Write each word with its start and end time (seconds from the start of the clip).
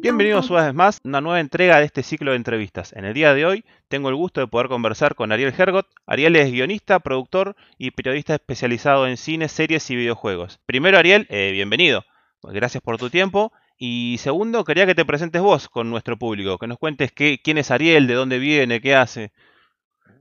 Bienvenidos 0.00 0.48
una 0.48 0.64
vez 0.64 0.74
más 0.74 0.96
a 0.96 1.00
una 1.08 1.20
nueva 1.20 1.40
entrega 1.40 1.78
de 1.78 1.84
este 1.84 2.02
ciclo 2.02 2.30
de 2.30 2.38
entrevistas. 2.38 2.94
En 2.94 3.04
el 3.04 3.12
día 3.12 3.34
de 3.34 3.44
hoy 3.44 3.64
tengo 3.88 4.08
el 4.08 4.14
gusto 4.14 4.40
de 4.40 4.46
poder 4.46 4.68
conversar 4.68 5.14
con 5.14 5.30
Ariel 5.30 5.52
Hergot. 5.56 5.86
Ariel 6.06 6.36
es 6.36 6.50
guionista, 6.50 7.00
productor 7.00 7.54
y 7.76 7.90
periodista 7.90 8.34
especializado 8.34 9.06
en 9.06 9.18
cine, 9.18 9.48
series 9.48 9.90
y 9.90 9.96
videojuegos. 9.96 10.58
Primero, 10.64 10.96
Ariel, 10.96 11.26
eh, 11.28 11.50
bienvenido. 11.52 12.04
Gracias 12.42 12.82
por 12.82 12.96
tu 12.96 13.10
tiempo. 13.10 13.52
Y 13.76 14.16
segundo, 14.20 14.64
quería 14.64 14.86
que 14.86 14.94
te 14.94 15.04
presentes 15.04 15.42
vos 15.42 15.68
con 15.68 15.90
nuestro 15.90 16.18
público, 16.18 16.56
que 16.56 16.66
nos 16.66 16.78
cuentes 16.78 17.12
qué, 17.12 17.40
quién 17.42 17.58
es 17.58 17.70
Ariel, 17.70 18.06
de 18.06 18.14
dónde 18.14 18.38
viene, 18.38 18.80
qué 18.80 18.94
hace. 18.94 19.32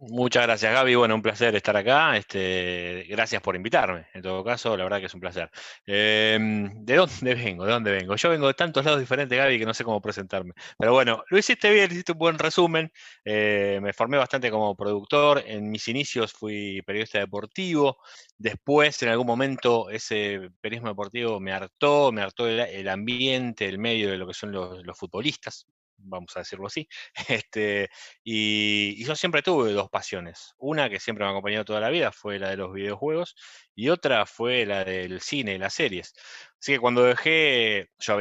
Muchas 0.02 0.44
gracias, 0.44 0.72
Gaby. 0.72 0.96
Bueno, 0.96 1.16
un 1.16 1.22
placer 1.22 1.54
estar 1.56 1.76
acá. 1.76 2.16
Este, 2.16 3.06
gracias 3.10 3.42
por 3.42 3.58
invitarme. 3.58 4.08
En 4.14 4.22
todo 4.22 4.46
caso, 4.46 4.78
la 4.78 4.86
verdad 4.86 5.00
que 5.00 5.08
es 5.08 5.14
un 5.14 5.20
placer. 5.20 5.52
Em, 5.86 6.86
¿De 6.86 6.96
dónde 6.96 7.36
vengo? 7.36 7.66
¿De 7.66 7.72
dónde 7.74 7.92
vengo? 7.92 8.16
Yo 8.16 8.30
vengo 8.30 8.48
de 8.48 8.54
tantos 8.54 8.86
lados 8.86 9.02
diferentes, 9.02 9.38
Gaby, 9.38 9.60
que 9.60 9.66
no 9.66 9.74
sé 9.74 9.84
cómo 9.84 10.02
presentarme. 10.02 10.54
Pero 10.78 10.94
bueno, 10.94 11.24
lo 11.30 11.38
hiciste 11.38 11.70
bien, 11.72 11.92
hiciste 11.92 12.14
un 12.14 12.18
buen 12.18 12.40
resumen. 12.40 12.90
Eh, 13.26 13.80
me 13.82 13.92
formé 13.92 14.18
bastante 14.18 14.50
como 14.50 14.74
productor. 14.74 15.44
En 15.46 15.70
mis 15.70 15.86
inicios 15.90 16.32
fui 16.32 16.82
periodista 16.84 17.20
deportivo. 17.20 17.98
Después, 18.38 19.04
en 19.04 19.10
algún 19.10 19.28
momento, 19.28 19.90
ese 19.90 20.50
periodismo 20.62 20.90
deportivo 20.90 21.42
me 21.42 21.52
hartó, 21.52 22.14
me 22.14 22.22
hartó 22.22 22.48
el, 22.48 22.88
ambiente, 22.88 23.68
el 23.68 23.80
medio 23.80 24.12
de 24.12 24.18
lo 24.18 24.28
que 24.28 24.34
son 24.34 24.54
los, 24.54 24.82
los 24.86 24.98
futbolistas 24.98 25.68
vamos 26.02 26.36
a 26.36 26.40
decirlo 26.40 26.68
así. 26.68 26.88
Este, 27.44 27.90
y, 28.24 29.04
yo 29.06 29.16
siempre 29.16 29.42
tuve 29.42 29.72
dos 29.74 29.90
pasiones. 29.90 30.54
Una 30.58 30.90
que 30.90 31.00
siempre 31.00 31.24
me 31.24 31.30
ha 31.30 31.32
acompañado 31.32 31.66
toda 31.66 31.80
la 31.80 31.90
vida 31.90 32.12
fue 32.12 32.40
la 32.40 32.50
de 32.50 32.58
los 32.58 32.74
videojuegos 32.74 33.36
y 33.76 33.90
otra 33.90 34.26
fue 34.26 34.66
la 34.66 34.84
del 34.84 35.22
cine 35.22 35.58
las 35.60 35.74
series. 35.74 36.14
Así 36.60 36.74
que 36.74 36.80
cuando 36.80 37.04
dejé, 37.04 37.90
yo, 38.00 38.18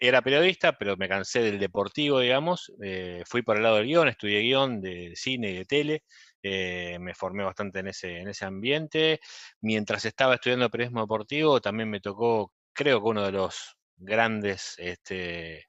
era 0.00 0.22
periodista, 0.22 0.76
pero 0.78 0.96
me 0.96 1.08
cansé 1.08 1.40
del 1.40 1.58
deportivo, 1.58 2.20
digamos, 2.20 2.72
eh, 2.82 3.22
fui 3.26 3.42
por 3.42 3.56
el 3.56 3.62
lado 3.62 3.76
del 3.76 3.86
guion, 3.86 4.08
estudié 4.08 4.40
guion 4.40 4.80
de 4.80 5.12
cine 5.14 5.50
y 5.50 5.56
de 5.58 5.64
tele. 5.64 6.04
Eh, 6.42 6.98
me 7.00 7.14
formé 7.14 7.44
bastante 7.44 7.80
en 7.80 7.88
ese, 7.88 8.18
en 8.20 8.28
ese 8.28 8.44
ambiente. 8.44 9.20
Mientras 9.60 10.04
estaba 10.04 10.34
estudiando 10.34 10.70
periodismo 10.70 11.00
deportivo, 11.02 11.60
también 11.60 11.90
me 11.90 12.00
tocó, 12.00 12.52
creo 12.72 13.00
que 13.02 13.08
uno 13.08 13.24
de 13.24 13.32
los 13.32 13.76
grandes 13.96 14.74
este, 14.78 15.66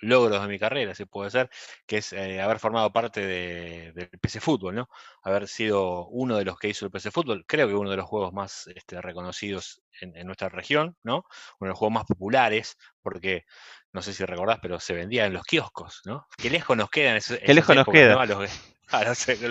logros 0.00 0.42
de 0.42 0.48
mi 0.48 0.58
carrera, 0.58 0.94
si 0.94 1.04
puede 1.04 1.30
ser, 1.30 1.50
que 1.86 1.98
es 1.98 2.12
eh, 2.12 2.40
haber 2.40 2.58
formado 2.58 2.92
parte 2.92 3.26
del 3.26 4.08
PC 4.20 4.40
Fútbol, 4.40 4.74
¿no? 4.74 4.88
Haber 5.22 5.48
sido 5.48 6.06
uno 6.08 6.36
de 6.36 6.44
los 6.44 6.58
que 6.58 6.68
hizo 6.68 6.84
el 6.84 6.90
PC 6.90 7.10
Fútbol, 7.10 7.44
creo 7.46 7.68
que 7.68 7.74
uno 7.74 7.90
de 7.90 7.96
los 7.96 8.06
juegos 8.06 8.32
más 8.32 8.68
este, 8.74 9.00
reconocidos 9.00 9.82
en, 10.00 10.26
nuestra 10.26 10.48
región, 10.48 10.96
¿no? 11.02 11.24
Uno 11.58 11.66
de 11.66 11.68
los 11.68 11.78
juegos 11.78 11.94
más 11.94 12.04
populares, 12.04 12.76
porque 13.02 13.44
no 13.92 14.02
sé 14.02 14.12
si 14.12 14.24
recordás, 14.24 14.58
pero 14.60 14.78
se 14.80 14.94
vendía 14.94 15.26
en 15.26 15.32
los 15.32 15.44
kioscos, 15.44 16.02
¿no? 16.04 16.26
Qué 16.36 16.50
lejos 16.50 16.76
nos 16.76 16.90
quedan 16.90 17.16
esos, 17.16 17.38
Qué 17.38 17.54
lejos 17.54 17.74
nos 17.74 17.86
queda. 17.86 18.26
los 18.26 18.50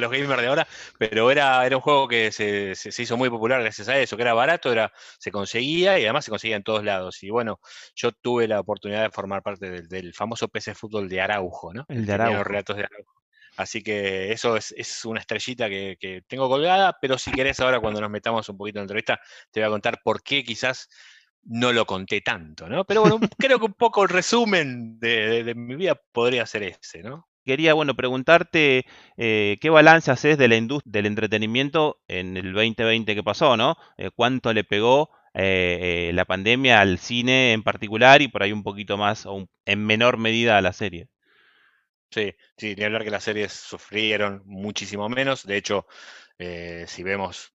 gamers 0.09 0.41
de 0.41 0.47
ahora, 0.47 0.67
pero 0.97 1.29
era, 1.31 1.65
era 1.65 1.75
un 1.75 1.81
juego 1.81 2.07
que 2.07 2.31
se, 2.31 2.73
hizo 2.73 3.17
muy 3.17 3.29
popular 3.29 3.61
gracias 3.61 3.89
a 3.89 3.99
eso, 3.99 4.15
que 4.15 4.23
era 4.23 4.33
barato, 4.33 4.71
era, 4.71 4.91
se 5.19 5.31
conseguía 5.31 5.99
y 5.99 6.03
además 6.03 6.25
se 6.25 6.31
conseguía 6.31 6.55
en 6.55 6.63
todos 6.63 6.83
lados. 6.83 7.21
Y 7.23 7.29
bueno, 7.29 7.59
yo 7.95 8.11
tuve 8.11 8.47
la 8.47 8.59
oportunidad 8.59 9.03
de 9.03 9.11
formar 9.11 9.43
parte 9.43 9.81
del, 9.81 10.13
famoso 10.13 10.47
PC 10.47 10.75
Fútbol 10.75 11.09
de 11.09 11.21
Araujo, 11.21 11.73
¿no? 11.73 11.85
El 11.87 12.05
de 12.05 12.13
Araujo. 12.13 12.37
Los 12.37 12.47
relatos 12.47 12.77
de 12.77 12.83
Araujo. 12.83 13.13
Así 13.57 13.81
que 13.81 14.31
eso 14.31 14.57
es, 14.57 15.05
una 15.05 15.21
estrellita 15.21 15.69
que, 15.69 15.97
que, 15.99 16.21
tengo 16.27 16.49
colgada, 16.49 16.97
pero 17.01 17.17
si 17.17 17.31
querés 17.31 17.59
ahora 17.61 17.79
cuando 17.79 18.01
nos 18.01 18.09
metamos 18.09 18.49
un 18.49 18.57
poquito 18.57 18.79
en 18.79 18.81
la 18.81 18.83
entrevista, 18.83 19.19
te 19.51 19.61
voy 19.61 19.67
a 19.67 19.69
contar 19.71 20.01
por 20.03 20.21
qué 20.23 20.43
quizás 20.43 20.89
no 21.43 21.71
lo 21.71 21.85
conté 21.85 22.21
tanto, 22.21 22.67
¿no? 22.67 22.85
Pero 22.85 23.01
bueno, 23.01 23.19
creo 23.37 23.59
que 23.59 23.65
un 23.65 23.73
poco 23.73 24.03
el 24.03 24.09
resumen 24.09 24.99
de, 24.99 25.43
de 25.43 25.55
mi 25.55 25.75
vida 25.75 25.95
podría 26.11 26.45
ser 26.45 26.63
ese, 26.63 27.01
¿no? 27.03 27.29
Quería, 27.45 27.73
bueno, 27.73 27.95
preguntarte 27.95 28.85
eh, 29.17 29.57
qué 29.61 29.69
balance 29.69 30.11
haces 30.11 30.37
del 30.37 30.51
entretenimiento 31.05 32.01
en 32.07 32.35
el 32.35 32.53
2020 32.53 33.15
que 33.15 33.23
pasó, 33.23 33.55
¿no? 33.55 33.77
Eh, 33.97 34.09
¿Cuánto 34.13 34.51
le 34.53 34.63
pegó 34.63 35.11
eh, 35.33 36.11
la 36.13 36.25
pandemia 36.25 36.81
al 36.81 36.97
cine 36.97 37.53
en 37.53 37.63
particular 37.63 38.21
y 38.21 38.27
por 38.27 38.43
ahí 38.43 38.51
un 38.51 38.63
poquito 38.63 38.97
más 38.97 39.25
o 39.25 39.47
en 39.65 39.85
menor 39.85 40.17
medida 40.17 40.57
a 40.57 40.61
la 40.61 40.73
serie? 40.73 41.07
Sí, 42.11 42.33
sí, 42.57 42.75
ni 42.77 42.83
hablar 42.83 43.03
que 43.03 43.11
las 43.11 43.23
series 43.23 43.51
sufrieron 43.51 44.41
muchísimo 44.45 45.07
menos. 45.09 45.45
De 45.45 45.57
hecho, 45.57 45.85
si 46.37 47.03
vemos, 47.03 47.53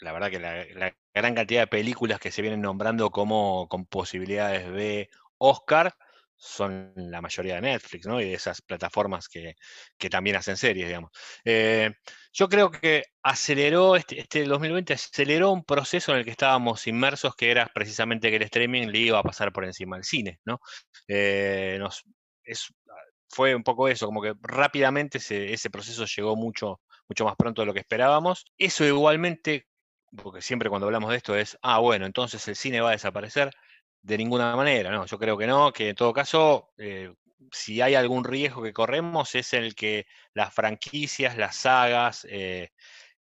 la 0.00 0.12
verdad 0.12 0.30
que 0.30 0.38
la, 0.38 0.64
la, 0.74 0.94
gran 1.14 1.34
cantidad 1.34 1.62
de 1.62 1.66
películas 1.66 2.20
que 2.20 2.30
se 2.30 2.42
vienen 2.42 2.60
nombrando 2.60 3.10
como 3.10 3.68
con 3.68 3.86
posibilidades 3.86 4.70
de 4.70 5.08
Oscar, 5.38 5.94
son 6.36 6.92
la 6.96 7.20
mayoría 7.20 7.56
de 7.56 7.62
Netflix, 7.62 8.06
¿no? 8.06 8.20
Y 8.20 8.26
de 8.26 8.34
esas 8.34 8.60
plataformas 8.62 9.28
que, 9.28 9.54
también 10.10 10.36
hacen 10.36 10.56
series, 10.56 10.86
digamos. 10.86 11.10
Eh, 11.44 11.90
yo 12.32 12.48
creo 12.48 12.70
que 12.70 13.04
aceleró, 13.22 13.96
este, 13.96 14.20
este 14.20 14.44
2020 14.44 14.92
aceleró 14.94 15.52
un 15.52 15.64
proceso 15.64 16.12
en 16.12 16.18
el 16.18 16.24
que 16.24 16.30
estábamos 16.30 16.86
inmersos, 16.86 17.34
que 17.34 17.50
era 17.50 17.66
precisamente 17.74 18.30
que 18.30 18.36
el 18.36 18.42
streaming 18.42 18.88
le 18.88 18.98
iba 18.98 19.18
a 19.18 19.22
pasar 19.22 19.52
por 19.52 19.64
encima 19.64 19.96
al 19.96 20.04
cine, 20.04 20.38
¿no? 20.44 20.60
Eh, 21.08 21.78
fue 23.28 23.54
un 23.54 23.62
poco 23.62 23.88
eso, 23.88 24.06
como 24.06 24.22
que 24.22 24.34
rápidamente 24.42 25.18
ese 25.18 25.70
proceso 25.70 26.04
llegó 26.06 26.36
mucho, 26.36 26.80
mucho 27.08 27.24
más 27.24 27.36
pronto 27.36 27.62
de 27.62 27.66
lo 27.66 27.74
que 27.74 27.80
esperábamos. 27.80 28.44
Eso 28.58 28.84
igualmente, 28.84 29.66
porque 30.16 30.42
siempre 30.42 30.70
cuando 30.70 30.86
hablamos 30.86 31.10
de 31.10 31.16
esto 31.16 31.36
es, 31.36 31.58
ah, 31.62 31.78
bueno, 31.80 32.06
entonces 32.06 32.46
el 32.48 32.56
cine 32.56 32.80
va 32.80 32.90
a 32.90 32.92
desaparecer 32.92 33.50
de 34.06 34.18
ninguna 34.18 34.54
manera, 34.54 34.92
no, 34.92 35.04
yo 35.04 35.18
creo 35.18 35.36
que 35.36 35.48
no, 35.48 35.72
que 35.72 35.88
en 35.88 35.96
todo 35.96 36.12
caso, 36.12 36.72
eh, 36.78 37.12
si 37.50 37.80
hay 37.80 37.96
algún 37.96 38.22
riesgo 38.22 38.62
que 38.62 38.72
corremos 38.72 39.34
es 39.34 39.52
el 39.52 39.74
que 39.74 40.06
las 40.32 40.54
franquicias, 40.54 41.36
las 41.36 41.56
sagas, 41.56 42.24
eh, 42.30 42.70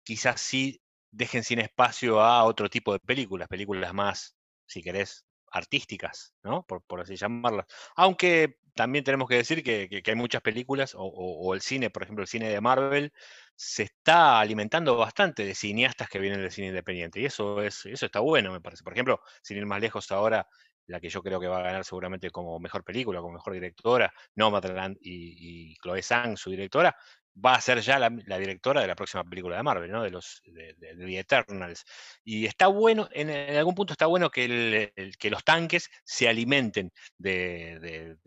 quizás 0.04 0.40
sí 0.40 0.82
dejen 1.12 1.44
sin 1.44 1.60
espacio 1.60 2.22
a 2.22 2.46
otro 2.46 2.70
tipo 2.70 2.94
de 2.94 3.00
películas, 3.00 3.50
películas 3.50 3.94
más, 3.94 4.38
si 4.68 4.82
querés, 4.82 5.26
artísticas, 5.52 6.34
¿no? 6.44 6.66
Por, 6.66 7.02
así 7.02 7.18
llamarlas. 7.18 7.66
Aunque 7.98 8.60
también 8.76 9.04
tenemos 9.04 9.28
que 9.28 9.36
decir 9.36 9.64
que, 9.64 10.02
hay 10.06 10.16
muchas 10.16 10.42
películas, 10.42 10.94
o, 10.96 11.54
el 11.54 11.62
cine, 11.62 11.90
por 11.90 12.04
ejemplo, 12.04 12.22
el 12.24 12.30
cine 12.30 12.48
de 12.50 12.62
Marvel, 12.62 13.12
se 13.56 13.84
está 13.84 14.40
alimentando 14.40 14.96
bastante 14.96 15.44
de 15.44 15.56
cineastas 15.56 16.08
que 16.08 16.20
vienen 16.20 16.40
del 16.42 16.52
cine 16.52 16.68
independiente. 16.68 17.20
Y 17.20 17.26
eso 17.26 17.62
es, 17.62 17.86
eso 17.86 18.06
está 18.06 18.22
bueno, 18.22 18.54
me 18.54 18.62
parece. 18.62 18.84
Por 18.84 18.94
ejemplo, 18.94 19.20
sin 19.42 19.58
ir 19.58 19.66
más 19.66 19.82
lejos 19.82 20.10
ahora, 20.12 20.48
la 20.90 21.00
que 21.00 21.10
yo 21.10 21.22
creo 21.22 21.40
que 21.40 21.48
va 21.48 21.60
a 21.60 21.64
ganar 21.64 21.86
seguramente 21.86 22.30
como 22.32 22.60
mejor 22.60 22.84
película, 22.84 23.22
como 23.22 23.34
mejor 23.34 23.54
directora, 23.54 24.12
Nomadland 24.36 24.98
y, 25.02 25.72
y 25.72 25.76
Chloe 25.78 26.02
Sang, 26.02 26.36
su 26.36 26.50
directora, 26.50 26.96
va 27.44 27.56
a 27.56 27.62
ser 27.62 27.80
ya 27.82 28.00
la, 28.00 28.10
directora 28.10 28.82
de 28.82 28.88
la 28.88 28.96
próxima 28.96 29.24
película 29.24 29.58
de 29.58 29.64
Marvel, 29.64 29.92
¿no? 29.92 30.04
De 30.04 30.10
los 30.10 30.42
de, 30.46 30.76
The 30.76 31.20
Eternals. 31.20 31.86
Y 32.24 32.46
está 32.46 32.68
bueno, 32.68 33.08
en, 33.12 33.30
algún 33.56 33.76
punto 33.76 33.94
está 33.94 34.08
bueno 34.08 34.30
que, 34.30 34.92
que 35.18 35.30
los 35.30 35.44
tanques 35.44 35.90
se 36.04 36.28
alimenten 36.28 36.92
del 37.18 38.18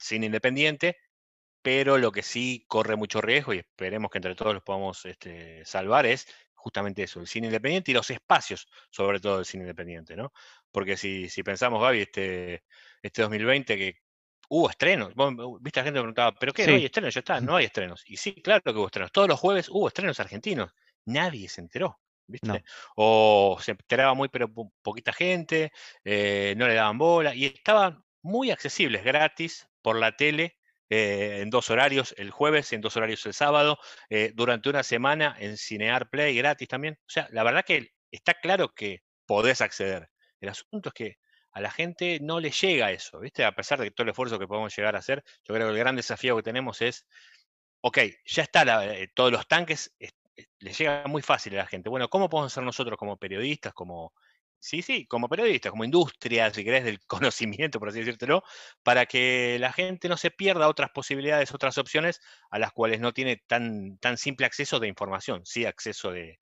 cine 0.00 0.26
independiente, 0.26 0.96
pero 1.62 1.98
lo 1.98 2.12
que 2.12 2.22
sí 2.22 2.64
corre 2.68 2.96
mucho 2.96 3.20
riesgo, 3.20 3.54
y 3.54 3.58
esperemos 3.58 4.10
que 4.10 4.18
entre 4.18 4.34
todos 4.34 4.54
los 4.54 4.62
podamos 4.62 5.04
este, 5.04 5.64
salvar, 5.64 6.06
es 6.06 6.26
justamente 6.60 7.02
eso, 7.02 7.20
el 7.20 7.26
cine 7.26 7.48
independiente 7.48 7.90
y 7.90 7.94
los 7.94 8.10
espacios, 8.10 8.68
sobre 8.90 9.18
todo 9.18 9.40
el 9.40 9.44
cine 9.44 9.64
independiente, 9.64 10.14
¿no? 10.14 10.32
Porque 10.70 10.96
si, 10.96 11.28
si 11.28 11.42
pensamos, 11.42 11.82
Gaby, 11.82 12.02
este, 12.02 12.64
este 13.02 13.22
2020 13.22 13.76
que 13.76 13.96
hubo 14.50 14.68
estrenos, 14.68 15.12
viste 15.60 15.80
la 15.80 15.84
gente 15.84 16.00
preguntaba, 16.00 16.34
¿pero 16.38 16.52
qué? 16.52 16.66
¿No 16.66 16.74
hay 16.74 16.84
estrenos? 16.84 17.14
Ya 17.14 17.20
está, 17.20 17.40
no 17.40 17.56
hay 17.56 17.66
estrenos. 17.66 18.04
Y 18.06 18.16
sí, 18.16 18.34
claro 18.42 18.62
que 18.62 18.70
hubo 18.70 18.86
estrenos. 18.86 19.12
Todos 19.12 19.28
los 19.28 19.40
jueves 19.40 19.68
hubo 19.68 19.88
estrenos 19.88 20.20
argentinos. 20.20 20.72
Nadie 21.06 21.48
se 21.48 21.60
enteró. 21.60 21.98
¿Viste? 22.26 22.62
O 22.94 23.58
se 23.60 23.72
enteraba 23.72 24.14
muy, 24.14 24.28
pero 24.28 24.48
poquita 24.82 25.12
gente, 25.12 25.72
eh, 26.04 26.54
no 26.56 26.68
le 26.68 26.74
daban 26.74 26.96
bola, 26.96 27.34
y 27.34 27.46
estaban 27.46 28.04
muy 28.22 28.52
accesibles, 28.52 29.02
gratis, 29.02 29.68
por 29.82 29.96
la 29.96 30.14
tele, 30.14 30.59
eh, 30.90 31.38
en 31.40 31.50
dos 31.50 31.70
horarios 31.70 32.14
el 32.18 32.30
jueves, 32.30 32.72
en 32.72 32.80
dos 32.80 32.96
horarios 32.96 33.24
el 33.26 33.32
sábado, 33.32 33.78
eh, 34.08 34.32
durante 34.34 34.68
una 34.68 34.82
semana 34.82 35.36
en 35.38 35.56
Cinear 35.56 36.10
Play 36.10 36.36
gratis 36.36 36.68
también. 36.68 36.98
O 37.00 37.10
sea, 37.10 37.28
la 37.30 37.44
verdad 37.44 37.64
que 37.64 37.92
está 38.10 38.34
claro 38.34 38.74
que 38.74 39.02
podés 39.24 39.60
acceder. 39.60 40.10
El 40.40 40.48
asunto 40.50 40.88
es 40.90 40.94
que 40.94 41.16
a 41.52 41.60
la 41.60 41.70
gente 41.70 42.18
no 42.20 42.40
le 42.40 42.50
llega 42.50 42.90
eso, 42.90 43.20
¿viste? 43.20 43.44
A 43.44 43.52
pesar 43.52 43.78
de 43.80 43.90
todo 43.92 44.04
el 44.04 44.10
esfuerzo 44.10 44.38
que 44.38 44.46
podemos 44.46 44.76
llegar 44.76 44.96
a 44.96 44.98
hacer, 44.98 45.22
yo 45.44 45.54
creo 45.54 45.68
que 45.68 45.72
el 45.72 45.78
gran 45.78 45.96
desafío 45.96 46.36
que 46.36 46.42
tenemos 46.42 46.82
es, 46.82 47.06
ok, 47.82 47.98
ya 48.24 48.42
está, 48.42 48.84
eh, 48.94 49.08
todos 49.14 49.32
los 49.32 49.46
tanques, 49.46 49.94
les 50.58 50.78
llega 50.78 51.04
muy 51.06 51.22
fácil 51.22 51.54
a 51.54 51.58
la 51.58 51.66
gente. 51.66 51.88
Bueno, 51.88 52.08
¿cómo 52.08 52.28
podemos 52.28 52.52
hacer 52.52 52.64
nosotros 52.64 52.98
como 52.98 53.16
periodistas, 53.16 53.72
como 53.74 54.12
sí, 54.60 54.82
sí, 54.82 55.06
como 55.06 55.28
periodista, 55.28 55.70
como 55.70 55.84
industria, 55.84 56.52
si 56.52 56.62
querés, 56.62 56.84
del 56.84 57.00
conocimiento, 57.06 57.80
por 57.80 57.88
así 57.88 57.98
decírtelo, 58.00 58.44
para 58.82 59.06
que 59.06 59.56
la 59.58 59.72
gente 59.72 60.08
no 60.08 60.16
se 60.16 60.30
pierda 60.30 60.68
otras 60.68 60.90
posibilidades, 60.90 61.52
otras 61.52 61.78
opciones 61.78 62.20
a 62.50 62.58
las 62.58 62.72
cuales 62.72 63.00
no 63.00 63.12
tiene 63.12 63.42
tan, 63.46 63.98
tan 63.98 64.16
simple 64.16 64.46
acceso 64.46 64.78
de 64.78 64.88
información, 64.88 65.42
sí 65.44 65.64
acceso 65.64 66.12
de, 66.12 66.38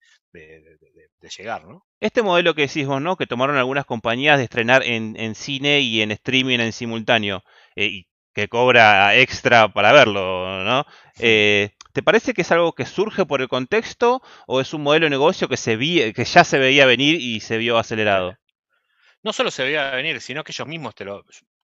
llegar, 1.37 1.67
¿no? 1.67 1.85
Este 2.01 2.23
modelo 2.23 2.55
que 2.55 2.63
decís 2.63 2.87
vos, 2.87 3.03
¿no? 3.03 3.17
Que 3.17 3.27
tomaron 3.27 3.57
algunas 3.57 3.85
compañías 3.85 4.39
de 4.39 4.45
estrenar 4.45 4.83
en, 4.83 5.35
cine 5.35 5.81
y 5.81 6.01
en 6.01 6.11
streaming 6.11 6.59
en 6.61 6.73
simultáneo, 6.73 7.43
eh, 7.77 7.87
y 7.87 8.08
que 8.39 8.49
cobra 8.49 9.17
extra 9.17 9.67
para 9.73 9.91
verlo, 9.91 10.63
¿no? 10.63 10.87
Eh, 11.19 11.71
¿Te 11.93 12.05
parece 12.05 12.35
que 12.35 12.43
es 12.43 12.53
algo 12.53 12.73
que 12.73 12.87
surge 12.87 13.27
por 13.27 13.41
el 13.41 13.49
contexto 13.49 14.23
o 14.47 14.61
es 14.61 14.73
un 14.73 14.83
modelo 14.85 15.07
de 15.07 15.11
negocio 15.11 15.49
que, 15.49 15.57
se 15.57 15.77
que 15.77 16.25
ya 16.25 16.45
se 16.45 16.59
veía 16.61 16.87
venir 16.87 17.17
y 17.21 17.41
se 17.41 17.59
vio 17.59 17.79
acelerado? 17.79 18.37
No 19.25 19.33
solo 19.33 19.51
se 19.51 19.65
veía 19.65 19.91
venir, 19.91 20.21
sino 20.21 20.45
que 20.45 20.53
ellos 20.53 20.69
mismos 20.69 20.95
te 20.95 21.05
lo, 21.05 21.25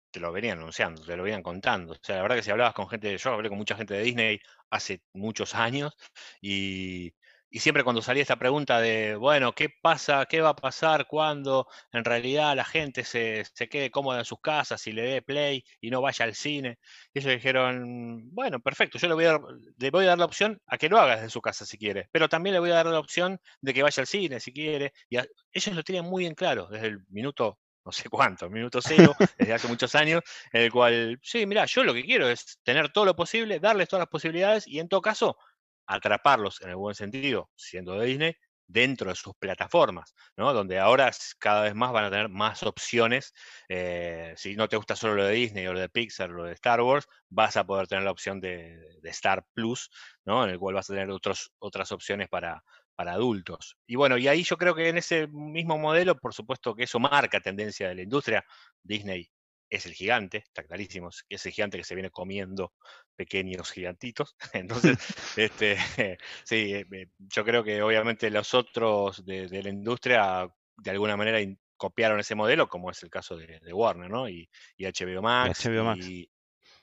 te 0.09 0.19
lo 0.19 0.31
venían 0.31 0.57
anunciando, 0.57 1.05
te 1.05 1.15
lo 1.15 1.21
venían 1.21 1.43
contando. 1.43 1.93
O 1.93 1.99
sea, 2.01 2.15
la 2.15 2.23
verdad 2.23 2.37
que 2.37 2.43
si 2.43 2.49
hablabas 2.49 2.73
con 2.73 2.89
gente, 2.89 3.15
yo 3.15 3.29
hablé 3.29 3.49
con 3.49 3.59
mucha 3.59 3.75
gente 3.75 3.93
de 3.93 4.01
Disney 4.01 4.39
hace 4.71 5.03
muchos 5.13 5.53
años 5.53 5.93
y, 6.41 7.13
y 7.53 7.59
siempre 7.59 7.83
cuando 7.83 8.01
salía 8.01 8.23
esta 8.23 8.37
pregunta 8.37 8.81
de, 8.81 9.15
bueno, 9.15 9.53
¿qué 9.53 9.69
pasa? 9.69 10.25
¿Qué 10.25 10.41
va 10.41 10.49
a 10.49 10.55
pasar 10.55 11.05
cuando 11.05 11.67
en 11.91 12.03
realidad 12.03 12.55
la 12.55 12.65
gente 12.65 13.03
se, 13.03 13.45
quede 13.69 13.91
cómoda 13.91 14.17
en 14.17 14.25
sus 14.25 14.39
casas 14.41 14.87
y 14.87 14.91
le 14.91 15.03
dé 15.03 15.21
play 15.21 15.63
y 15.79 15.91
no 15.91 16.01
vaya 16.01 16.25
al 16.25 16.33
cine? 16.33 16.79
Y 17.13 17.19
ellos 17.19 17.31
dijeron, 17.31 18.33
bueno, 18.33 18.59
perfecto, 18.59 18.97
yo 18.97 19.07
le 19.07 19.13
voy, 19.13 19.25
a 19.25 19.33
dar, 19.33 19.41
le 19.77 19.91
voy 19.91 20.05
a 20.05 20.07
dar 20.09 20.17
la 20.17 20.25
opción 20.25 20.59
a 20.65 20.79
que 20.79 20.89
lo 20.89 20.97
haga 20.99 21.17
desde 21.17 21.29
su 21.29 21.41
casa 21.41 21.63
si 21.63 21.77
quiere, 21.77 22.09
pero 22.11 22.27
también 22.27 22.55
le 22.55 22.59
voy 22.59 22.71
a 22.71 22.75
dar 22.75 22.87
la 22.87 22.97
opción 22.97 23.39
de 23.61 23.73
que 23.75 23.83
vaya 23.83 24.01
al 24.01 24.07
cine 24.07 24.39
si 24.39 24.51
quiere. 24.51 24.91
Y 25.07 25.17
ellos 25.17 25.75
lo 25.75 25.83
tenían 25.83 26.05
muy 26.05 26.25
en 26.25 26.33
claro 26.33 26.67
desde 26.71 26.87
el 26.87 27.05
minuto 27.09 27.59
no 27.85 27.91
sé 27.91 28.09
cuánto, 28.09 28.49
minuto 28.49 28.79
cero, 28.81 29.13
desde 29.37 29.53
hace 29.53 29.67
muchos 29.67 29.93
años, 29.93 30.21
en 30.53 30.63
el 30.63 30.71
cual, 30.71 31.19
sí, 31.21 31.45
mira, 31.45 31.65
yo 31.65 31.83
lo 31.83 31.93
que 31.93 32.03
quiero 32.03 32.29
es 32.29 32.59
tener 32.63 32.91
todo 32.91 33.05
lo 33.05 33.15
posible, 33.15 33.59
darles 33.59 33.89
todas 33.89 34.01
las 34.03 34.09
posibilidades 34.09 34.67
y 34.67 34.79
en 34.79 34.87
todo 34.87 35.01
caso 35.01 35.37
atraparlos 35.87 36.61
en 36.61 36.69
el 36.69 36.75
buen 36.75 36.95
sentido, 36.95 37.49
siendo 37.55 37.93
de 37.93 38.05
Disney, 38.05 38.35
dentro 38.67 39.09
de 39.09 39.15
sus 39.15 39.33
plataformas, 39.35 40.15
¿no? 40.37 40.53
Donde 40.53 40.79
ahora 40.79 41.11
cada 41.39 41.63
vez 41.63 41.75
más 41.75 41.91
van 41.91 42.05
a 42.05 42.09
tener 42.09 42.29
más 42.29 42.63
opciones. 42.63 43.33
Eh, 43.69 44.33
si 44.37 44.55
no 44.55 44.67
te 44.67 44.77
gusta 44.77 44.95
solo 44.95 45.15
lo 45.15 45.25
de 45.25 45.33
Disney 45.33 45.67
o 45.67 45.73
lo 45.73 45.79
de 45.79 45.89
Pixar 45.89 46.31
o 46.31 46.33
lo 46.33 46.43
de 46.45 46.53
Star 46.53 46.81
Wars, 46.81 47.07
vas 47.29 47.57
a 47.57 47.65
poder 47.65 47.87
tener 47.87 48.03
la 48.03 48.11
opción 48.11 48.39
de, 48.39 48.79
Star 49.03 49.45
Plus, 49.53 49.89
¿no? 50.25 50.43
En 50.45 50.51
el 50.51 50.59
cual 50.59 50.75
vas 50.75 50.89
a 50.89 50.93
tener 50.93 51.09
otras 51.11 51.91
opciones 51.91 52.29
para, 52.29 52.63
para 52.95 53.13
adultos. 53.13 53.77
Y 53.87 53.95
bueno, 53.95 54.17
y 54.17 54.27
ahí 54.27 54.43
yo 54.43 54.57
creo 54.57 54.75
que 54.75 54.89
en 54.89 54.97
ese 54.97 55.27
mismo 55.27 55.77
modelo, 55.77 56.17
por 56.17 56.33
supuesto 56.33 56.75
que 56.75 56.83
eso 56.83 56.99
marca 56.99 57.39
tendencia 57.39 57.89
de 57.89 57.95
la 57.95 58.01
industria. 58.03 58.45
Disney 58.81 59.29
es 59.73 59.87
el 59.87 59.93
gigante, 59.93 60.37
está 60.37 60.63
clarísimo, 60.63 61.09
es 61.27 61.45
el 61.45 61.51
gigante 61.51 61.79
que 61.79 61.83
se 61.83 61.95
viene 61.95 62.11
comiendo 62.11 62.73
pequeños 63.15 63.71
gigantitos. 63.71 64.35
Entonces, 64.53 64.97
este, 65.35 65.77
sí, 66.43 66.73
eh, 66.75 67.09
yo 67.17 67.43
creo 67.43 67.63
que 67.63 67.81
obviamente 67.81 68.29
los 68.29 68.53
otros 68.53 69.25
de, 69.25 69.47
la 69.63 69.69
industria 69.69 70.47
de 70.77 70.91
alguna 70.91 71.17
manera 71.17 71.39
copiaron 71.75 72.19
ese 72.19 72.35
modelo, 72.35 72.69
como 72.69 72.91
es 72.91 73.01
el 73.01 73.09
caso 73.09 73.35
de, 73.35 73.73
Warner, 73.73 74.11
¿no? 74.11 74.29
Y, 74.29 74.47
HBO 74.77 75.21
Max. 75.23 75.65
Y, 75.97 76.29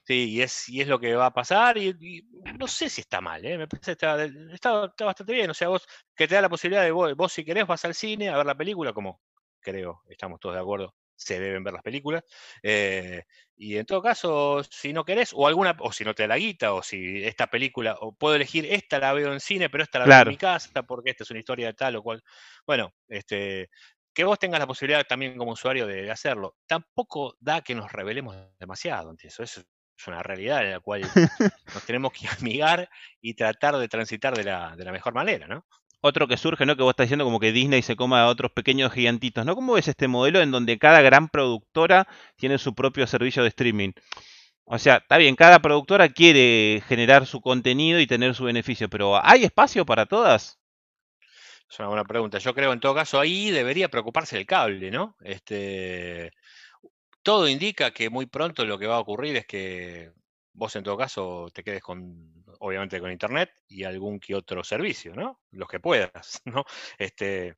sí, 0.03 0.31
y 0.31 0.43
es, 0.43 0.69
y 0.69 0.81
es 0.81 0.89
lo 0.89 0.99
que 0.99 1.15
va 1.15 1.27
a 1.27 1.33
pasar, 1.33 1.79
y, 1.79 2.27
no 2.59 2.67
sé 2.67 2.89
si 2.89 3.03
está 3.03 3.21
mal, 3.21 3.45
¿eh? 3.45 3.57
me 3.57 3.69
parece 3.69 3.87
que 3.87 3.93
está, 3.93 4.25
está, 4.53 5.05
bastante 5.05 5.33
bien. 5.33 5.49
O 5.49 5.55
sea, 5.55 5.69
vos 5.69 5.87
que 6.17 6.27
te 6.27 6.35
da 6.35 6.43
la 6.43 6.49
posibilidad 6.49 6.83
de 6.83 6.91
vos, 6.91 7.15
vos 7.15 7.33
si 7.33 7.45
querés 7.45 7.69
vas 7.69 7.85
al 7.85 7.95
cine 7.95 8.29
a 8.31 8.37
ver 8.37 8.47
la 8.47 8.57
película, 8.57 8.93
como 8.93 9.21
creo, 9.61 10.03
estamos 10.09 10.41
todos 10.41 10.57
de 10.57 10.61
acuerdo, 10.61 10.95
se 11.21 11.39
deben 11.39 11.63
ver 11.63 11.75
las 11.75 11.83
películas. 11.83 12.25
Eh, 12.63 13.25
y 13.57 13.77
en 13.77 13.85
todo 13.85 14.03
caso, 14.03 14.63
si 14.65 14.93
no 14.93 15.05
querés, 15.05 15.33
o 15.35 15.47
alguna, 15.47 15.77
o 15.81 15.93
si 15.93 16.05
no 16.05 16.15
te 16.15 16.23
da 16.23 16.29
la 16.29 16.39
guita, 16.39 16.73
o 16.73 16.83
si 16.83 17.23
esta 17.25 17.49
película, 17.49 17.97
o 18.01 18.13
puedo 18.13 18.35
elegir, 18.35 18.67
esta 18.67 18.99
la 18.99 19.13
veo 19.13 19.33
en 19.33 19.41
cine, 19.41 19.69
pero 19.69 19.85
esta 19.85 19.99
la 19.99 20.07
veo 20.07 20.23
en 20.23 20.29
mi 20.29 20.37
casa, 20.37 20.83
porque 20.83 21.11
esta 21.11 21.25
es 21.25 21.31
una 21.31 21.41
historia 21.41 21.67
de 21.67 21.75
tal 21.75 21.97
o 21.97 22.03
cual. 22.03 22.23
Bueno, 22.67 22.95
este, 23.09 23.69
que 24.15 24.25
vos 24.25 24.39
tengas 24.39 24.61
la 24.61 24.67
posibilidad 24.67 25.05
también 25.07 25.37
como 25.37 25.53
usuario 25.53 25.87
de 25.87 26.11
hacerlo. 26.11 26.57
Tampoco 26.67 27.37
da 27.39 27.61
que 27.61 27.75
nos 27.75 27.93
revelemos 27.93 28.37
demasiado, 28.59 29.15
eso 29.23 29.43
es 29.43 29.65
una 30.07 30.23
realidad 30.23 30.65
en 30.65 30.73
la 30.73 30.81
cual 30.81 31.03
nos 31.75 31.85
tenemos 31.85 32.13
que 32.13 32.29
amigar 32.29 32.89
y 33.21 33.35
tratar 33.35 33.77
de 33.77 33.89
transitar 33.89 34.35
de 34.35 34.45
la, 34.45 34.75
de 34.75 34.85
la 34.85 34.93
mejor 34.93 35.13
manera, 35.13 35.47
¿no? 35.47 35.67
Otro 36.01 36.27
que 36.29 36.37
surge, 36.37 36.67
¿no? 36.67 36.77
Que 36.77 36.83
vos 36.83 36.93
estás 36.93 37.07
diciendo 37.07 37.25
como 37.25 37.41
que 37.41 37.53
Disney 37.53 37.83
se 37.83 37.97
coma 37.97 38.23
a 38.23 38.29
otros 38.29 38.53
pequeños 38.53 38.93
gigantitos, 38.93 39.45
¿no? 39.45 39.55
¿Cómo 39.55 39.75
ves 39.75 39.89
este 39.89 40.09
modelo 40.09 40.41
en 40.41 40.51
donde 40.51 40.79
cada 40.79 41.03
gran 41.03 41.29
productora 41.29 42.09
tiene 42.37 42.59
su 42.59 42.75
propio 42.75 43.07
servicio 43.07 43.43
de 43.43 43.49
streaming? 43.49 43.93
O 44.65 44.79
sea, 44.79 44.99
está 44.99 45.19
bien, 45.19 45.37
cada 45.37 45.61
productora 45.61 46.09
quiere 46.09 46.83
generar 46.87 47.27
su 47.27 47.41
contenido 47.41 48.01
y 48.01 48.07
tener 48.07 48.35
su 48.35 48.45
beneficio, 48.45 48.89
pero 48.89 49.21
¿hay 49.23 49.45
espacio 49.45 49.85
para 49.85 50.07
todas? 50.07 50.61
Es 51.69 51.79
una 51.79 51.89
buena 51.89 52.05
pregunta. 52.05 52.39
Yo 52.39 52.55
creo 52.55 52.73
en 52.73 52.81
todo 52.81 52.95
caso 52.95 53.21
ahí 53.21 53.51
debería 53.51 53.89
preocuparse 53.89 54.37
el 54.37 54.47
cable, 54.47 54.91
¿no? 54.91 55.17
Este, 55.21 56.33
todo 57.23 57.49
indica 57.49 57.93
que 57.93 58.11
muy 58.11 58.27
pronto 58.27 58.65
lo 58.65 58.79
que 58.79 58.87
va 58.87 58.97
a 58.97 59.01
ocurrir 59.01 59.37
es 59.37 59.47
que 59.47 60.13
vos 60.61 60.77
en 60.77 60.85
todo 60.85 60.99
caso 60.99 61.49
te 61.55 61.65
quedes 61.65 61.81
con, 61.81 62.45
obviamente 62.59 63.01
con 63.01 63.11
internet 63.11 63.51
y 63.67 63.85
algún 63.85 64.21
que 64.21 64.35
otro 64.35 64.63
servicio, 64.63 65.15
¿no? 65.15 65.41
Los 65.53 65.67
que 65.67 65.81
puedas, 65.81 66.43
¿no? 66.45 66.67
Este, 66.99 67.57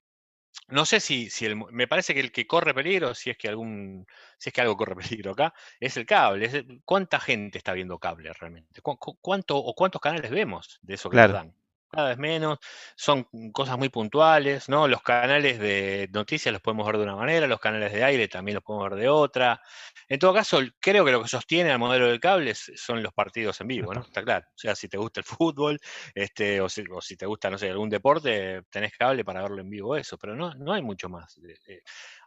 no 0.68 0.86
sé 0.86 1.00
si, 1.00 1.28
si 1.28 1.46
el, 1.46 1.56
me 1.56 1.88
parece 1.88 2.14
que 2.14 2.20
el 2.20 2.30
que 2.30 2.46
corre 2.46 2.72
peligro, 2.72 3.12
si 3.12 3.30
es 3.30 3.36
que 3.36 3.48
algún, 3.48 4.06
si 4.38 4.50
es 4.50 4.54
que 4.54 4.60
algo 4.60 4.76
corre 4.76 4.94
peligro 5.18 5.32
acá, 5.32 5.52
es 5.80 5.96
el 5.96 6.06
cable. 6.06 6.48
¿Cuánta 6.84 7.18
gente 7.18 7.58
está 7.58 7.72
viendo 7.72 7.98
cable 7.98 8.32
realmente? 8.32 8.80
¿Cuánto 8.80 9.56
o 9.56 9.74
cuántos 9.74 10.00
canales 10.00 10.30
vemos 10.30 10.78
de 10.80 10.94
eso 10.94 11.10
que 11.10 11.16
nos 11.16 11.32
dan? 11.32 11.56
Cada 11.92 12.08
vez 12.08 12.18
menos, 12.18 12.58
son 12.96 13.24
cosas 13.52 13.76
muy 13.76 13.90
puntuales, 13.90 14.68
¿no? 14.70 14.88
Los 14.88 15.02
canales 15.02 15.58
de 15.58 16.08
noticias 16.10 16.50
los 16.50 16.62
podemos 16.62 16.86
ver 16.86 16.96
de 16.96 17.02
una 17.02 17.16
manera, 17.16 17.46
los 17.46 17.60
canales 17.60 17.92
de 17.92 18.02
aire 18.02 18.28
también 18.28 18.54
los 18.54 18.64
podemos 18.64 18.88
ver 18.90 18.98
de 18.98 19.08
otra. 19.10 19.60
En 20.08 20.18
todo 20.18 20.32
caso, 20.32 20.60
creo 20.80 21.04
que 21.04 21.12
lo 21.12 21.22
que 21.22 21.28
sostiene 21.28 21.70
al 21.70 21.78
modelo 21.78 22.08
del 22.08 22.18
cable 22.18 22.54
son 22.54 23.02
los 23.02 23.12
partidos 23.12 23.60
en 23.60 23.66
vivo, 23.66 23.92
¿no? 23.92 24.00
Está 24.00 24.22
claro. 24.22 24.46
O 24.48 24.58
sea, 24.58 24.74
si 24.74 24.88
te 24.88 24.96
gusta 24.96 25.20
el 25.20 25.24
fútbol, 25.24 25.78
este, 26.14 26.62
o 26.62 26.68
si, 26.70 26.82
te 27.16 27.26
gusta, 27.26 27.50
no 27.50 27.58
sé, 27.58 27.68
algún 27.68 27.90
deporte, 27.90 28.62
tenés 28.70 28.96
cable 28.96 29.22
para 29.22 29.42
verlo 29.42 29.60
en 29.60 29.68
vivo 29.68 29.94
eso, 29.94 30.16
pero 30.16 30.34
no, 30.34 30.54
no 30.54 30.72
hay 30.72 30.80
mucho 30.80 31.10
más. 31.10 31.38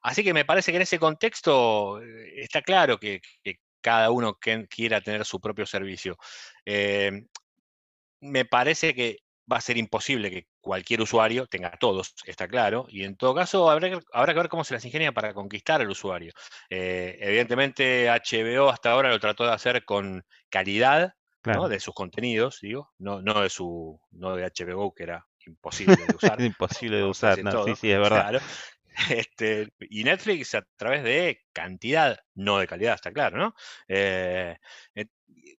Así 0.04 0.24
que 0.24 0.34
me 0.34 0.46
parece 0.46 0.72
que 0.72 0.76
en 0.76 0.84
ese 0.84 1.00
contexto 1.00 2.02
eh, 2.04 2.34
está 2.42 2.62
claro 2.62 3.00
que, 3.00 3.22
cada 3.82 4.10
uno 4.10 4.40
quiera 4.68 5.00
tener 5.02 5.26
su 5.26 5.40
propio 5.40 5.66
servicio. 5.68 6.18
Eh, 6.66 7.28
me 8.20 8.46
parece 8.46 8.96
que 8.96 9.25
va 9.52 9.58
a 9.58 9.62
ser 9.62 9.78
imposible 9.78 10.32
que 10.32 10.48
cualquier 10.60 11.02
usuario 11.02 11.48
tenga 11.48 11.72
todos, 11.80 12.16
está 12.26 12.48
claro, 12.48 12.86
y 12.90 13.04
en 13.04 13.16
todo 13.16 13.36
caso 13.36 13.70
habrá 13.70 13.90
que, 13.90 14.00
habrá 14.12 14.34
que 14.34 14.40
ver 14.40 14.50
cómo 14.50 14.64
se 14.64 14.74
las 14.74 14.86
ingenia 14.86 15.12
para 15.12 15.34
conquistar 15.34 15.82
al 15.82 15.90
usuario. 15.90 16.34
Eh, 16.70 17.18
evidentemente 17.20 18.10
HBO 18.10 18.70
hasta 18.70 18.92
ahora 18.92 19.10
lo 19.10 19.20
trató 19.20 19.46
de 19.46 19.54
hacer 19.54 19.86
con 19.86 20.24
calidad 20.50 21.14
de 21.44 21.80
sus 21.80 21.94
contenidos, 21.94 22.60
digo, 22.62 22.92
no, 22.98 23.22
no, 23.22 23.42
de 23.42 23.50
su, 23.50 24.00
no 24.12 24.36
de 24.36 24.46
HBO 24.46 24.94
que 24.94 25.04
era 25.04 25.28
imposible 25.46 25.96
de 25.96 26.16
usar. 26.16 26.42
imposible 26.42 26.98
de 26.98 27.04
usar, 27.04 27.36
sí, 27.36 27.76
sí, 27.76 27.92
es 27.92 28.00
verdad. 28.00 28.42
Este, 29.28 29.70
y 29.80 30.04
Netflix 30.04 30.56
a 30.56 30.64
través 30.78 31.04
de 31.04 31.42
cantidad, 31.54 32.18
no 32.36 32.60
de 32.60 32.68
calidad, 32.68 32.96
está 32.96 33.12
claro, 33.12 33.38
¿no? 33.38 33.56
Eh, 33.88 34.58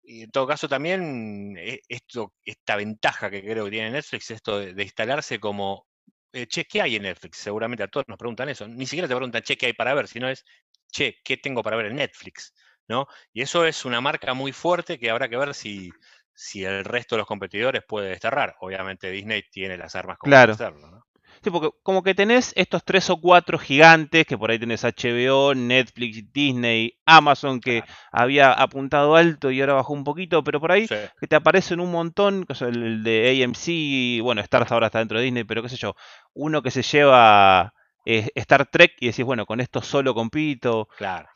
y 0.04 0.22
en 0.22 0.30
todo 0.30 0.46
caso 0.46 0.68
también 0.68 1.56
eh, 1.58 1.80
esto, 1.88 2.34
esta 2.44 2.76
ventaja 2.76 3.30
que 3.30 3.42
creo 3.42 3.64
que 3.64 3.70
tiene 3.70 3.90
Netflix, 3.90 4.30
esto 4.30 4.60
de, 4.60 4.82
instalarse 4.82 5.40
como, 5.40 5.86
eh, 6.32 6.46
che, 6.46 6.64
¿qué 6.64 6.82
hay 6.82 6.96
en 6.96 7.02
Netflix? 7.02 7.38
Seguramente 7.38 7.82
a 7.82 7.88
todos 7.88 8.06
nos 8.08 8.18
preguntan 8.18 8.48
eso. 8.48 8.66
Ni 8.68 8.86
siquiera 8.86 9.08
te 9.08 9.14
preguntan, 9.14 9.42
che, 9.42 9.56
¿qué 9.56 9.66
hay 9.66 9.72
para 9.72 9.94
ver? 9.94 10.08
Sino 10.08 10.28
es, 10.28 10.44
che, 10.90 11.16
¿qué 11.24 11.36
tengo 11.36 11.62
para 11.62 11.76
ver 11.76 11.86
en 11.86 11.96
Netflix? 11.96 12.54
¿No? 12.88 13.06
Y 13.32 13.42
eso 13.42 13.66
es 13.66 13.84
una 13.84 14.00
marca 14.00 14.32
muy 14.32 14.52
fuerte 14.52 14.98
que 14.98 15.10
habrá 15.10 15.28
que 15.28 15.36
ver 15.36 15.54
si, 15.54 15.90
si 16.32 16.64
el 16.64 16.84
resto 16.84 17.16
de 17.16 17.18
los 17.18 17.26
competidores 17.26 17.82
puede 17.86 18.10
desterrar. 18.10 18.54
Obviamente 18.60 19.10
Disney 19.10 19.42
tiene 19.50 19.76
las 19.76 19.96
armas 19.96 20.18
como 20.18 20.30
para 20.30 20.52
hacerlo. 20.52 20.88
¿no? 20.88 21.06
Porque 21.42 21.70
como 21.82 22.02
que 22.02 22.14
tenés 22.14 22.52
estos 22.56 22.84
tres 22.84 23.08
o 23.10 23.20
cuatro 23.20 23.58
gigantes, 23.58 24.26
que 24.26 24.36
por 24.36 24.50
ahí 24.50 24.58
tenés 24.58 24.84
HBO, 24.84 25.54
Netflix, 25.54 26.32
Disney, 26.32 26.98
Amazon, 27.04 27.60
que 27.60 27.82
había 28.10 28.52
apuntado 28.52 29.16
alto 29.16 29.50
y 29.50 29.60
ahora 29.60 29.74
bajó 29.74 29.92
un 29.92 30.04
poquito, 30.04 30.42
pero 30.42 30.60
por 30.60 30.72
ahí 30.72 30.86
que 30.88 31.26
te 31.26 31.36
aparecen 31.36 31.80
un 31.80 31.90
montón, 31.90 32.46
el 32.60 33.02
de 33.02 33.44
AMC, 33.44 34.22
bueno, 34.22 34.40
Star 34.42 34.66
ahora 34.70 34.86
está 34.86 34.98
dentro 34.98 35.18
de 35.18 35.24
Disney, 35.24 35.44
pero 35.44 35.62
qué 35.62 35.68
sé 35.68 35.76
yo, 35.76 35.94
uno 36.34 36.62
que 36.62 36.70
se 36.70 36.82
lleva 36.82 37.72
eh, 38.04 38.30
Star 38.34 38.66
Trek 38.66 38.94
y 39.00 39.06
decís, 39.08 39.24
bueno, 39.24 39.46
con 39.46 39.60
esto 39.60 39.82
solo 39.82 40.14
compito. 40.14 40.88
Claro, 40.96 41.28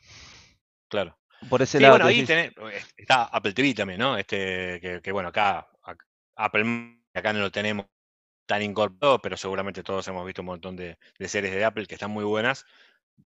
claro. 0.87 1.17
Por 1.49 1.61
ese 1.61 1.79
lado. 1.79 1.95
Bueno, 1.95 2.05
ahí 2.05 2.23
tenés, 2.23 2.51
está 2.95 3.23
Apple 3.23 3.53
TV 3.53 3.73
también, 3.73 3.99
¿no? 3.99 4.15
Este, 4.15 4.79
que, 4.79 5.01
que 5.01 5.11
bueno, 5.11 5.29
acá, 5.29 5.67
Apple, 6.35 6.99
acá 7.13 7.33
no 7.33 7.39
lo 7.39 7.51
tenemos 7.51 7.87
tan 8.51 8.61
incorporado, 8.63 9.21
pero 9.21 9.37
seguramente 9.37 9.81
todos 9.81 10.05
hemos 10.09 10.25
visto 10.25 10.41
un 10.41 10.47
montón 10.47 10.75
de, 10.75 10.97
series 11.25 11.53
de 11.53 11.63
Apple 11.63 11.85
que 11.85 11.95
están 11.95 12.11
muy 12.11 12.25
buenas 12.25 12.65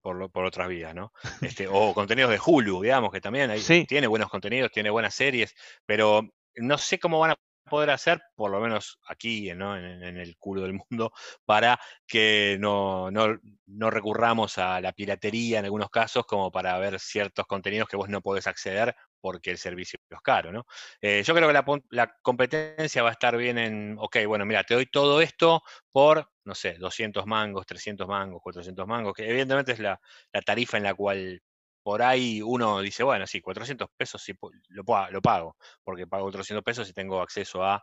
por, 0.00 0.30
por 0.30 0.44
otras 0.44 0.68
vías, 0.68 0.94
¿no? 0.94 1.12
Este, 1.42 1.66
o 1.66 1.92
contenidos 1.94 2.30
de 2.30 2.38
Hulu, 2.44 2.82
digamos, 2.82 3.10
que 3.10 3.20
también 3.20 3.50
tiene 3.88 4.06
buenos 4.06 4.30
contenidos, 4.30 4.70
tiene 4.70 4.88
buenas 4.88 5.16
series, 5.16 5.52
pero 5.84 6.22
no 6.54 6.78
sé 6.78 7.00
cómo 7.00 7.18
van 7.18 7.32
a 7.32 7.36
poder 7.66 7.90
hacer, 7.90 8.22
por 8.34 8.50
lo 8.50 8.60
menos 8.60 8.98
aquí 9.06 9.52
¿no? 9.54 9.76
en, 9.76 10.16
el 10.16 10.36
culo 10.38 10.62
del 10.62 10.74
mundo, 10.74 11.12
para 11.44 11.78
que 12.06 12.56
no, 12.60 13.10
no, 13.10 13.90
recurramos 13.90 14.58
a 14.58 14.80
la 14.80 14.92
piratería 14.92 15.58
en 15.58 15.64
algunos 15.66 15.90
casos 15.90 16.24
como 16.26 16.50
para 16.50 16.78
ver 16.78 16.98
ciertos 16.98 17.46
contenidos 17.46 17.88
que 17.88 17.96
vos 17.96 18.08
no 18.08 18.20
podés 18.20 18.46
acceder 18.46 18.94
porque 19.20 19.50
el 19.50 19.58
servicio 19.58 19.98
es 20.08 20.20
caro. 20.20 20.52
¿no? 20.52 20.66
Eh, 21.00 21.22
yo 21.24 21.34
creo 21.34 21.48
que 21.48 21.82
la, 21.90 22.16
competencia 22.22 23.02
va 23.02 23.10
a 23.10 23.12
estar 23.12 23.36
bien 23.36 23.58
en, 23.58 23.96
ok, 23.98 24.18
bueno, 24.26 24.46
mira, 24.46 24.64
te 24.64 24.74
doy 24.74 24.86
todo 24.86 25.20
esto 25.20 25.62
por, 25.90 26.30
no 26.44 26.54
sé, 26.54 26.74
200 26.78 27.26
mangos, 27.26 27.66
300 27.66 28.06
mangos, 28.06 28.40
400 28.42 28.86
mangos, 28.86 29.14
que 29.14 29.28
evidentemente 29.28 29.72
es 29.72 29.80
la 29.80 30.00
tarifa 30.44 30.76
en 30.76 30.84
la 30.84 30.94
cual 30.94 31.42
por 31.86 32.02
ahí 32.02 32.42
uno 32.42 32.80
dice, 32.80 33.04
bueno, 33.04 33.28
sí, 33.28 33.40
400 33.40 33.88
pesos 33.96 34.20
sí, 34.20 34.32
lo, 34.70 34.82
lo 35.08 35.22
pago, 35.22 35.56
porque 35.84 36.08
pago 36.08 36.24
400 36.24 36.64
pesos 36.64 36.90
y 36.90 36.92
tengo 36.92 37.22
acceso 37.22 37.62
a 37.62 37.80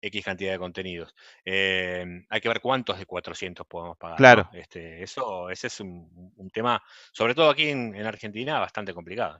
X 0.00 0.24
cantidad 0.24 0.52
de 0.52 0.58
contenidos. 0.58 1.14
Em, 1.44 2.24
hay 2.30 2.40
que 2.40 2.48
ver 2.48 2.62
cuántos 2.62 2.98
de 2.98 3.04
400 3.04 3.66
podemos 3.66 3.98
pagar. 3.98 4.16
Claro. 4.16 4.48
Este, 4.54 5.02
eso, 5.02 5.50
ese 5.50 5.66
es 5.66 5.80
un, 5.80 6.48
tema, 6.50 6.82
sobre 7.12 7.34
todo 7.34 7.50
aquí 7.50 7.68
en, 7.68 7.94
Argentina, 8.06 8.58
bastante 8.58 8.94
complicado. 8.94 9.38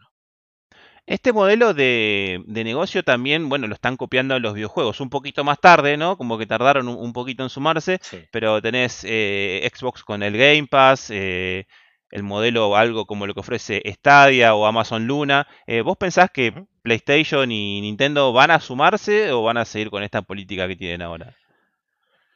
Este 1.06 1.32
modelo 1.32 1.72
de, 1.72 2.44
negocio 2.48 3.02
también, 3.02 3.48
bueno, 3.48 3.66
lo 3.66 3.76
están 3.76 3.96
copiando 3.96 4.38
los 4.38 4.52
videojuegos. 4.52 5.00
Un 5.00 5.08
poquito 5.08 5.42
más 5.42 5.58
tarde, 5.58 5.96
¿no? 5.96 6.18
Como 6.18 6.36
que 6.36 6.44
tardaron 6.44 6.86
un, 6.88 7.14
poquito 7.14 7.44
en 7.44 7.48
sumarse, 7.48 7.98
pero 8.30 8.60
tenés 8.60 9.06
eh, 9.08 9.66
Xbox 9.74 10.04
con 10.04 10.22
el 10.22 10.36
Game 10.36 10.66
Pass, 10.66 11.08
eh, 11.10 11.66
el 12.10 12.22
modelo 12.22 12.76
algo 12.76 13.06
como 13.06 13.26
lo 13.26 13.34
que 13.34 13.40
ofrece 13.40 13.82
Stadia 13.86 14.54
o 14.54 14.66
Amazon 14.66 15.06
Luna. 15.06 15.46
Eh, 15.66 15.82
¿Vos 15.82 15.96
pensás 15.96 16.30
que 16.30 16.66
PlayStation 16.82 17.50
y 17.50 17.80
Nintendo 17.80 18.32
van 18.32 18.50
a 18.50 18.60
sumarse 18.60 19.32
o 19.32 19.42
van 19.42 19.56
a 19.56 19.64
seguir 19.64 19.90
con 19.90 20.02
esta 20.02 20.22
política 20.22 20.68
que 20.68 20.76
tienen 20.76 21.02
ahora? 21.02 21.36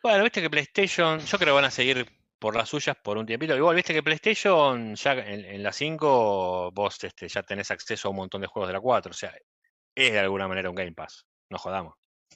Bueno, 0.02 0.24
viste 0.24 0.40
que 0.40 0.50
PlayStation, 0.50 1.20
yo 1.20 1.38
creo 1.38 1.48
que 1.48 1.60
van 1.60 1.64
a 1.66 1.70
seguir 1.70 2.06
por 2.38 2.56
las 2.56 2.68
suyas 2.68 2.96
por 2.96 3.18
un 3.18 3.26
tiempito. 3.26 3.56
Igual, 3.56 3.76
viste 3.76 3.92
que 3.92 4.02
PlayStation 4.02 4.94
ya 4.96 5.12
en, 5.12 5.62
la 5.62 5.72
5 5.72 6.70
vos 6.72 7.04
este, 7.04 7.28
ya 7.28 7.42
tenés 7.42 7.70
acceso 7.70 8.08
a 8.08 8.10
un 8.10 8.16
montón 8.16 8.40
de 8.40 8.46
juegos 8.46 8.68
de 8.68 8.72
la 8.72 8.80
4. 8.80 9.10
O 9.10 9.14
sea, 9.14 9.34
es 9.94 10.12
de 10.12 10.18
alguna 10.18 10.48
manera 10.48 10.70
un 10.70 10.74
Game 10.74 10.92
Pass. 10.92 11.26
No 11.50 11.58
jodamos. 11.58 11.94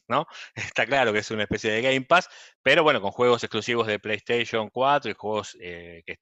¿no? 0.09 0.27
Está 0.55 0.87
claro 0.87 1.13
que 1.13 1.21
es 1.21 1.31
una 1.31 1.45
especie 1.45 1.73
de 1.73 1.83
Game 1.83 2.03
Pass, 2.03 2.29
pero 2.63 2.83
bueno, 2.83 3.01
con 3.01 3.11
juegos 3.11 3.43
exclusivos 3.43 3.87
de 3.87 3.99
PlayStation 3.99 4.69
4 4.71 5.11
y 5.11 5.15
juegos 5.15 5.57
eh, 5.61 6.03
que 6.07 6.19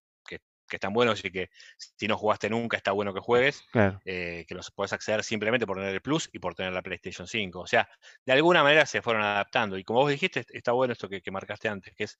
que 0.72 0.76
están 0.76 0.94
buenos 0.94 1.22
y 1.22 1.30
que 1.30 1.50
si 1.76 2.08
no 2.08 2.16
jugaste 2.16 2.48
nunca 2.48 2.78
está 2.78 2.92
bueno 2.92 3.12
que 3.12 3.20
juegues, 3.20 3.62
eh, 4.06 4.46
que 4.48 4.54
los 4.54 4.70
puedes 4.70 4.94
acceder 4.94 5.22
simplemente 5.22 5.66
por 5.66 5.76
tener 5.76 5.92
el 5.92 6.00
Plus 6.00 6.30
y 6.32 6.38
por 6.38 6.54
tener 6.54 6.72
la 6.72 6.80
PlayStation 6.80 7.26
5. 7.28 7.60
O 7.60 7.66
sea, 7.66 7.86
de 8.24 8.32
alguna 8.32 8.62
manera 8.62 8.86
se 8.86 9.02
fueron 9.02 9.22
adaptando. 9.22 9.76
Y 9.76 9.84
como 9.84 10.00
vos 10.00 10.10
dijiste, 10.10 10.46
está 10.48 10.72
bueno 10.72 10.94
esto 10.94 11.10
que, 11.10 11.22
marcaste 11.30 11.68
antes, 11.68 11.94
que 11.94 12.04
es 12.04 12.18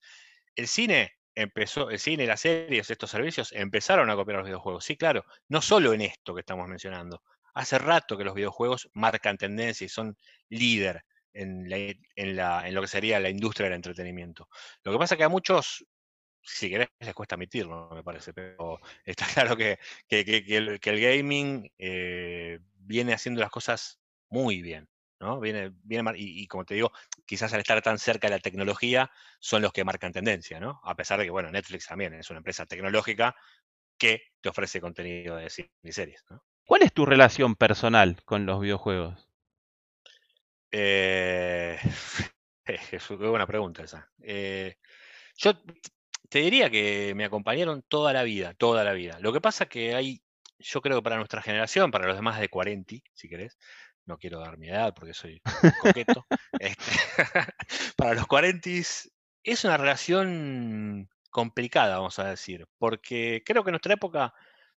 el 0.54 0.68
cine 0.68 1.14
empezó, 1.34 1.88
el 1.88 1.98
cine, 1.98 2.26
las 2.26 2.40
series, 2.40 2.90
estos 2.90 3.10
servicios 3.10 3.52
empezaron 3.52 4.10
a 4.10 4.16
copiar 4.16 4.36
los 4.36 4.46
videojuegos. 4.46 4.84
Sí, 4.84 4.98
claro, 4.98 5.24
no 5.48 5.62
solo 5.62 5.94
en 5.94 6.02
esto 6.02 6.34
que 6.34 6.40
estamos 6.40 6.68
mencionando. 6.68 7.22
Hace 7.54 7.78
rato 7.78 8.18
que 8.18 8.24
los 8.24 8.34
videojuegos 8.34 8.90
marcan 8.92 9.38
tendencia 9.38 9.86
y 9.86 9.88
son 9.88 10.18
líder 10.50 11.04
en, 11.32 11.66
en, 12.16 12.36
la, 12.36 12.68
en, 12.68 12.74
lo 12.74 12.82
que 12.82 12.88
sería 12.88 13.18
la 13.18 13.30
industria 13.30 13.64
del 13.64 13.76
entretenimiento. 13.76 14.46
Lo 14.84 14.92
que 14.92 14.98
pasa 14.98 15.14
es 15.14 15.18
que 15.18 15.24
a 15.24 15.30
muchos 15.30 15.86
si 16.42 16.70
querés, 16.70 16.88
les 17.00 17.14
cuesta 17.14 17.34
admitirlo, 17.34 17.90
me 17.92 18.02
parece, 18.02 18.32
pero 18.32 18.80
está 19.04 19.26
claro 19.26 19.56
que, 19.56 19.78
el, 20.08 20.80
gaming 20.80 21.70
eh, 21.78 22.58
viene 22.78 23.14
haciendo 23.14 23.40
las 23.40 23.50
cosas 23.50 24.00
muy 24.28 24.62
bien, 24.62 24.88
¿no? 25.20 25.40
Viene, 25.40 25.72
viene 25.84 26.12
y, 26.16 26.46
como 26.46 26.64
te 26.64 26.74
digo, 26.74 26.92
quizás 27.26 27.52
al 27.52 27.60
estar 27.60 27.80
tan 27.82 27.98
cerca 27.98 28.28
de 28.28 28.34
la 28.36 28.40
tecnología, 28.40 29.10
son 29.40 29.62
los 29.62 29.72
que 29.72 29.84
marcan 29.84 30.12
tendencia, 30.12 30.58
¿no? 30.60 30.80
A 30.84 30.96
pesar 30.96 31.18
de 31.18 31.24
que, 31.24 31.30
bueno, 31.30 31.50
Netflix 31.50 31.86
también 31.86 32.14
es 32.14 32.28
una 32.30 32.38
empresa 32.38 32.66
tecnológica 32.66 33.36
que 33.98 34.22
te 34.40 34.48
ofrece 34.48 34.80
contenido 34.80 35.36
de 35.36 35.50
series, 35.92 36.24
¿no? 36.28 36.42
¿Cuál 36.64 36.82
es 36.82 36.92
tu 36.92 37.04
relación 37.04 37.56
personal 37.56 38.22
con 38.24 38.46
los 38.46 38.60
videojuegos? 38.60 39.28
Eh, 40.70 41.78
es 42.64 43.10
una 43.10 43.28
buena 43.28 43.46
pregunta 43.46 43.82
esa. 43.82 44.10
Eh, 44.22 44.78
yo 45.36 45.52
te 46.32 46.38
diría 46.38 46.70
que 46.70 47.12
me 47.14 47.26
acompañaron 47.26 47.82
toda 47.82 48.14
la 48.14 48.22
vida, 48.22 48.54
toda 48.54 48.84
la 48.84 48.94
vida. 48.94 49.18
Lo 49.20 49.34
que 49.34 49.42
pasa 49.42 49.66
que 49.66 49.94
hay, 49.94 50.22
yo 50.58 50.80
creo 50.80 50.96
que 50.96 51.02
para 51.02 51.18
nuestra 51.18 51.42
generación, 51.42 51.90
para 51.90 52.06
los 52.06 52.16
demás 52.16 52.40
de 52.40 52.48
40, 52.48 52.96
si 53.12 53.28
querés, 53.28 53.58
no 54.06 54.16
quiero 54.16 54.40
dar 54.40 54.56
mi 54.56 54.70
edad 54.70 54.94
porque 54.94 55.12
soy 55.12 55.42
coqueto, 55.82 56.24
este, 56.58 56.90
para 57.98 58.14
los 58.14 58.26
40 58.26 58.70
es 58.70 59.64
una 59.64 59.76
relación 59.76 61.10
complicada, 61.28 61.98
vamos 61.98 62.18
a 62.18 62.30
decir, 62.30 62.66
porque 62.78 63.42
creo 63.44 63.62
que 63.62 63.68
en 63.68 63.72
nuestra 63.72 63.92
época, 63.92 64.32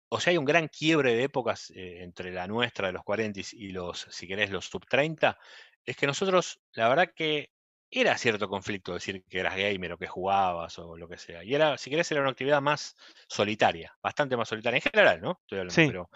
o 0.09 0.21
sea, 0.21 0.31
hay 0.31 0.39
un 0.39 0.47
gran 0.47 0.69
quiebre 0.69 1.15
de 1.15 1.25
épocas 1.25 1.71
eh, 1.77 2.03
entre 2.03 2.31
la 2.33 2.47
nuestra 2.47 2.87
de 2.87 2.95
los 2.95 3.05
40 3.05 3.41
y 3.53 3.69
los, 3.73 4.07
si 4.11 4.27
querés, 4.27 4.51
los 4.51 4.65
sub 4.65 4.87
30, 4.89 5.39
es 5.85 5.97
que 5.99 6.07
nosotros, 6.07 6.63
la 6.73 6.89
verdad 6.89 7.13
que 7.15 7.51
era 7.95 8.17
cierto 8.17 8.49
conflicto 8.49 8.95
decir 8.95 9.23
que 9.29 9.39
eras 9.39 9.55
gamer 9.55 9.93
o 9.93 9.99
que 9.99 10.07
jugabas 10.07 10.79
o 10.79 10.97
lo 10.97 11.07
que 11.07 11.19
sea. 11.19 11.45
Y 11.45 11.55
era, 11.55 11.77
si 11.77 11.91
querés, 11.91 12.11
era 12.11 12.23
una 12.23 12.31
actividad 12.31 12.63
más 12.63 12.97
solitaria, 13.29 13.95
bastante 14.03 14.35
más 14.35 14.49
solitaria 14.49 14.79
en 14.79 14.91
general, 14.91 15.21
¿no? 15.21 15.39
Estoy 15.43 15.59
hablando, 15.59 15.77
pero 15.77 16.11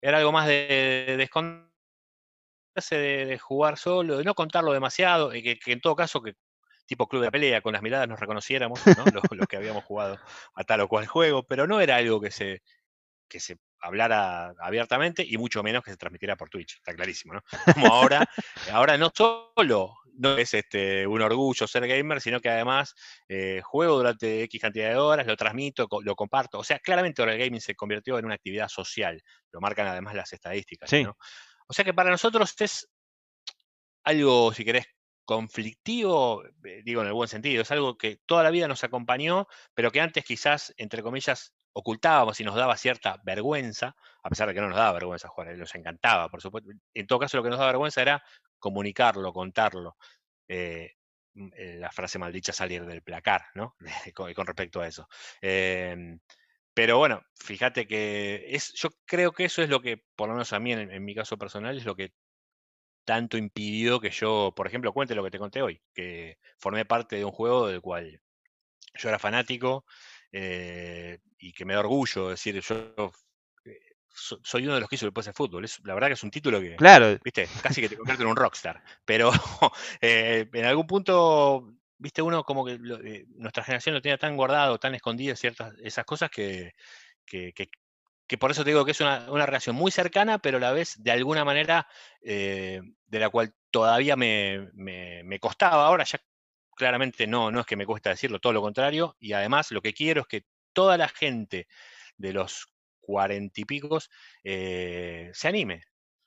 era 0.00 0.18
algo 0.18 0.32
más 0.32 0.48
de, 0.48 1.14
de 1.16 1.22
esconderse, 1.22 1.70
de, 2.96 3.38
jugar 3.38 3.78
solo, 3.78 4.18
de 4.18 4.24
no 4.24 4.34
contarlo 4.34 4.72
demasiado, 4.72 5.32
y 5.32 5.42
que, 5.42 5.72
en 5.72 5.80
todo 5.80 5.94
caso, 5.94 6.20
que 6.20 6.34
tipo 6.84 7.08
club 7.08 7.22
de 7.22 7.30
pelea, 7.30 7.60
con 7.60 7.72
las 7.74 7.82
miradas 7.82 8.08
nos 8.08 8.18
reconociéramos, 8.18 8.84
¿no? 8.84 9.04
los, 9.12 9.46
que 9.46 9.56
habíamos 9.56 9.84
jugado 9.84 10.18
a 10.54 10.64
tal 10.64 10.80
o 10.80 10.88
cual 10.88 11.06
juego, 11.06 11.44
pero 11.44 11.68
no 11.68 11.80
era 11.80 11.96
algo 11.96 12.20
que 12.20 12.32
se, 12.32 12.62
que 13.28 13.38
se 13.38 13.56
hablara 13.78 14.52
abiertamente 14.58 15.24
y 15.24 15.38
mucho 15.38 15.62
menos 15.62 15.84
que 15.84 15.92
se 15.92 15.96
transmitiera 15.96 16.36
por 16.36 16.50
Twitch, 16.50 16.78
está 16.78 16.92
clarísimo, 16.92 17.34
¿no? 17.34 17.42
Como 17.72 17.86
ahora, 17.86 18.28
ahora 18.72 18.98
no 18.98 19.12
solo 19.14 19.94
no 20.20 20.36
es 20.36 20.52
este, 20.54 21.06
un 21.06 21.22
orgullo 21.22 21.66
ser 21.66 21.86
gamer, 21.88 22.20
sino 22.20 22.40
que 22.40 22.50
además 22.50 22.94
eh, 23.28 23.62
juego 23.64 23.96
durante 23.96 24.42
X 24.44 24.60
cantidad 24.60 24.90
de 24.90 24.96
horas, 24.96 25.26
lo 25.26 25.36
transmito, 25.36 25.88
lo 26.02 26.14
comparto. 26.14 26.58
O 26.58 26.64
sea, 26.64 26.78
claramente 26.78 27.22
ahora 27.22 27.34
el 27.34 27.38
gaming 27.40 27.60
se 27.60 27.74
convirtió 27.74 28.18
en 28.18 28.26
una 28.26 28.34
actividad 28.34 28.68
social, 28.68 29.22
lo 29.50 29.60
marcan 29.60 29.86
además 29.86 30.14
las 30.14 30.32
estadísticas. 30.32 30.90
O 31.66 31.72
sea 31.72 31.84
que 31.84 31.94
para 31.94 32.10
nosotros 32.10 32.54
es 32.60 32.88
algo, 34.04 34.52
si 34.52 34.64
querés, 34.64 34.86
conflictivo, 35.24 36.44
eh, 36.64 36.82
digo 36.84 37.00
en 37.00 37.06
el 37.06 37.12
buen 37.12 37.28
sentido, 37.28 37.62
es 37.62 37.70
algo 37.70 37.96
que 37.96 38.18
toda 38.26 38.42
la 38.42 38.50
vida 38.50 38.68
nos 38.68 38.84
acompañó, 38.84 39.46
pero 39.74 39.90
que 39.90 40.00
antes 40.00 40.24
quizás, 40.24 40.74
entre 40.76 41.02
comillas, 41.02 41.54
ocultábamos 41.72 42.40
y 42.40 42.44
nos 42.44 42.56
daba 42.56 42.76
cierta 42.76 43.20
vergüenza, 43.24 43.94
a 44.22 44.28
pesar 44.28 44.48
de 44.48 44.54
que 44.54 44.60
no 44.60 44.68
nos 44.68 44.76
daba 44.76 44.92
vergüenza 44.92 45.28
jugar, 45.28 45.56
nos 45.56 45.74
encantaba, 45.74 46.28
por 46.28 46.42
supuesto. 46.42 46.70
En 46.92 47.06
todo 47.06 47.20
caso, 47.20 47.36
lo 47.36 47.42
que 47.42 47.50
nos 47.50 47.58
daba 47.58 47.70
vergüenza 47.70 48.02
era 48.02 48.22
comunicarlo, 48.60 49.32
contarlo. 49.32 49.96
Eh, 50.48 50.92
mm, 51.34 51.48
eh, 51.56 51.76
la 51.78 51.90
frase 51.90 52.18
maldita 52.18 52.52
salir 52.52 52.84
del 52.86 53.02
placar, 53.02 53.46
¿no? 53.54 53.76
con, 54.14 54.46
respecto 54.46 54.80
a 54.80 54.86
eso. 54.86 55.08
Em, 55.40 56.20
pero 56.74 56.98
bueno, 56.98 57.22
fíjate 57.34 57.86
que 57.86 58.46
es, 58.48 58.72
yo 58.74 58.90
creo 59.06 59.32
que 59.32 59.44
eso 59.44 59.62
es 59.62 59.68
lo 59.68 59.80
que, 59.82 60.04
por 60.16 60.28
lo 60.28 60.34
menos 60.34 60.52
a 60.52 60.60
mí 60.60 60.72
en, 60.72 61.04
mi 61.04 61.14
caso 61.14 61.36
personal, 61.38 61.76
es 61.76 61.84
lo 61.84 61.96
que 61.96 62.12
tanto 63.04 63.36
impidió 63.38 64.00
que 64.00 64.10
yo, 64.10 64.52
por 64.56 64.66
ejemplo, 64.66 64.92
cuente 64.92 65.14
lo 65.14 65.24
que 65.24 65.30
te 65.30 65.38
conté 65.38 65.62
hoy, 65.62 65.82
que 65.94 66.38
formé 66.58 66.84
parte 66.84 67.16
de 67.16 67.24
un 67.24 67.32
juego 67.32 67.68
del 67.68 67.80
cual 67.80 68.20
yo 68.94 69.08
era 69.08 69.18
fanático 69.18 69.84
eh, 70.32 71.18
y 71.38 71.52
que 71.52 71.64
me 71.64 71.74
da 71.74 71.80
orgullo 71.80 72.30
decir, 72.30 72.60
yo 72.60 73.12
soy 74.12 74.64
uno 74.64 74.74
de 74.74 74.80
los 74.80 74.88
que 74.88 74.96
hizo 74.96 75.06
después 75.06 75.26
de 75.26 75.32
fútbol. 75.32 75.64
Es, 75.64 75.80
la 75.84 75.94
verdad 75.94 76.08
que 76.08 76.14
es 76.14 76.22
un 76.22 76.30
título 76.30 76.60
que, 76.60 76.76
claro. 76.76 77.18
viste, 77.22 77.48
casi 77.62 77.80
que 77.80 77.88
te 77.88 77.96
convierte 77.96 78.22
en 78.22 78.28
un 78.28 78.36
rockstar. 78.36 78.82
Pero 79.04 79.30
eh, 80.00 80.48
en 80.52 80.64
algún 80.64 80.86
punto, 80.86 81.72
viste, 81.98 82.22
uno 82.22 82.44
como 82.44 82.64
que 82.64 82.72
eh, 83.04 83.26
nuestra 83.36 83.64
generación 83.64 83.94
lo 83.94 84.02
tenía 84.02 84.18
tan 84.18 84.36
guardado, 84.36 84.78
tan 84.78 84.94
escondido, 84.94 85.36
ciertas, 85.36 85.74
esas 85.82 86.04
cosas 86.04 86.30
que, 86.30 86.74
que, 87.24 88.38
por 88.38 88.50
eso 88.50 88.64
te 88.64 88.70
digo 88.70 88.84
que 88.84 88.92
es 88.92 89.00
una, 89.00 89.30
una, 89.30 89.46
relación 89.46 89.74
muy 89.76 89.90
cercana, 89.90 90.38
pero 90.38 90.58
a 90.58 90.60
la 90.60 90.72
vez, 90.72 91.02
de 91.02 91.10
alguna 91.10 91.44
manera, 91.44 91.88
eh, 92.22 92.80
de 93.06 93.18
la 93.18 93.28
cual 93.28 93.54
todavía 93.70 94.16
me, 94.16 94.70
me, 94.74 95.22
me, 95.24 95.40
costaba. 95.40 95.86
Ahora 95.86 96.04
ya 96.04 96.20
claramente 96.76 97.26
no, 97.26 97.50
no 97.50 97.60
es 97.60 97.66
que 97.66 97.76
me 97.76 97.86
cuesta 97.86 98.10
decirlo, 98.10 98.38
todo 98.38 98.52
lo 98.52 98.62
contrario. 98.62 99.16
Y 99.18 99.32
además 99.32 99.72
lo 99.72 99.82
que 99.82 99.92
quiero 99.92 100.22
es 100.22 100.26
que 100.28 100.44
toda 100.72 100.96
la 100.96 101.08
gente 101.08 101.66
de 102.16 102.32
los 102.32 102.68
cuarenta 103.10 103.60
y 103.60 103.64
picos, 103.64 104.10
eh, 104.44 105.30
se 105.34 105.48
anime. 105.48 105.82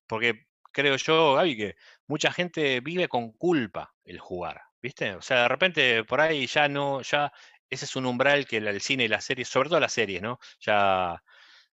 Porque 0.08 0.46
creo 0.72 0.96
yo, 0.98 1.36
Gaby, 1.36 1.58
que 1.58 1.76
mucha 2.08 2.32
gente 2.32 2.82
vive 2.82 3.08
con 3.08 3.32
culpa 3.34 3.94
el 4.04 4.20
jugar. 4.20 4.62
¿viste? 4.84 5.16
O 5.16 5.22
sea, 5.22 5.44
de 5.44 5.48
repente 5.48 6.04
por 6.04 6.22
ahí 6.22 6.46
ya 6.46 6.68
no, 6.68 7.02
ya 7.02 7.32
ese 7.70 7.86
es 7.86 7.96
un 7.96 8.06
umbral 8.06 8.46
que 8.46 8.58
el 8.58 8.82
cine 8.82 9.06
y 9.06 9.08
las 9.08 9.24
series, 9.24 9.48
sobre 9.48 9.70
todo 9.70 9.80
las 9.80 9.94
series, 9.94 10.22
¿no? 10.22 10.40
Ya, 10.60 11.24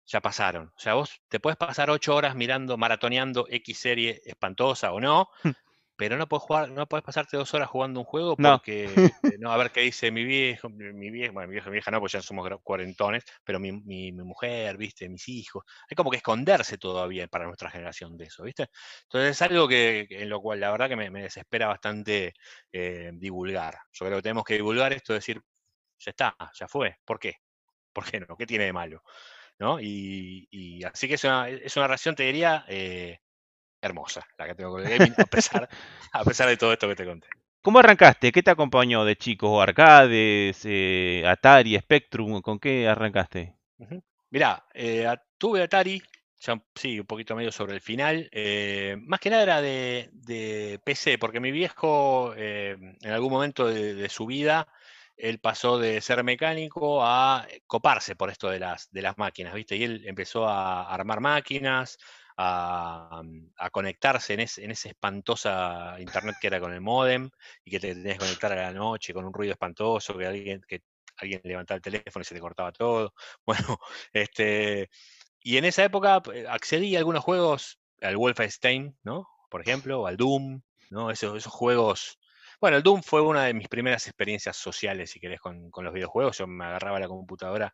ya 0.05 0.21
pasaron. 0.21 0.71
O 0.75 0.79
sea, 0.79 0.93
vos 0.93 1.19
te 1.27 1.39
puedes 1.39 1.57
pasar 1.57 1.89
ocho 1.89 2.15
horas 2.15 2.35
mirando, 2.35 2.77
maratoneando 2.77 3.47
X 3.49 3.79
serie 3.79 4.21
espantosa 4.23 4.93
o 4.93 5.01
no. 5.01 5.29
pero 5.99 6.17
no 6.17 6.27
puedes 6.27 6.43
jugar, 6.43 6.71
no 6.71 6.87
puedes 6.87 7.03
pasarte 7.05 7.37
dos 7.37 7.53
horas 7.53 7.69
jugando 7.69 7.99
un 7.99 8.05
juego 8.05 8.39
porque, 8.39 9.03
este, 9.05 9.37
no, 9.39 9.51
a 9.51 9.57
ver 9.57 9.71
qué 9.71 9.81
dice 9.81 10.11
mi 10.11 10.23
viejo, 10.23 10.69
mi, 10.69 11.11
viejo, 11.11 11.33
bueno, 11.33 11.49
mi 11.49 11.53
viejo, 11.55 11.69
mi 11.69 11.73
vieja 11.73 11.91
no, 11.91 11.99
pues 11.99 12.13
ya 12.13 12.21
somos 12.21 12.49
cuarentones, 12.63 13.23
pero 13.43 13.59
mi, 13.59 13.73
mi- 13.73 14.11
mi 14.13 14.23
mujer, 14.23 14.77
viste, 14.77 15.09
mis 15.09 15.27
hijos, 15.29 15.63
hay 15.89 15.95
como 15.95 16.09
que 16.11 16.17
esconderse 16.17 16.77
todavía 16.77 17.27
para 17.27 17.45
nuestra 17.47 17.69
generación 17.69 18.17
de 18.17 18.25
eso, 18.25 18.43
viste. 18.43 18.67
Entonces 19.03 19.31
es 19.31 19.41
algo 19.41 19.67
que, 19.67 20.07
en 20.09 20.29
lo 20.29 20.41
cual 20.41 20.59
la 20.61 20.71
verdad 20.71 20.87
que 20.89 20.95
me, 20.95 21.09
me 21.11 21.23
desespera 21.23 21.67
bastante 21.67 22.33
eh, 22.71 23.11
divulgar. 23.15 23.75
Yo 23.91 24.05
creo 24.05 24.17
que 24.19 24.23
tenemos 24.23 24.45
que 24.45 24.55
divulgar 24.55 24.93
esto, 24.93 25.13
decir, 25.13 25.41
ya 25.99 26.11
está, 26.11 26.35
ya 26.59 26.67
fue, 26.67 26.97
¿por 27.05 27.19
qué? 27.19 27.35
¿Por 27.93 28.09
qué 28.09 28.19
no? 28.21 28.37
¿Qué 28.37 28.45
tiene 28.47 28.65
de 28.65 28.73
malo? 28.73 29.03
¿No? 29.59 29.79
Y, 29.81 30.47
y 30.51 30.83
así 30.85 31.07
que 31.07 31.15
es 31.15 31.23
una, 31.25 31.49
es 31.49 31.75
una 31.77 31.87
relación, 31.87 32.15
te 32.15 32.23
diría, 32.23 32.65
eh, 32.69 33.19
hermosa 33.81 34.27
la 34.37 34.47
que 34.47 34.55
tengo 34.55 34.71
con 34.71 34.81
el 34.81 34.89
gaming, 34.89 35.15
a 35.19 35.27
pesar, 35.27 35.69
a 36.11 36.23
pesar 36.25 36.49
de 36.49 36.57
todo 36.57 36.73
esto 36.73 36.87
que 36.87 36.95
te 36.95 37.05
conté. 37.05 37.27
¿Cómo 37.61 37.79
arrancaste? 37.79 38.31
¿Qué 38.33 38.43
te 38.43 38.51
acompañó 38.51 39.05
de 39.05 39.15
chicos? 39.15 39.61
¿Arcades, 39.63 40.61
eh, 40.65 41.23
Atari, 41.25 41.77
Spectrum? 41.79 42.41
¿Con 42.41 42.59
qué 42.59 42.87
arrancaste? 42.87 43.55
Ujú. 43.77 44.03
Mirá, 44.31 44.65
eh, 44.73 45.07
tuve 45.37 45.63
Atari, 45.63 46.01
ya 46.39 46.61
sí, 46.75 46.99
un 46.99 47.05
poquito 47.05 47.35
medio 47.35 47.51
sobre 47.51 47.73
el 47.75 47.81
final. 47.81 48.29
eh, 48.31 48.95
más 49.01 49.19
que 49.19 49.29
nada 49.29 49.43
era 49.43 49.61
de, 49.61 50.09
de 50.13 50.79
PC, 50.83 51.17
porque 51.17 51.39
mi 51.39 51.51
viejo 51.51 52.33
en 52.35 52.97
algún 53.11 53.31
momento 53.31 53.67
de, 53.67 53.93
de 53.95 54.09
su 54.09 54.25
vida, 54.25 54.67
él 55.17 55.39
pasó 55.39 55.77
de 55.79 55.99
ser 56.01 56.23
mecánico 56.23 57.03
a 57.03 57.45
coparse 57.67 58.15
por 58.15 58.29
esto 58.29 58.49
de 58.49 58.59
las, 58.59 58.89
de 58.91 59.01
las 59.01 59.17
máquinas, 59.17 59.53
¿viste? 59.53 59.75
Y 59.75 59.83
él 59.83 60.03
empezó 60.05 60.47
a 60.47 60.93
armar 60.93 61.19
máquinas, 61.21 61.97
a, 62.41 63.21
a 63.57 63.69
conectarse 63.69 64.33
en, 64.33 64.41
ese- 64.41 64.63
en 64.63 64.71
esa 64.71 64.89
espantosa 64.89 65.95
internet 65.99 66.37
que 66.39 66.47
era 66.47 66.59
con 66.61 66.71
el 66.73 66.79
modem 66.81 67.29
y 67.65 67.71
que 67.71 67.79
te 67.81 67.93
tenías 67.93 68.15
que 68.15 68.19
conectar 68.19 68.51
a 68.53 68.55
la 68.55 68.71
noche 68.73 69.13
con 69.13 69.25
un 69.25 69.33
ruido 69.33 69.51
espantoso, 69.53 70.17
que 70.17 70.25
alguien, 70.25 70.61
que 70.67 70.81
alguien 71.17 71.41
levantaba 71.43 71.75
el 71.77 71.81
teléfono 71.81 72.21
y 72.21 72.25
se 72.25 72.35
te 72.35 72.41
cortaba 72.41 72.71
todo. 72.71 73.13
Bueno, 73.45 73.77
este, 74.13 74.89
y 75.41 75.57
en 75.57 75.65
esa 75.65 75.83
época 75.85 76.21
eh, 76.33 76.45
accedí 76.49 76.95
a 76.95 76.99
algunos 76.99 77.23
juegos, 77.23 77.79
al 78.01 78.17
Wolfenstein, 78.17 78.97
¿no? 79.03 79.27
Por 79.49 79.61
ejemplo, 79.61 80.01
o 80.01 80.07
al 80.07 80.17
Doom, 80.17 80.61
¿no? 80.89 81.11
Esos, 81.11 81.37
esos 81.37 81.53
juegos. 81.53 82.18
Bueno, 82.61 82.77
el 82.77 82.83
Doom 82.83 83.01
fue 83.03 83.21
una 83.21 83.45
de 83.45 83.53
mis 83.53 83.69
primeras 83.69 84.05
experiencias 84.07 84.57
sociales, 84.57 85.11
si 85.11 85.19
querés, 85.19 85.39
con, 85.39 85.71
con 85.71 85.85
los 85.85 85.93
videojuegos. 85.93 86.37
Yo 86.37 86.47
me 86.47 86.65
agarraba 86.65 86.99
la 86.99 87.07
computadora 87.07 87.73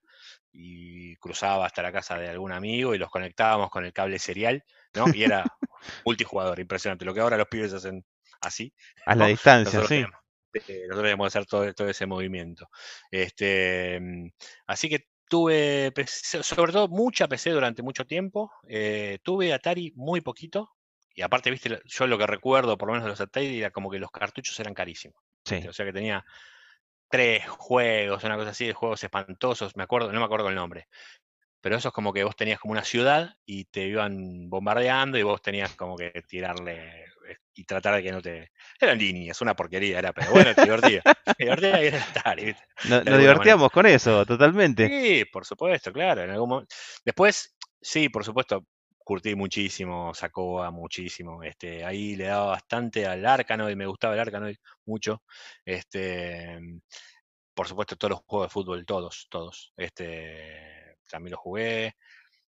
y 0.52 1.16
cruzaba 1.18 1.66
hasta 1.66 1.82
la 1.82 1.92
casa 1.92 2.18
de 2.18 2.30
algún 2.30 2.52
amigo 2.52 2.94
y 2.94 3.00
los 3.00 3.10
conectábamos 3.10 3.70
con 3.72 3.84
el 3.86 3.94
cable 3.94 4.20
serial, 4.20 4.64
¿no? 4.94 5.12
Y 5.12 5.24
era 5.24 5.52
multijugador, 6.06 6.60
impresionante. 6.60 7.04
Lo 7.06 7.14
que 7.14 7.22
ahora 7.22 7.38
los 7.38 7.48
pibes 7.48 7.74
hacen 7.74 8.06
así, 8.42 8.74
A 9.06 9.16
la 9.16 9.26
¿no? 9.26 9.28
distancia, 9.28 9.82
Nosotros 9.82 9.92
sí. 9.92 10.06
tenemos, 10.06 10.20
eh, 10.68 10.82
nosotros 10.88 11.04
debemos 11.04 11.28
hacer 11.28 11.46
todo, 11.48 11.74
todo 11.74 11.90
ese 11.90 12.06
movimiento. 12.06 12.70
Este, 13.12 14.00
mm, 14.00 14.30
así 14.68 14.88
que 14.90 15.08
tuve, 15.28 15.92
sobre 16.44 16.72
todo 16.74 16.88
mucha 16.90 17.28
PC 17.28 17.50
durante 17.52 17.82
mucho 17.82 18.06
tiempo. 18.06 18.52
eh, 18.68 19.18
tuve 19.24 19.52
Atari 19.54 19.94
muy 19.96 20.22
poquito. 20.22 20.70
Y 21.16 21.22
aparte, 21.22 21.50
viste, 21.50 21.82
yo 21.86 22.08
lo 22.08 22.18
que 22.18 22.28
recuerdo, 22.28 22.78
por 22.78 22.88
lo 22.88 22.94
menos 22.94 23.06
de 23.06 23.10
los 23.12 23.22
Atari, 23.22 23.60
era 23.60 23.72
como 23.72 23.90
que 23.90 24.00
los 24.00 24.12
cartuchos 24.12 24.60
eran 24.60 24.74
carísimos. 24.74 25.18
Sí. 25.46 25.66
O 25.68 25.74
sea 25.74 25.86
que 25.86 25.94
tenía 25.94 26.26
tres 27.10 27.48
juegos, 27.48 28.24
una 28.24 28.36
cosa 28.38 28.52
así, 28.52 28.68
de 28.68 28.74
juegos 28.74 29.04
espantosos, 29.04 29.76
me 29.76 29.84
acuerdo, 29.84 30.12
no 30.12 30.20
me 30.20 30.26
acuerdo 30.26 30.50
el 30.50 30.56
nombre. 30.56 30.88
Pero 31.62 31.78
eso 31.78 31.88
es 31.90 31.94
como 31.94 32.14
que 32.14 32.24
vos 32.24 32.36
tenías 32.36 32.60
como 32.60 32.74
una 32.74 32.84
ciudad 32.84 33.36
y 33.46 33.66
te 33.66 33.88
iban 33.88 34.50
bombardeando 34.50 35.18
y 35.18 35.24
vos 35.24 35.42
tenías 35.42 35.74
como 35.76 35.96
que 35.98 36.12
tirarle 36.28 37.06
eh, 37.06 37.38
y 37.56 37.64
tratar 37.64 37.96
de 37.96 38.04
que 38.04 38.12
no 38.12 38.22
te... 38.22 38.52
Eran 38.80 39.00
líneas, 39.00 39.42
una 39.42 39.56
porquería 39.56 39.98
era, 40.00 40.14
pero 40.14 40.32
bueno, 40.32 40.54
te 40.54 40.64
divertía. 40.64 41.02
Te 41.38 41.44
divertía 41.44 41.84
y 41.84 41.88
era 41.88 42.02
Atari, 42.04 42.46
¿viste? 42.46 42.64
No- 42.88 43.04
Nos 43.04 43.20
divertíamos 43.20 43.72
con 43.72 43.86
eso, 43.88 44.26
totalmente. 44.26 44.88
Sí, 44.88 45.26
por 45.26 45.46
supuesto, 45.46 45.92
claro. 45.92 46.24
En 46.24 46.30
algún 46.30 46.50
momento. 46.50 46.76
Después, 47.04 47.56
sí, 47.82 48.08
por 48.10 48.24
supuesto, 48.24 48.66
curtí 49.06 49.36
muchísimo, 49.36 50.14
sacó 50.14 50.64
a 50.64 50.72
muchísimo. 50.72 51.44
Este, 51.44 51.86
ahí 51.86 52.16
le 52.18 52.26
daba 52.26 52.48
bastante 52.48 53.06
al 53.06 53.26
Arkanoid, 53.26 53.76
me 53.78 53.86
gustaba 53.88 54.16
el 54.16 54.20
Arkanoid 54.20 54.58
mucho. 54.86 55.24
Este, 55.64 56.60
por 57.54 57.68
supuesto, 57.68 57.96
todos 57.96 58.12
los 58.12 58.22
juegos 58.26 58.50
de 58.50 58.54
fútbol, 58.54 58.86
todos, 58.86 59.28
todos. 59.30 59.74
Este, 59.78 60.98
también 61.10 61.32
los 61.34 61.40
jugué. 61.40 61.96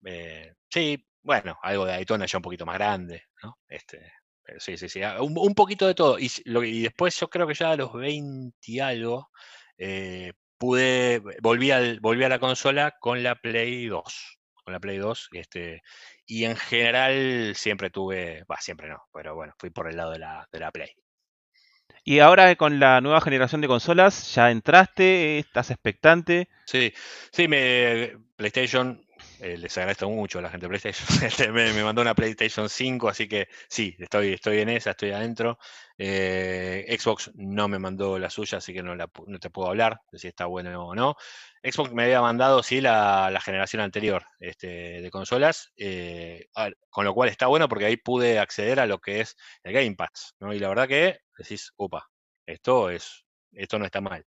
Eh, 0.05 0.55
sí, 0.71 1.07
bueno, 1.23 1.59
algo 1.63 1.85
de 1.85 1.93
Daytona 1.93 2.27
ya 2.27 2.39
un 2.39 2.43
poquito 2.43 2.67
más 2.67 2.77
grande, 2.77 3.25
¿no? 3.43 3.59
Este, 3.69 4.13
sí, 4.59 4.77
sí, 4.77 4.89
sí, 4.89 5.03
ah, 5.03 5.21
un, 5.23 5.55
poquito 5.55 5.87
de 5.87 5.95
todo. 5.95 6.19
Y 6.19 6.83
después 6.83 7.19
yo 7.21 7.29
creo 7.29 7.47
que 7.47 7.55
ya 7.55 7.73
a 7.73 7.77
los 7.77 7.93
20 7.93 8.57
y 8.67 8.81
algo, 8.81 9.31
eh, 9.77 10.33
pude, 10.59 11.21
volví, 11.43 11.71
al, 11.71 12.01
volví 12.01 12.25
a 12.25 12.29
la 12.29 12.39
consola 12.39 12.97
con 13.01 13.23
la 13.23 13.37
Play 13.37 13.87
2. 13.87 14.38
Con 14.69 14.75
la 14.75 14.81
Play 14.81 14.99
2, 14.99 15.31
este, 15.33 15.81
y 16.27 16.45
en 16.45 16.55
general 16.55 17.55
siempre 17.55 17.89
tuve, 17.89 18.45
va, 18.45 18.61
siempre 18.61 18.87
no, 18.87 18.99
pero 19.15 19.35
bueno, 19.35 19.55
fui 19.57 19.71
por 19.71 19.89
el 19.89 19.97
lado 19.97 20.11
de 20.11 20.19
la, 20.19 20.47
de 20.53 20.61
la 20.61 20.71
Play. 20.71 20.91
Y 22.05 22.19
ahora 22.19 22.55
con 22.57 22.79
la 22.79 23.01
nueva 23.01 23.23
generación 23.23 23.63
de 23.63 23.67
consolas, 23.67 24.35
¿ya 24.35 24.51
entraste? 24.51 25.39
¿Estás 25.39 25.71
expectante? 25.71 26.51
Sí, 26.67 26.93
sí, 27.33 27.49
me 27.49 28.19
PlayStation, 28.37 29.03
eh, 29.41 29.57
les 29.57 29.77
agradezco 29.79 30.09
mucho 30.11 30.39
a 30.39 30.43
la 30.43 30.51
gente 30.51 30.67
de 30.67 30.71
PlayStation. 30.71 31.07
Este, 31.27 31.51
me, 31.53 31.83
mandó 31.83 32.03
una 32.03 32.15
PlayStation 32.15 32.69
5, 32.69 33.09
así 33.09 33.29
que 33.29 33.49
sí, 33.69 33.97
estoy, 33.99 34.35
estoy 34.35 34.59
en 34.59 34.69
esa, 34.71 34.91
estoy 34.91 35.11
adentro. 35.13 35.59
Eh, 35.97 36.97
Xbox 36.99 37.31
no 37.35 37.69
me 37.69 37.79
mandó 37.79 38.19
la 38.19 38.31
suya, 38.31 38.59
así 38.59 38.73
que 38.73 38.83
no, 38.83 38.95
la 38.95 39.11
no 39.27 39.39
te 39.39 39.51
puedo 39.51 39.69
hablar 39.69 40.01
de 40.11 40.19
si 40.19 40.29
está 40.29 40.47
bueno 40.47 40.87
o 40.87 40.95
no. 40.95 41.17
Xbox 41.63 41.93
me 41.93 42.05
había 42.05 42.21
mandado, 42.21 42.63
sí, 42.63 42.81
la, 42.81 43.31
la 43.31 43.41
generación 43.41 43.83
anterior 43.83 44.25
este, 44.41 45.01
de 45.03 45.11
consolas, 45.11 45.73
eh, 45.77 46.47
con 46.91 47.05
lo 47.05 47.15
cual 47.15 47.29
está 47.29 47.47
bueno 47.47 47.69
porque 47.69 47.87
ahí 47.87 47.97
pude 47.97 48.39
acceder 48.39 48.81
a 48.81 48.87
lo 48.87 48.99
que 48.99 49.21
es 49.21 49.37
el 49.63 49.73
Game 49.73 49.97
Pass. 49.97 50.35
Y 50.41 50.59
la 50.59 50.69
verdad 50.69 50.89
que 50.89 51.19
decís, 51.37 51.73
upa, 51.77 52.09
esto 52.47 52.91
es, 52.91 53.25
esto 53.53 53.79
no 53.79 53.85
está 53.85 54.01
mal. 54.01 54.25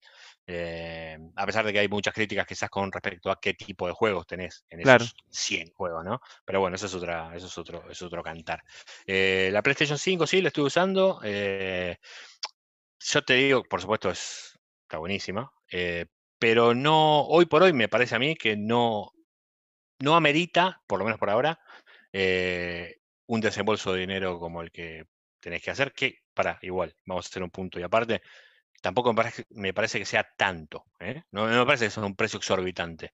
Eh, 0.52 1.16
a 1.36 1.46
pesar 1.46 1.64
de 1.64 1.72
que 1.72 1.78
hay 1.78 1.88
muchas 1.88 2.12
críticas 2.12 2.48
quizás 2.48 2.72
con 2.72 2.92
respecto 2.92 3.30
a 3.30 3.40
qué 3.40 3.54
tipo 3.54 3.86
de 3.86 3.94
juegos 3.94 4.26
tenés 4.26 4.66
en 4.70 4.82
Claro. 4.82 5.04
esos 5.04 5.16
100 5.30 5.72
juegos, 5.74 6.04
¿no? 6.04 6.20
Pero 6.44 6.60
bueno, 6.60 6.76
eso 6.76 6.88
es 6.88 6.94
otra, 6.96 7.36
eso 7.36 7.46
es 7.46 7.56
otro, 7.60 7.88
es 7.88 8.02
otro 8.02 8.24
cantar. 8.24 8.64
Eh, 9.06 9.50
la 9.52 9.62
PlayStation 9.62 10.00
5 10.00 10.26
sí, 10.26 10.42
la 10.42 10.48
estuve 10.48 10.66
usando. 10.66 11.22
eh, 11.24 11.98
yo 13.00 13.22
te 13.24 13.34
digo, 13.36 13.64
por 13.64 13.80
supuesto, 13.80 14.10
es, 14.10 14.58
está 14.82 14.98
buenísima. 14.98 15.52
pero 16.40 16.74
no, 16.74 17.22
hoy 17.28 17.46
por 17.46 17.62
hoy 17.62 17.74
me 17.74 17.88
parece 17.88 18.16
a 18.16 18.20
mí 18.20 18.36
que 18.36 18.58
no, 18.58 19.12
no 20.00 20.16
amerita, 20.16 20.82
por 20.88 20.98
lo 20.98 21.06
menos 21.06 21.20
por 21.20 21.30
ahora, 21.30 21.60
un 23.28 23.40
desembolso 23.40 23.94
de 23.94 24.00
dinero 24.00 24.40
como 24.40 24.64
el 24.64 24.72
que 24.72 25.06
tenés 25.40 25.62
que 25.62 25.70
hacer, 25.70 25.94
que, 25.94 26.24
para, 26.34 26.58
igual, 26.64 26.96
vamos 27.06 27.28
a 27.28 27.30
hacer 27.30 27.44
un 27.44 27.52
punto 27.52 27.80
y 27.80 27.84
aparte, 27.84 28.24
tampoco 28.82 29.12
me 29.14 29.18
parece, 29.18 29.46
me 29.52 29.74
parece 29.74 30.00
que 30.00 30.06
sea 30.06 30.28
tanto, 30.38 30.86
¿eh? 31.00 31.24
no, 31.32 31.48
no 31.48 31.60
me 31.60 31.66
parece 31.66 31.86
que 31.86 31.92
sea 31.92 32.04
un 32.04 32.16
precio 32.16 32.38
exorbitante. 32.38 33.12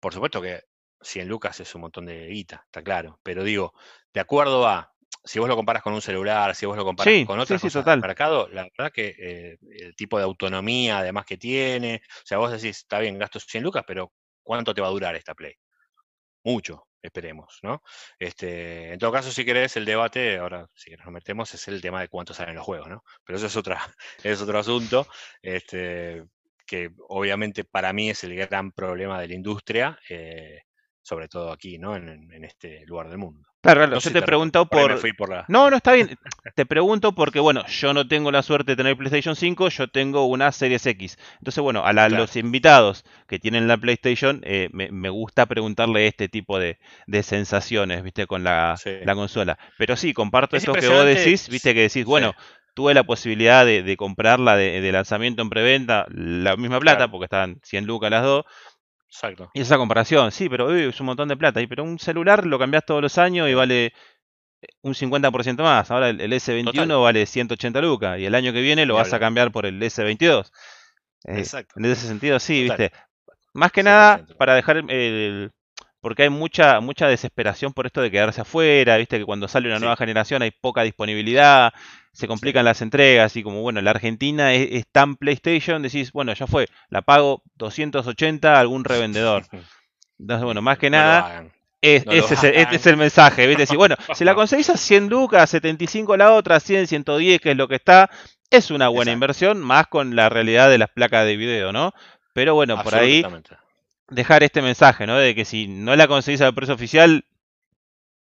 Por 0.00 0.12
supuesto 0.14 0.40
que 0.42 0.62
100 1.00 1.28
lucas 1.28 1.60
es 1.60 1.74
un 1.74 1.82
montón 1.82 2.06
de 2.06 2.26
guita, 2.28 2.62
está 2.66 2.82
claro, 2.82 3.20
pero 3.22 3.44
digo, 3.44 3.72
de 4.12 4.20
acuerdo 4.20 4.66
a, 4.66 4.92
si 5.24 5.38
vos 5.38 5.48
lo 5.48 5.56
comparas 5.56 5.82
con 5.82 5.92
un 5.94 6.02
celular, 6.02 6.54
si 6.54 6.66
vos 6.66 6.76
lo 6.76 6.84
comparas 6.84 7.12
Sí, 7.14 7.24
con 7.24 7.40
sí, 7.40 7.42
otras 7.44 7.60
sí, 7.60 7.66
cosas 7.66 7.84
total. 7.84 8.00
del 8.00 8.08
mercado, 8.08 8.48
la 8.48 8.64
verdad 8.76 8.92
que 8.92 9.14
eh, 9.18 9.58
el 9.70 9.94
tipo 9.96 10.18
de 10.18 10.24
autonomía 10.24 10.98
además 10.98 11.24
que 11.26 11.36
tiene, 11.38 12.02
o 12.06 12.26
sea, 12.26 12.38
vos 12.38 12.50
decís, 12.52 12.78
está 12.78 12.98
bien, 13.00 13.18
gasto 13.18 13.40
100 13.40 13.62
lucas, 13.64 13.84
pero 13.86 14.12
¿cuánto 14.42 14.74
te 14.74 14.80
va 14.80 14.88
a 14.88 14.90
durar 14.90 15.14
esta 15.16 15.34
Play? 15.34 15.54
Mucho, 16.44 16.85
esperemos, 17.02 17.58
¿no? 17.62 17.82
Este, 18.18 18.92
en 18.92 18.98
todo 18.98 19.12
caso, 19.12 19.30
si 19.30 19.44
querés, 19.44 19.76
el 19.76 19.84
debate, 19.84 20.38
ahora 20.38 20.68
si 20.74 20.90
nos 20.92 21.06
metemos, 21.08 21.52
es 21.54 21.68
el 21.68 21.80
tema 21.80 22.00
de 22.00 22.08
cuánto 22.08 22.34
salen 22.34 22.56
los 22.56 22.64
juegos, 22.64 22.88
¿no? 22.88 23.04
Pero 23.24 23.38
eso 23.38 23.46
es, 23.46 23.56
otra, 23.56 23.80
es 24.22 24.40
otro 24.40 24.58
asunto, 24.58 25.06
este, 25.42 26.24
que 26.66 26.90
obviamente 27.08 27.64
para 27.64 27.92
mí 27.92 28.10
es 28.10 28.24
el 28.24 28.34
gran 28.36 28.72
problema 28.72 29.20
de 29.20 29.28
la 29.28 29.34
industria, 29.34 29.98
eh, 30.08 30.62
sobre 31.06 31.28
todo 31.28 31.52
aquí, 31.52 31.78
¿no? 31.78 31.96
En, 31.96 32.30
en 32.32 32.44
este 32.44 32.84
lugar 32.86 33.08
del 33.08 33.18
mundo. 33.18 33.46
Claro, 33.62 33.86
No 33.88 33.98
yo 33.98 34.00
sé 34.00 34.12
te 34.12 34.20
te 34.20 34.22
pregunto 34.22 34.66
por 34.68 34.78
ahí 34.80 34.88
me 34.88 34.94
por... 34.94 35.00
fui 35.00 35.12
por 35.12 35.28
la... 35.30 35.44
No, 35.48 35.70
no 35.70 35.76
está 35.76 35.92
bien. 35.92 36.16
Te 36.54 36.66
pregunto 36.66 37.14
porque, 37.14 37.40
bueno, 37.40 37.66
yo 37.66 37.92
no 37.94 38.06
tengo 38.06 38.30
la 38.30 38.42
suerte 38.42 38.72
de 38.72 38.76
tener 38.76 38.96
PlayStation 38.96 39.34
5, 39.34 39.68
yo 39.70 39.88
tengo 39.88 40.26
una 40.26 40.52
Series 40.52 40.86
X. 40.86 41.18
Entonces, 41.40 41.62
bueno, 41.62 41.84
a 41.84 41.92
la- 41.92 42.08
Claro. 42.08 42.22
los 42.22 42.36
invitados 42.36 43.04
que 43.26 43.40
tienen 43.40 43.66
la 43.66 43.76
PlayStation, 43.76 44.40
eh, 44.44 44.68
me, 44.72 44.90
me 44.92 45.08
gusta 45.08 45.46
preguntarle 45.46 46.06
este 46.06 46.28
tipo 46.28 46.58
de, 46.60 46.78
de 47.08 47.22
sensaciones, 47.24 48.02
viste, 48.04 48.26
con 48.28 48.44
la, 48.44 48.80
Sí. 48.82 48.90
la 49.02 49.14
consola. 49.16 49.58
Pero 49.76 49.96
sí, 49.96 50.12
comparto 50.14 50.56
Es 50.56 50.62
esto 50.62 50.72
que 50.78 50.88
vos 50.88 51.04
decís, 51.04 51.48
viste, 51.48 51.74
que 51.74 51.82
decís, 51.82 52.04
sí. 52.04 52.04
bueno, 52.04 52.34
tuve 52.74 52.94
la 52.94 53.04
posibilidad 53.04 53.64
de, 53.66 53.96
comprarla 53.96 54.56
de, 54.56 54.92
lanzamiento 54.92 55.42
en 55.42 55.50
preventa, 55.50 56.06
la 56.10 56.56
misma 56.56 56.78
plata, 56.80 57.10
porque 57.10 57.24
estaban 57.24 57.58
100 57.64 57.86
lucas 57.86 58.10
las 58.10 58.22
dos. 58.22 58.44
Exacto. 59.16 59.50
Y 59.54 59.62
esa 59.62 59.78
comparación, 59.78 60.30
sí, 60.30 60.48
pero 60.50 60.74
es 60.74 61.00
un 61.00 61.06
montón 61.06 61.28
de 61.28 61.36
plata. 61.36 61.60
Pero 61.66 61.84
un 61.84 61.98
celular 61.98 62.44
lo 62.44 62.58
cambias 62.58 62.84
todos 62.84 63.00
los 63.00 63.16
años 63.16 63.48
y 63.48 63.54
vale 63.54 63.94
un 64.82 64.92
50% 64.92 65.62
más. 65.62 65.90
Ahora 65.90 66.10
el, 66.10 66.20
S21 66.20 67.02
vale 67.02 67.24
180 67.24 67.80
lucas 67.80 68.18
y 68.18 68.26
el 68.26 68.34
año 68.34 68.52
que 68.52 68.60
viene 68.60 68.84
lo 68.84 68.96
vas 68.96 69.12
a 69.14 69.18
cambiar 69.18 69.50
por 69.52 69.64
el 69.64 69.80
S22. 69.80 70.50
Eh, 71.24 71.38
Exacto. 71.38 71.74
En 71.78 71.86
ese 71.86 72.06
sentido, 72.06 72.38
sí, 72.38 72.64
viste. 72.64 72.92
Más 73.54 73.72
que 73.72 73.82
nada, 73.82 74.26
para 74.36 74.54
dejar 74.54 74.76
el, 74.76 75.50
porque 76.00 76.24
hay 76.24 76.28
mucha 76.28 76.80
mucha 76.80 77.08
desesperación 77.08 77.72
por 77.72 77.86
esto 77.86 78.02
de 78.02 78.10
quedarse 78.10 78.42
afuera, 78.42 78.98
viste 78.98 79.18
que 79.18 79.24
cuando 79.24 79.48
sale 79.48 79.68
una 79.68 79.78
nueva 79.78 79.96
generación 79.96 80.42
hay 80.42 80.50
poca 80.50 80.82
disponibilidad, 80.82 81.72
se 82.16 82.26
complican 82.26 82.64
las 82.64 82.80
entregas 82.80 83.36
y 83.36 83.42
como 83.42 83.60
bueno, 83.60 83.82
la 83.82 83.90
Argentina 83.90 84.54
es, 84.54 84.86
tan 84.90 85.16
PlayStation, 85.16 85.82
decís, 85.82 86.12
bueno, 86.12 86.32
ya 86.32 86.46
fue, 86.46 86.66
la 86.88 87.02
pago 87.02 87.42
280 87.56 88.56
a 88.56 88.58
algún 88.58 88.84
revendedor. 88.84 89.44
Entonces, 90.18 90.44
bueno, 90.44 90.62
más 90.62 90.78
que 90.78 90.88
nada, 90.88 91.44
ese 91.82 92.16
es 92.16 92.42
el, 92.42 92.54
este 92.54 92.76
es 92.76 92.86
el 92.86 92.96
mensaje, 92.96 93.46
¿viste? 93.46 93.76
Bueno, 93.76 93.96
si 94.14 94.24
la 94.24 94.34
conseguís 94.34 94.70
a 94.70 94.78
100 94.78 95.08
lucas, 95.08 95.50
75 95.50 96.16
la 96.16 96.32
otra, 96.32 96.58
100, 96.58 96.86
110, 96.86 97.38
que 97.38 97.50
es 97.50 97.56
lo 97.56 97.68
que 97.68 97.74
está, 97.74 98.08
es 98.48 98.70
una 98.70 98.88
buena 98.88 99.12
inversión, 99.12 99.60
más 99.60 99.86
con 99.86 100.16
la 100.16 100.30
realidad 100.30 100.70
de 100.70 100.78
las 100.78 100.88
placas 100.88 101.26
de 101.26 101.36
video, 101.36 101.70
¿no? 101.70 101.92
Pero 102.32 102.54
bueno, 102.54 102.82
por 102.82 102.94
ahí 102.94 103.26
dejar 104.08 104.42
este 104.42 104.62
mensaje, 104.62 105.06
¿no? 105.06 105.18
De 105.18 105.34
que 105.34 105.44
si 105.44 105.68
no 105.68 105.94
la 105.96 106.08
conseguís 106.08 106.40
al 106.40 106.54
precio 106.54 106.74
oficial, 106.74 107.26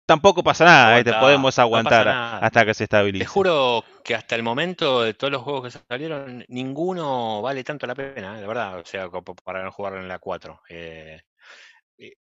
tampoco 0.08 0.42
pasa 0.42 0.64
nada, 0.64 0.98
¿eh? 0.98 1.04
te 1.04 1.12
podemos 1.12 1.58
aguantar 1.58 2.08
hasta 2.08 2.64
que 2.64 2.72
se 2.72 2.84
estabilice. 2.84 3.24
Te 3.24 3.28
juro 3.28 3.84
que 4.02 4.14
hasta 4.14 4.36
el 4.36 4.42
momento 4.42 5.02
de 5.02 5.12
todos 5.12 5.30
los 5.30 5.42
juegos 5.42 5.64
que 5.64 5.78
salieron, 5.86 6.46
ninguno 6.48 7.42
vale 7.42 7.62
tanto 7.62 7.86
la 7.86 7.94
pena, 7.94 8.38
¿eh? 8.38 8.40
de 8.40 8.46
verdad, 8.46 8.78
o 8.78 8.84
sea, 8.86 9.10
para 9.44 9.62
no 9.62 9.70
jugar 9.70 9.96
en 9.96 10.08
la 10.08 10.18
4. 10.18 10.62
Eh, 10.70 11.20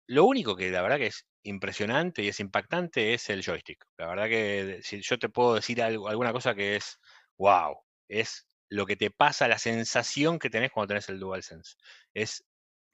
lo 0.07 0.25
único 0.25 0.55
que 0.55 0.71
la 0.71 0.81
verdad 0.81 0.97
que 0.97 1.07
es 1.07 1.27
impresionante 1.43 2.23
y 2.23 2.29
es 2.29 2.39
impactante 2.39 3.13
es 3.13 3.29
el 3.29 3.45
joystick. 3.45 3.85
La 3.97 4.07
verdad 4.07 4.25
que 4.25 4.79
si 4.81 5.01
yo 5.01 5.19
te 5.19 5.29
puedo 5.29 5.53
decir 5.53 5.83
algo, 5.83 6.07
alguna 6.07 6.33
cosa 6.33 6.55
que 6.55 6.77
es 6.77 6.99
wow, 7.37 7.77
es 8.07 8.47
lo 8.67 8.87
que 8.87 8.95
te 8.95 9.11
pasa, 9.11 9.47
la 9.47 9.59
sensación 9.59 10.39
que 10.39 10.49
tenés 10.49 10.71
cuando 10.71 10.87
tenés 10.87 11.07
el 11.09 11.19
DualSense. 11.19 11.75
Es 12.15 12.43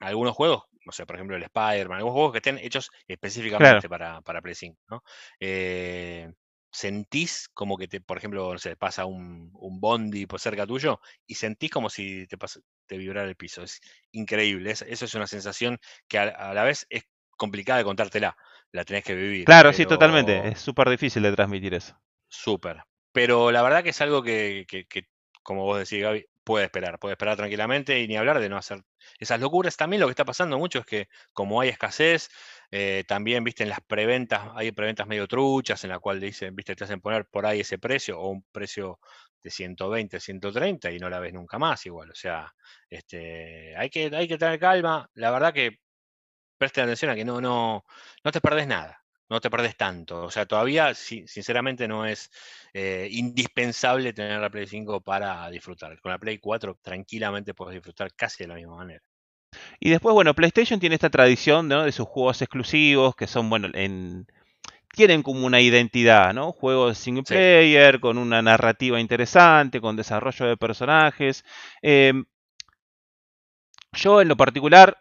algunos 0.02 0.34
juegos, 0.34 0.64
no 0.84 0.92
sé, 0.92 1.06
por 1.06 1.16
ejemplo 1.16 1.36
el 1.36 1.42
Spider-Man, 1.44 1.98
algunos 1.98 2.14
juegos 2.14 2.32
que 2.32 2.38
estén 2.38 2.58
hechos 2.58 2.90
específicamente 3.06 3.88
para, 3.88 4.20
para 4.22 4.42
Play 4.42 4.54
5, 4.54 4.78
¿no? 4.88 5.02
Eh, 5.40 6.32
sentís 6.72 7.48
como 7.52 7.76
que 7.76 7.86
te, 7.86 8.00
por 8.00 8.16
ejemplo, 8.16 8.52
no 8.52 8.58
sé, 8.58 8.76
pasa 8.76 9.04
un, 9.04 9.50
un 9.54 9.80
bondi 9.80 10.26
por 10.26 10.40
cerca 10.40 10.66
tuyo 10.66 11.00
y 11.26 11.34
sentís 11.34 11.70
como 11.70 11.90
si 11.90 12.26
te, 12.26 12.36
te 12.86 12.96
vibrara 12.96 13.28
el 13.28 13.36
piso. 13.36 13.62
Es 13.62 13.80
increíble. 14.12 14.70
eso 14.70 14.84
es 14.86 15.14
una 15.14 15.26
sensación 15.26 15.78
que 16.08 16.18
a, 16.18 16.54
la 16.54 16.64
vez 16.64 16.86
es 16.88 17.04
complicada 17.36 17.78
de 17.78 17.84
contártela. 17.84 18.36
La 18.72 18.84
tenés 18.84 19.04
que 19.04 19.14
vivir. 19.14 19.44
Claro, 19.44 19.70
sí, 19.74 19.84
totalmente. 19.84 20.48
Es 20.48 20.60
súper 20.60 20.88
difícil 20.88 21.22
de 21.22 21.32
transmitir 21.32 21.74
eso. 21.74 21.94
Súper. 22.26 22.82
Pero 23.12 23.52
la 23.52 23.60
verdad 23.60 23.82
que 23.82 23.90
es 23.90 24.00
algo 24.00 24.22
que, 24.22 24.64
que, 24.66 24.86
que, 24.86 25.08
como 25.42 25.64
vos 25.64 25.78
decís, 25.78 26.02
Gaby, 26.02 26.24
puede 26.44 26.66
esperar, 26.66 26.98
puede 26.98 27.14
esperar 27.14 27.36
tranquilamente 27.36 28.00
y 28.00 28.08
ni 28.08 28.16
hablar 28.16 28.40
de 28.40 28.48
no 28.48 28.56
hacer 28.56 28.82
esas 29.18 29.40
locuras. 29.40 29.76
También 29.76 30.00
lo 30.00 30.06
que 30.06 30.12
está 30.12 30.24
pasando 30.24 30.58
mucho 30.58 30.80
es 30.80 30.86
que 30.86 31.08
como 31.32 31.60
hay 31.60 31.68
escasez, 31.70 32.28
eh, 32.70 33.04
también, 33.06 33.44
viste, 33.44 33.62
en 33.62 33.68
las 33.70 33.80
preventas, 33.80 34.48
hay 34.54 34.72
preventas 34.72 35.06
medio 35.06 35.26
truchas 35.28 35.84
en 35.84 35.90
la 35.90 35.98
cual 35.98 36.20
dicen, 36.20 36.54
viste, 36.56 36.74
te 36.76 36.84
hacen 36.84 37.00
poner 37.00 37.26
por 37.26 37.46
ahí 37.46 37.60
ese 37.60 37.78
precio 37.78 38.18
o 38.20 38.28
un 38.30 38.44
precio 38.52 38.98
de 39.42 39.50
120, 39.50 40.20
130 40.20 40.90
y 40.90 40.98
no 40.98 41.10
la 41.10 41.20
ves 41.20 41.32
nunca 41.34 41.58
más 41.58 41.84
igual. 41.86 42.10
O 42.10 42.14
sea, 42.14 42.52
este, 42.88 43.76
hay, 43.76 43.90
que, 43.90 44.10
hay 44.14 44.28
que 44.28 44.38
tener 44.38 44.58
calma. 44.58 45.08
La 45.14 45.30
verdad 45.30 45.52
que 45.52 45.78
presten 46.58 46.84
atención 46.84 47.10
a 47.10 47.14
que 47.16 47.24
no, 47.24 47.40
no, 47.40 47.84
no 48.24 48.32
te 48.32 48.40
perdés 48.40 48.66
nada 48.68 49.01
no 49.32 49.40
te 49.40 49.50
perdés 49.50 49.76
tanto. 49.76 50.24
O 50.24 50.30
sea, 50.30 50.46
todavía, 50.46 50.94
sinceramente, 50.94 51.88
no 51.88 52.06
es 52.06 52.30
eh, 52.74 53.08
indispensable 53.10 54.12
tener 54.12 54.40
la 54.40 54.50
Play 54.50 54.66
5 54.66 55.00
para 55.00 55.48
disfrutar. 55.50 56.00
Con 56.00 56.12
la 56.12 56.18
Play 56.18 56.38
4 56.38 56.78
tranquilamente 56.82 57.54
puedes 57.54 57.74
disfrutar 57.74 58.14
casi 58.14 58.44
de 58.44 58.48
la 58.48 58.54
misma 58.54 58.76
manera. 58.76 59.02
Y 59.80 59.90
después, 59.90 60.14
bueno, 60.14 60.34
PlayStation 60.34 60.80
tiene 60.80 60.94
esta 60.94 61.10
tradición 61.10 61.68
¿no? 61.68 61.84
de 61.84 61.92
sus 61.92 62.06
juegos 62.06 62.40
exclusivos, 62.40 63.14
que 63.16 63.26
son, 63.26 63.50
bueno, 63.50 63.68
en, 63.74 64.26
tienen 64.94 65.22
como 65.22 65.46
una 65.46 65.60
identidad, 65.60 66.32
¿no? 66.34 66.52
Juegos 66.52 66.98
single 66.98 67.24
player, 67.24 68.00
con 68.00 68.18
una 68.18 68.42
narrativa 68.42 69.00
interesante, 69.00 69.80
con 69.80 69.96
desarrollo 69.96 70.46
de 70.46 70.56
personajes. 70.56 71.44
Em, 71.80 72.24
yo 73.92 74.20
en 74.20 74.28
lo 74.28 74.36
particular 74.36 74.98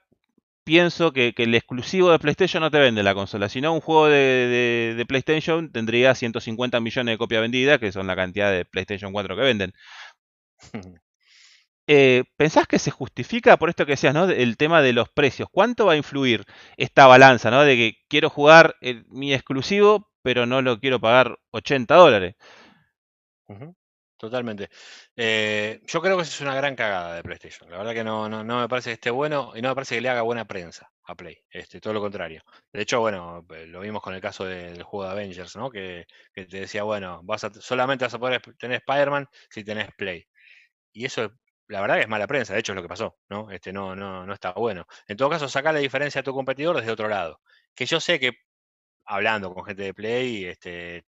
pienso 0.63 1.11
que, 1.11 1.33
el 1.37 1.55
exclusivo 1.55 2.11
de 2.11 2.19
PlayStation 2.19 2.61
no 2.61 2.71
te 2.71 2.79
vende 2.79 3.03
la 3.03 3.13
consola. 3.15 3.49
Si 3.49 3.61
no, 3.61 3.73
un 3.73 3.81
juego 3.81 4.07
de, 4.07 5.05
PlayStation 5.07 5.71
tendría 5.71 6.15
150 6.15 6.79
millones 6.79 7.13
de 7.13 7.17
copias 7.17 7.41
vendidas, 7.41 7.79
que 7.79 7.91
son 7.91 8.07
la 8.07 8.15
cantidad 8.15 8.51
de 8.51 8.65
PlayStation 8.65 9.11
4 9.13 9.35
que 9.35 9.41
venden. 9.41 9.73
Eh, 11.87 12.23
¿Pensás 12.37 12.67
que 12.67 12.79
se 12.79 12.91
justifica 12.91 13.57
por 13.57 13.69
esto 13.69 13.85
que 13.85 13.93
decías, 13.93 14.13
¿no? 14.13 14.29
El 14.29 14.55
tema 14.55 14.81
de 14.81 14.93
los 14.93 15.09
precios. 15.09 15.49
¿Cuánto 15.51 15.87
va 15.87 15.93
a 15.93 15.97
influir 15.97 16.45
esta 16.77 17.05
balanza, 17.05 17.51
¿no? 17.51 17.63
De 17.63 17.75
que 17.75 17.97
quiero 18.07 18.29
jugar 18.29 18.75
mi 19.09 19.33
exclusivo, 19.33 20.09
pero 20.21 20.45
no 20.45 20.61
lo 20.61 20.79
quiero 20.79 21.01
pagar 21.01 21.37
80 21.51 21.95
dólares. 21.95 22.35
Totalmente. 24.21 24.69
Eh, 25.15 25.81
yo 25.87 25.99
creo 25.99 26.15
que 26.15 26.21
eso 26.21 26.31
es 26.31 26.41
una 26.41 26.53
gran 26.53 26.75
cagada 26.75 27.15
de 27.15 27.23
PlayStation. 27.23 27.71
La 27.71 27.79
verdad 27.79 27.93
que 27.93 28.03
no, 28.03 28.29
no, 28.29 28.59
me 28.61 28.69
parece 28.69 28.91
que 28.91 28.93
esté 28.93 29.09
bueno 29.09 29.53
y 29.55 29.63
no 29.63 29.69
me 29.69 29.73
parece 29.73 29.95
que 29.95 30.01
le 30.01 30.09
haga 30.09 30.21
buena 30.21 30.45
prensa 30.45 30.91
a 31.05 31.15
Play. 31.15 31.39
Este, 31.49 31.81
todo 31.81 31.93
lo 31.93 32.01
contrario. 32.01 32.43
De 32.71 32.83
hecho, 32.83 32.99
bueno, 32.99 33.43
eh, 33.49 33.65
lo 33.65 33.79
vimos 33.79 34.03
con 34.03 34.13
el 34.13 34.21
caso 34.21 34.45
del 34.45 34.83
juego 34.83 35.05
de 35.05 35.11
Avengers, 35.11 35.55
¿no? 35.55 35.71
Que, 35.71 36.05
te 36.35 36.45
decía, 36.45 36.83
bueno, 36.83 37.21
vas 37.23 37.47
solamente 37.61 38.05
vas 38.05 38.13
a 38.13 38.19
poder 38.19 38.41
tener 38.59 38.83
Spider-Man 38.87 39.27
si 39.49 39.63
tenés 39.63 39.89
Play. 39.97 40.23
Y 40.93 41.05
eso, 41.05 41.31
la 41.67 41.81
verdad 41.81 41.95
que 41.95 42.01
es 42.01 42.09
mala 42.09 42.27
prensa. 42.27 42.53
De 42.53 42.59
hecho, 42.59 42.73
es 42.73 42.75
lo 42.75 42.83
que 42.83 42.89
pasó, 42.89 43.17
¿no? 43.29 43.49
Este, 43.51 43.73
no, 43.73 43.95
no, 43.95 44.25
no 44.27 44.33
está 44.33 44.53
bueno. 44.53 44.85
En 45.07 45.17
todo 45.17 45.31
caso, 45.31 45.49
saca 45.49 45.71
la 45.73 45.79
diferencia 45.79 46.21
a 46.21 46.23
tu 46.23 46.33
competidor 46.33 46.77
desde 46.77 46.91
otro 46.91 47.07
lado. 47.07 47.41
Que 47.75 47.87
yo 47.87 47.99
sé 47.99 48.19
que 48.19 48.33
hablando 49.05 49.53
con 49.53 49.65
gente 49.65 49.83
de 49.83 49.93
Play, 49.95 50.45
este, 50.45 51.05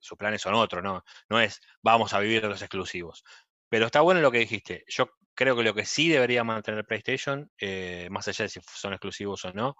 sus 0.00 0.18
planes 0.18 0.42
son 0.42 0.54
otros, 0.54 0.82
¿no? 0.82 1.04
No 1.28 1.40
es 1.40 1.60
vamos 1.82 2.12
a 2.12 2.20
vivir 2.20 2.44
los 2.44 2.62
exclusivos. 2.62 3.24
Pero 3.68 3.86
está 3.86 4.00
bueno 4.00 4.20
lo 4.20 4.32
que 4.32 4.38
dijiste. 4.40 4.84
Yo 4.88 5.10
creo 5.34 5.56
que 5.56 5.62
lo 5.62 5.74
que 5.74 5.86
sí 5.86 6.08
debería 6.08 6.44
mantener 6.44 6.84
PlayStation, 6.84 7.50
eh, 7.58 8.08
más 8.10 8.28
allá 8.28 8.44
de 8.44 8.50
si 8.50 8.60
son 8.74 8.92
exclusivos 8.92 9.44
o 9.46 9.52
no, 9.52 9.76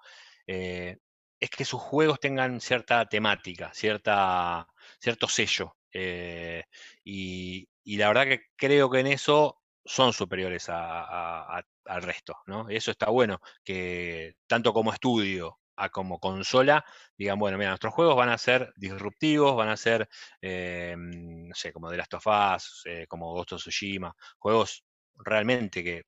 eh, 0.47 0.97
es 1.39 1.51
que 1.51 1.65
sus 1.65 1.81
juegos 1.81 2.21
tengan 2.21 2.61
cierta 2.61 3.07
temática, 3.07 3.73
cierta, 3.75 4.67
cierto 4.99 5.29
sello. 5.29 5.77
Eh, 5.93 6.65
y, 7.05 7.69
la 7.97 8.09
verdad 8.09 8.25
que 8.25 8.41
creo 8.57 8.89
que 8.91 9.01
en 9.01 9.09
eso 9.09 9.61
son 9.85 10.13
superiores 10.13 10.69
al 10.69 11.65
resto, 12.03 12.39
¿no? 12.47 12.69
Eso 12.69 12.91
está 12.93 13.11
bueno, 13.11 13.41
que 13.65 14.37
tanto 14.47 14.73
como 14.73 14.93
estudio 14.93 15.60
a 15.81 15.89
como 15.89 16.21
consola 16.21 16.85
digan, 17.17 17.39
bueno, 17.39 17.59
mira, 17.59 17.71
nuestros 17.71 17.95
juegos 17.95 18.17
van 18.17 18.29
a 18.29 18.39
ser 18.39 18.73
disruptivos, 18.77 19.57
van 19.57 19.69
a 19.71 19.77
ser, 19.77 20.09
eh, 20.43 20.95
no 20.97 21.55
sé, 21.55 21.73
como 21.73 21.91
The 21.91 21.97
Last 21.97 22.15
of 22.15 22.27
Us, 22.27 22.83
eh, 22.87 23.07
como 23.09 23.33
Ghost 23.33 23.53
of 23.55 23.61
Tsushima, 23.61 24.15
juegos 24.39 24.85
realmente 25.17 25.83
que 25.83 26.05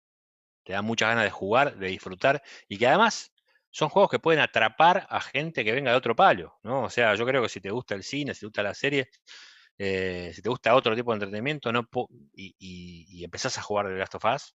te 0.65 0.73
dan 0.75 0.85
muchas 0.85 1.09
ganas 1.09 1.25
de 1.25 1.31
jugar, 1.31 1.77
de 1.77 1.89
disfrutar 1.89 2.43
y 2.69 2.79
que 2.79 2.87
además 2.87 3.33
son 3.71 3.89
juegos 3.89 4.11
que 4.11 4.19
pueden 4.19 4.41
atrapar 4.41 5.07
a 5.09 5.21
gente 5.21 5.65
que 5.65 5.73
venga 5.73 5.91
de 5.91 5.97
otro 5.97 6.15
palo, 6.15 6.59
¿no? 6.63 6.85
O 6.85 6.91
sea, 6.91 7.15
yo 7.15 7.27
creo 7.27 7.43
que 7.43 7.49
si 7.49 7.61
te 7.61 7.71
gusta 7.71 7.95
el 7.95 8.03
cine, 8.03 8.35
si 8.35 8.41
te 8.41 8.47
gusta 8.47 8.63
la 8.63 8.75
serie, 8.75 9.09
eh, 9.79 10.33
si 10.35 10.43
te 10.43 10.49
gusta 10.49 10.75
otro 10.75 10.95
tipo 10.95 11.11
de 11.13 11.17
entretenimiento 11.17 11.73
no 11.73 11.89
y, 12.35 13.25
empezás 13.25 13.59
a 13.59 13.63
jugar 13.63 13.89
The 13.89 13.95
Last 13.95 14.15
of 14.17 14.25
Us, 14.25 14.55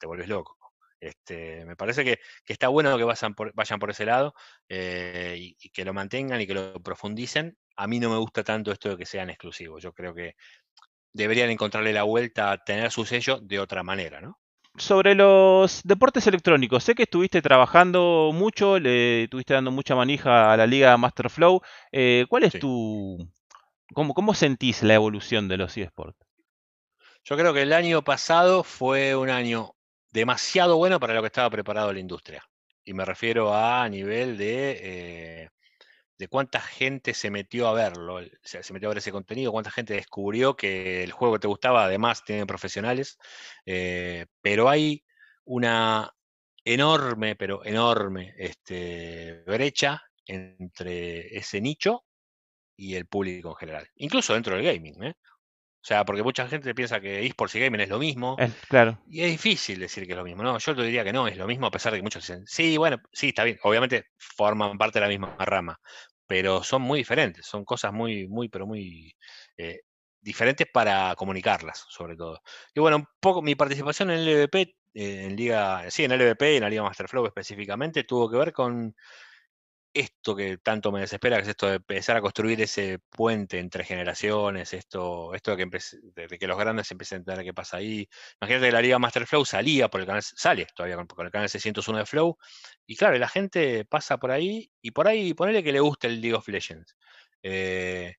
te 0.00 0.06
vuelves 0.06 0.28
loco. 0.28 0.61
Este, 1.02 1.64
me 1.64 1.74
parece 1.74 2.04
que, 2.04 2.20
está 2.46 2.68
bueno 2.68 2.96
que 2.96 3.02
vayan 3.02 3.34
por, 3.34 3.52
vayan 3.54 3.80
por 3.80 3.90
ese 3.90 4.06
lado 4.06 4.34
eh, 4.68 5.34
y, 5.36 5.70
que 5.70 5.84
lo 5.84 5.92
mantengan 5.92 6.40
y 6.40 6.46
que 6.46 6.54
lo 6.54 6.80
profundicen. 6.80 7.58
A 7.76 7.88
mí 7.88 7.98
no 7.98 8.08
me 8.08 8.18
gusta 8.18 8.44
tanto 8.44 8.70
esto 8.70 8.90
de 8.90 8.96
que 8.96 9.04
sean 9.04 9.28
exclusivos. 9.28 9.82
Yo 9.82 9.92
creo 9.92 10.14
que 10.14 10.36
deberían 11.12 11.50
encontrarle 11.50 11.92
la 11.92 12.04
vuelta 12.04 12.52
a 12.52 12.58
tener 12.58 12.92
su 12.92 13.04
sello 13.04 13.40
de 13.40 13.58
otra 13.58 13.82
manera, 13.82 14.20
¿no? 14.20 14.38
Sobre 14.76 15.16
los 15.16 15.82
deportes 15.82 16.26
electrónicos, 16.28 16.84
sé 16.84 16.94
que 16.94 17.02
estuviste 17.02 17.42
trabajando 17.42 18.30
mucho, 18.32 18.78
le 18.78 19.24
estuviste 19.24 19.54
dando 19.54 19.72
mucha 19.72 19.96
manija 19.96 20.52
a 20.52 20.56
la 20.56 20.66
liga 20.68 20.96
Masterflow. 20.96 21.60
Eh, 21.90 22.26
¿Cuál 22.28 22.44
es 22.44 22.58
tu... 22.60 23.18
Cómo, 23.92 24.14
¿Cómo 24.14 24.34
sentís 24.34 24.84
la 24.84 24.94
evolución 24.94 25.48
de 25.48 25.56
los 25.56 25.76
eSports? 25.76 26.16
Yo 27.24 27.36
creo 27.36 27.52
que 27.52 27.62
el 27.62 27.72
año 27.72 28.02
pasado 28.02 28.62
fue 28.62 29.14
un 29.16 29.30
año 29.30 29.74
demasiado 30.12 30.76
bueno 30.76 31.00
para 31.00 31.14
lo 31.14 31.22
que 31.22 31.26
estaba 31.26 31.50
preparado 31.50 31.92
la 31.92 32.00
industria. 32.00 32.44
Y 32.84 32.94
me 32.94 33.04
refiero 33.04 33.54
a, 33.54 33.88
nivel 33.88 34.36
de, 34.36 34.78
eh, 34.82 35.48
de 36.18 36.28
cuánta 36.28 36.60
gente 36.60 37.14
se 37.14 37.30
metió 37.30 37.68
a 37.68 37.74
verlo, 37.74 38.20
se, 38.42 38.60
metió 38.72 38.88
a 38.88 38.90
ver 38.90 38.98
ese 38.98 39.12
contenido, 39.12 39.52
cuánta 39.52 39.70
gente 39.70 39.94
descubrió 39.94 40.56
que 40.56 41.02
el 41.02 41.12
juego 41.12 41.40
te 41.40 41.48
gustaba, 41.48 41.84
además 41.84 42.24
tienen 42.24 42.46
profesionales, 42.46 43.18
eh, 43.66 44.26
pero 44.40 44.68
hay 44.68 45.04
una 45.44 46.14
enorme, 46.64 47.36
pero 47.36 47.64
enorme 47.64 48.34
este, 48.38 49.42
brecha 49.46 50.02
entre 50.26 51.36
ese 51.36 51.60
nicho 51.60 52.04
y 52.76 52.94
el 52.94 53.06
público 53.06 53.50
en 53.50 53.56
general, 53.56 53.88
incluso 53.96 54.34
dentro 54.34 54.56
del 54.56 54.64
gaming. 54.64 55.02
¿eh? 55.04 55.14
O 55.82 55.84
sea, 55.84 56.04
porque 56.04 56.22
mucha 56.22 56.46
gente 56.46 56.76
piensa 56.76 57.00
que 57.00 57.26
esports 57.26 57.56
y 57.56 57.60
gaming 57.60 57.80
es 57.80 57.88
lo 57.88 57.98
mismo. 57.98 58.36
claro. 58.68 59.00
Y 59.08 59.22
es 59.22 59.32
difícil 59.32 59.80
decir 59.80 60.06
que 60.06 60.12
es 60.12 60.16
lo 60.16 60.22
mismo. 60.22 60.44
No, 60.44 60.56
yo 60.56 60.76
te 60.76 60.82
diría 60.82 61.02
que 61.02 61.12
no, 61.12 61.26
es 61.26 61.36
lo 61.36 61.48
mismo, 61.48 61.66
a 61.66 61.72
pesar 61.72 61.92
de 61.92 61.98
que 61.98 62.04
muchos 62.04 62.22
dicen, 62.22 62.44
sí, 62.46 62.76
bueno, 62.76 62.98
sí, 63.12 63.30
está 63.30 63.42
bien. 63.42 63.58
Obviamente 63.64 64.06
forman 64.16 64.78
parte 64.78 65.00
de 65.00 65.06
la 65.06 65.08
misma 65.08 65.34
rama, 65.40 65.80
pero 66.24 66.62
son 66.62 66.82
muy 66.82 67.00
diferentes, 67.00 67.44
son 67.46 67.64
cosas 67.64 67.92
muy, 67.92 68.28
muy, 68.28 68.48
pero 68.48 68.64
muy 68.64 69.12
eh, 69.56 69.80
diferentes 70.20 70.68
para 70.72 71.16
comunicarlas, 71.16 71.84
sobre 71.88 72.14
todo. 72.14 72.40
Y 72.72 72.78
bueno, 72.78 72.98
un 72.98 73.06
poco 73.18 73.42
mi 73.42 73.56
participación 73.56 74.12
en 74.12 74.20
el 74.20 74.28
LVP, 74.28 74.60
eh, 74.94 75.24
en 75.24 75.34
Liga, 75.34 75.90
sí, 75.90 76.04
en 76.04 76.12
el 76.12 76.20
LVP, 76.20 76.58
en 76.58 76.62
la 76.62 76.70
Liga 76.70 76.84
Masterflow 76.84 77.26
específicamente, 77.26 78.04
tuvo 78.04 78.30
que 78.30 78.36
ver 78.36 78.52
con 78.52 78.94
esto 79.94 80.34
que 80.34 80.58
tanto 80.58 80.90
me 80.92 81.00
desespera, 81.00 81.36
que 81.36 81.42
es 81.42 81.48
esto 81.48 81.68
de 81.68 81.76
empezar 81.76 82.16
a 82.16 82.20
construir 82.22 82.60
ese 82.60 82.98
puente 83.10 83.58
entre 83.58 83.84
generaciones, 83.84 84.72
esto, 84.72 85.34
esto 85.34 85.56
de, 85.56 86.38
que 86.38 86.46
los 86.46 86.58
grandes 86.58 86.90
empiecen 86.90 87.16
a 87.16 87.18
entender 87.20 87.44
qué 87.44 87.54
pasa 87.54 87.78
ahí. 87.78 88.08
Imagínate 88.40 88.66
que 88.66 88.72
la 88.72 88.82
Liga 88.82 88.98
Master 88.98 89.26
Flow 89.26 89.44
salía 89.44 89.88
por 89.88 90.00
el 90.00 90.06
canal, 90.06 90.22
sale 90.22 90.66
todavía 90.74 90.96
con, 90.96 91.26
el 91.26 91.32
canal 91.32 91.48
601 91.48 91.98
de 91.98 92.06
Flow, 92.06 92.38
y 92.86 92.96
claro, 92.96 93.18
la 93.18 93.28
gente 93.28 93.84
pasa 93.84 94.18
por 94.18 94.30
ahí, 94.30 94.70
y 94.80 94.92
por 94.92 95.08
ahí 95.08 95.34
ponele 95.34 95.62
que 95.62 95.72
le 95.72 95.80
guste 95.80 96.06
el 96.06 96.20
League 96.20 96.36
of 96.36 96.48
Legends. 96.48 96.96
Eh, 97.42 98.14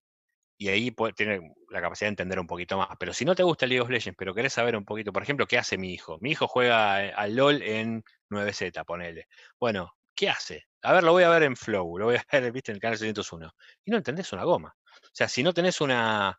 y 0.58 0.70
ahí 0.70 0.92
puede, 0.92 1.14
tiene 1.14 1.42
la 1.72 1.82
capacidad 1.82 2.08
de 2.08 2.12
entender 2.12 2.40
un 2.40 2.48
poquito 2.48 2.78
más. 2.78 2.90
Pero 3.00 3.14
si 3.14 3.26
no 3.26 3.36
te 3.36 3.44
gusta 3.44 3.66
el 3.66 3.70
League 3.70 3.82
of 3.82 3.90
Legends, 3.90 4.16
pero 4.18 4.34
querés 4.34 4.54
saber 4.54 4.76
un 4.78 4.86
poquito, 4.86 5.12
por 5.12 5.24
ejemplo, 5.24 5.48
qué 5.48 5.58
hace 5.58 5.78
mi 5.78 5.94
hijo. 5.94 6.18
Mi 6.22 6.32
hijo 6.32 6.48
juega 6.48 6.98
al 6.98 7.36
LOL 7.36 7.62
en 7.64 8.04
9Z, 8.30 8.86
ponele. 8.86 9.28
Bueno, 9.60 9.94
¿qué 10.16 10.30
hace? 10.30 10.66
A 10.84 10.94
ver, 10.94 11.04
lo 11.04 11.14
voy 11.14 11.24
a 11.24 11.30
ver 11.30 11.44
en 11.44 11.56
Flow, 11.56 11.98
lo 11.98 12.06
voy 12.06 12.16
a 12.16 12.26
ver, 12.32 12.52
viste, 12.52 12.72
en 12.72 12.76
el 12.76 12.82
canal 12.82 12.98
601. 12.98 13.54
Y 13.86 13.92
no 13.92 13.98
entendés 13.98 14.32
una 14.34 14.44
goma. 14.44 14.76
O 15.02 15.16
sea, 15.16 15.28
si 15.28 15.44
no 15.44 15.54
tenés 15.54 15.82
una 15.82 16.38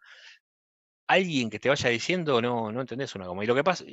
alguien 1.07 1.51
que 1.51 1.59
te 1.59 1.69
vaya 1.69 1.91
diciendo, 1.91 2.41
no, 2.41 2.73
no 2.73 2.81
entendés 2.81 3.15
una 3.15 3.27
goma. 3.27 3.45
Y 3.45 3.47
lo 3.47 3.55
que 3.55 3.65
pasa, 3.65 3.85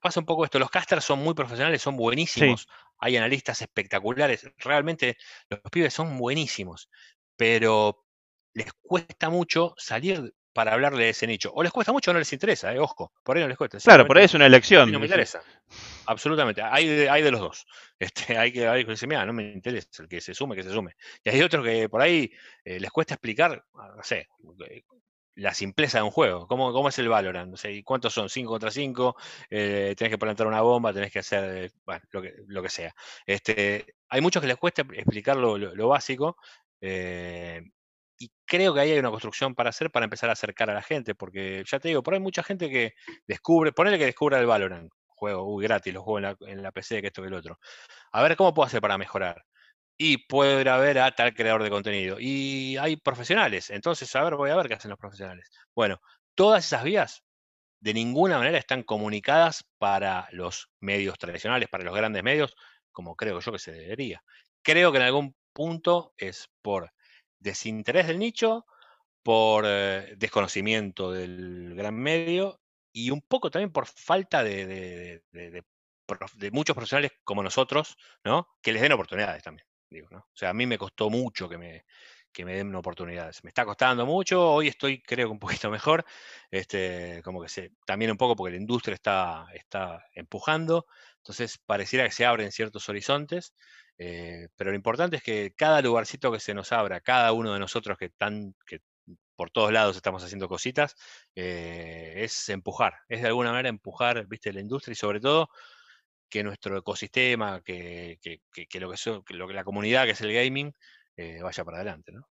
pasa 0.00 0.20
un 0.20 0.26
poco 0.26 0.44
esto, 0.44 0.58
los 0.58 0.70
casters 0.70 1.04
son 1.04 1.18
muy 1.20 1.34
profesionales, 1.34 1.82
son 1.82 1.96
buenísimos, 1.96 2.66
hay 2.98 3.16
analistas 3.16 3.60
espectaculares, 3.62 4.50
realmente 4.58 5.16
los 5.50 5.60
pibes 5.70 5.92
son 5.92 6.16
buenísimos, 6.16 6.88
pero 7.36 8.04
les 8.54 8.72
cuesta 8.72 9.28
mucho 9.28 9.74
salir 9.76 10.34
para 10.52 10.72
hablarle 10.72 11.04
de 11.04 11.10
ese 11.10 11.26
nicho. 11.26 11.52
O 11.52 11.62
les 11.62 11.72
cuesta 11.72 11.92
mucho 11.92 12.10
o 12.10 12.14
no 12.14 12.20
les 12.20 12.32
interesa, 12.32 12.72
eh, 12.72 12.78
ojo, 12.78 13.12
por 13.22 13.36
ahí 13.36 13.42
no 13.42 13.48
les 13.48 13.58
cuesta. 13.58 13.78
Claro, 13.78 14.06
por 14.06 14.16
ahí 14.16 14.24
es 14.24 14.34
una 14.34 14.46
elección. 14.46 14.90
No 14.90 15.00
me 15.00 15.06
interesa. 15.06 15.42
Absolutamente. 16.06 16.62
Hay 16.62 16.86
de, 16.86 17.10
hay 17.10 17.22
de 17.22 17.30
los 17.30 17.40
dos. 17.40 17.66
Este, 17.98 18.36
hay 18.36 18.52
que, 18.52 18.66
hay 18.66 18.84
decir, 18.84 19.08
mira, 19.08 19.24
no 19.24 19.32
me 19.32 19.52
interesa, 19.52 20.02
el 20.02 20.08
que 20.08 20.20
se 20.20 20.34
sume, 20.34 20.54
que 20.56 20.62
se 20.62 20.70
sume. 20.70 20.94
Y 21.22 21.30
hay 21.30 21.40
otros 21.40 21.64
que 21.64 21.88
por 21.88 22.02
ahí 22.02 22.30
eh, 22.64 22.78
les 22.78 22.90
cuesta 22.90 23.14
explicar, 23.14 23.64
ah, 23.74 23.94
no 23.96 24.02
sé, 24.02 24.28
eh, 24.68 24.82
la 25.36 25.54
simpleza 25.54 25.98
de 25.98 26.04
un 26.04 26.10
juego. 26.10 26.46
¿Cómo, 26.46 26.72
cómo 26.72 26.88
es 26.88 26.98
el 26.98 27.08
Valorant? 27.08 27.50
No 27.50 27.56
sé, 27.56 27.82
¿Cuántos 27.84 28.12
son? 28.12 28.28
¿5 28.28 28.46
contra 28.46 28.70
5? 28.70 29.16
Eh, 29.50 29.94
tenés 29.96 30.10
que 30.10 30.18
plantar 30.18 30.46
una 30.46 30.60
bomba, 30.60 30.92
tenés 30.92 31.12
que 31.12 31.20
hacer, 31.20 31.72
bueno, 31.84 32.02
lo 32.10 32.22
que, 32.22 32.34
lo 32.46 32.62
que 32.62 32.68
sea. 32.68 32.94
Este, 33.26 33.96
hay 34.08 34.20
muchos 34.20 34.40
que 34.40 34.48
les 34.48 34.56
cuesta 34.56 34.82
explicar 34.82 35.36
lo, 35.36 35.58
lo, 35.58 35.88
básico. 35.88 36.36
Eh, 36.80 37.62
y 38.18 38.30
creo 38.44 38.74
que 38.74 38.80
ahí 38.80 38.92
hay 38.92 38.98
una 38.98 39.10
construcción 39.10 39.54
para 39.54 39.70
hacer 39.70 39.90
para 39.90 40.04
empezar 40.04 40.30
a 40.30 40.34
acercar 40.34 40.70
a 40.70 40.74
la 40.74 40.82
gente, 40.82 41.14
porque 41.14 41.64
ya 41.66 41.80
te 41.80 41.88
digo, 41.88 42.02
por 42.02 42.14
ahí 42.14 42.18
hay 42.18 42.22
mucha 42.22 42.42
gente 42.42 42.70
que 42.70 42.94
descubre, 43.26 43.72
ponele 43.72 43.98
que 43.98 44.06
descubra 44.06 44.38
el 44.38 44.46
Valorant, 44.46 44.92
juego, 45.24 45.44
uy, 45.44 45.64
gratis, 45.64 45.94
lo 45.94 46.02
juego 46.02 46.36
en 46.46 46.62
la, 46.62 46.72
PC, 46.72 47.00
que 47.00 47.08
esto 47.08 47.22
que 47.22 47.28
el 47.28 47.34
otro. 47.34 47.58
A 48.12 48.22
ver 48.22 48.36
cómo 48.36 48.52
puedo 48.54 48.66
hacer 48.66 48.80
para 48.80 48.98
mejorar. 48.98 49.44
Y 49.96 50.18
puedo 50.26 50.60
ir 50.60 50.68
a 50.68 50.78
ver 50.78 50.98
a 50.98 51.12
tal 51.12 51.34
creador 51.34 51.62
de 51.62 51.70
contenido. 51.70 52.16
Y 52.20 52.76
hay 52.78 52.96
profesionales, 52.96 53.70
entonces, 53.70 54.14
a 54.16 54.22
ver, 54.24 54.36
voy 54.36 54.50
a 54.50 54.56
ver 54.56 54.68
qué 54.68 54.74
hacen 54.74 54.90
los 54.90 54.98
profesionales. 54.98 55.50
Bueno, 55.74 56.00
todas 56.34 56.64
esas 56.66 56.84
vías 56.84 57.24
de 57.80 57.94
ninguna 57.94 58.38
manera 58.38 58.58
están 58.58 58.82
comunicadas 58.82 59.64
para 59.78 60.28
los 60.32 60.70
medios 60.80 61.18
tradicionales, 61.18 61.68
para 61.68 61.84
los 61.84 61.94
grandes 61.94 62.22
medios, 62.22 62.54
como 62.92 63.16
creo 63.16 63.40
yo 63.40 63.52
que 63.52 63.58
se 63.58 63.72
debería. 63.72 64.22
Creo 64.62 64.92
que 64.92 64.98
en 64.98 65.04
algún 65.04 65.36
punto 65.52 66.14
es 66.16 66.48
por 66.62 66.92
desinterés 67.38 68.06
del 68.06 68.18
nicho, 68.18 68.66
por 69.22 69.64
eh, 69.66 70.14
desconocimiento 70.16 71.12
del 71.12 71.74
gran 71.74 71.94
medio 71.94 72.60
y 72.94 73.10
un 73.10 73.20
poco 73.22 73.50
también 73.50 73.72
por 73.72 73.86
falta 73.86 74.44
de, 74.44 75.20
muchos 76.52 76.74
profesionales 76.74 77.12
como 77.24 77.42
nosotros, 77.42 77.96
¿no? 78.24 78.48
Que 78.62 78.72
les 78.72 78.80
den 78.80 78.92
oportunidades 78.92 79.42
también. 79.42 79.66
O 80.12 80.22
sea, 80.32 80.50
a 80.50 80.54
mí 80.54 80.66
me 80.66 80.78
costó 80.78 81.10
mucho 81.10 81.48
que 81.48 81.58
me, 81.58 81.84
que 82.32 82.44
me 82.44 82.54
den 82.54 82.74
oportunidades. 82.74 83.42
Me 83.42 83.48
está 83.48 83.64
costando 83.64 84.06
mucho, 84.06 84.48
hoy 84.52 84.68
estoy 84.68 85.02
creo 85.02 85.26
que 85.28 85.32
un 85.32 85.38
poquito 85.40 85.70
mejor, 85.70 86.04
este, 86.50 87.20
como 87.24 87.42
que 87.42 87.72
también 87.84 88.12
un 88.12 88.16
poco 88.16 88.36
porque 88.36 88.52
la 88.52 88.60
industria 88.60 88.94
está, 88.94 89.46
está 89.54 90.04
empujando, 90.14 90.86
entonces 91.18 91.58
pareciera 91.58 92.04
que 92.04 92.12
se 92.12 92.26
abren 92.26 92.52
ciertos 92.52 92.88
horizontes, 92.88 93.54
eh, 93.98 94.48
pero 94.56 94.70
lo 94.70 94.76
importante 94.76 95.16
es 95.16 95.22
que 95.22 95.52
cada 95.56 95.82
lugarcito 95.82 96.30
que 96.30 96.40
se 96.40 96.54
nos 96.54 96.70
abra, 96.72 97.00
cada 97.00 97.32
uno 97.32 97.52
de 97.52 97.58
nosotros 97.58 97.98
que, 97.98 98.10
tan, 98.10 98.54
que 98.66 98.80
por 99.36 99.50
todos 99.50 99.72
lados 99.72 99.96
estamos 99.96 100.22
haciendo 100.24 100.48
cositas, 100.48 100.96
eh, 101.34 102.14
es 102.18 102.48
empujar, 102.48 102.94
es 103.08 103.22
de 103.22 103.28
alguna 103.28 103.50
manera 103.50 103.68
empujar, 103.68 104.26
viste, 104.26 104.52
la 104.52 104.60
industria 104.60 104.92
y 104.92 104.96
sobre 104.96 105.20
todo 105.20 105.48
que 106.28 106.42
nuestro 106.42 106.76
ecosistema, 106.78 107.60
que, 107.62 108.18
lo, 108.80 108.90
que, 109.24 109.34
lo 109.34 109.48
que 109.48 109.54
la 109.54 109.64
comunidad 109.64 110.04
que 110.04 110.12
es 110.12 110.20
el 110.20 110.32
gaming, 110.32 110.74
eh, 111.16 111.40
vaya 111.42 111.64
para 111.64 111.78
adelante, 111.78 112.12
¿no? 112.12 112.28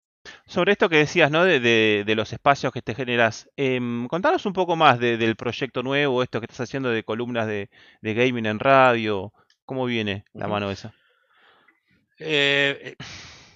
Sobre 0.46 0.72
esto 0.72 0.88
que 0.88 0.96
decías, 0.96 1.30
¿no? 1.30 1.44
De, 1.44 2.04
los 2.16 2.32
espacios 2.32 2.72
que 2.72 2.82
te 2.82 2.94
generas, 2.94 3.48
em, 3.56 4.06
contanos 4.06 4.44
un 4.46 4.52
poco 4.52 4.76
más 4.76 4.98
del 4.98 5.36
proyecto 5.36 5.82
nuevo, 5.82 6.22
esto 6.22 6.40
que 6.40 6.46
estás 6.46 6.60
haciendo 6.60 6.90
de 6.90 7.04
columnas 7.04 7.46
de, 7.46 7.68
gaming 8.02 8.46
en 8.46 8.58
radio, 8.58 9.32
¿cómo 9.64 9.86
viene 9.86 10.24
la 10.32 10.48
mano 10.48 10.70
esa? 10.70 10.94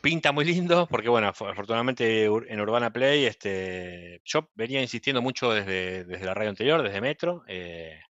Pinta 0.04 0.32
muy 0.32 0.44
lindo, 0.44 0.86
porque 0.86 1.08
bueno, 1.08 1.28
afortunadamente 1.28 2.26
en 2.26 2.60
Urbana 2.60 2.92
Play, 2.92 3.24
este, 3.24 4.20
yo 4.22 4.50
venía 4.54 4.82
insistiendo 4.82 5.22
mucho 5.22 5.50
desde, 5.54 6.04
desde 6.04 6.26
la 6.26 6.34
radio 6.34 6.50
anterior, 6.50 6.82
desde 6.82 7.00
Metro, 7.00 7.42
eh, 7.48 8.02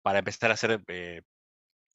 para 0.00 0.20
empezar 0.20 0.50
a 0.50 0.54
hacer 0.54 0.82
eh, 0.88 1.20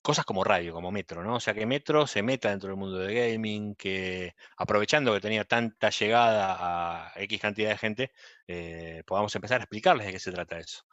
cosas 0.00 0.24
como 0.24 0.44
radio, 0.44 0.72
como 0.72 0.92
Metro, 0.92 1.24
¿no? 1.24 1.34
O 1.36 1.40
sea, 1.40 1.54
que 1.54 1.66
Metro 1.66 2.06
se 2.06 2.22
meta 2.22 2.50
dentro 2.50 2.68
del 2.68 2.78
mundo 2.78 2.98
de 2.98 3.32
gaming, 3.32 3.74
que 3.74 4.34
aprovechando 4.56 5.12
que 5.12 5.20
tenía 5.20 5.44
tanta 5.44 5.90
llegada 5.90 7.08
a 7.08 7.20
X 7.22 7.40
cantidad 7.40 7.70
de 7.70 7.78
gente, 7.78 8.12
eh, 8.46 9.02
podamos 9.06 9.34
empezar 9.34 9.60
a 9.60 9.64
explicarles 9.64 10.06
de 10.06 10.12
qué 10.12 10.20
se 10.20 10.30
trata 10.30 10.60
eso. 10.60 10.84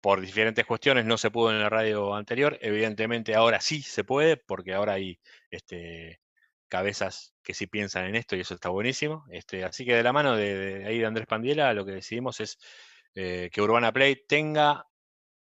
por 0.00 0.20
diferentes 0.20 0.66
cuestiones 0.66 1.06
no 1.06 1.16
se 1.16 1.30
pudo 1.30 1.50
en 1.50 1.60
la 1.60 1.70
radio 1.70 2.14
anterior, 2.14 2.58
evidentemente 2.60 3.34
ahora 3.34 3.60
sí 3.60 3.82
se 3.82 4.04
puede, 4.04 4.36
porque 4.36 4.74
ahora 4.74 4.94
hay 4.94 5.18
este, 5.50 6.20
cabezas 6.68 7.34
que 7.42 7.54
sí 7.54 7.66
piensan 7.66 8.06
en 8.06 8.16
esto 8.16 8.36
y 8.36 8.40
eso 8.40 8.54
está 8.54 8.68
buenísimo. 8.68 9.24
Este, 9.30 9.64
así 9.64 9.84
que 9.84 9.94
de 9.94 10.02
la 10.02 10.12
mano 10.12 10.36
de, 10.36 10.84
ahí 10.86 10.98
de 10.98 11.06
Andrés 11.06 11.26
Pandiela, 11.26 11.72
lo 11.74 11.84
que 11.84 11.92
decidimos 11.92 12.40
es 12.40 12.58
eh, 13.14 13.50
que 13.52 13.62
Urbana 13.62 13.92
Play 13.92 14.24
tenga 14.26 14.86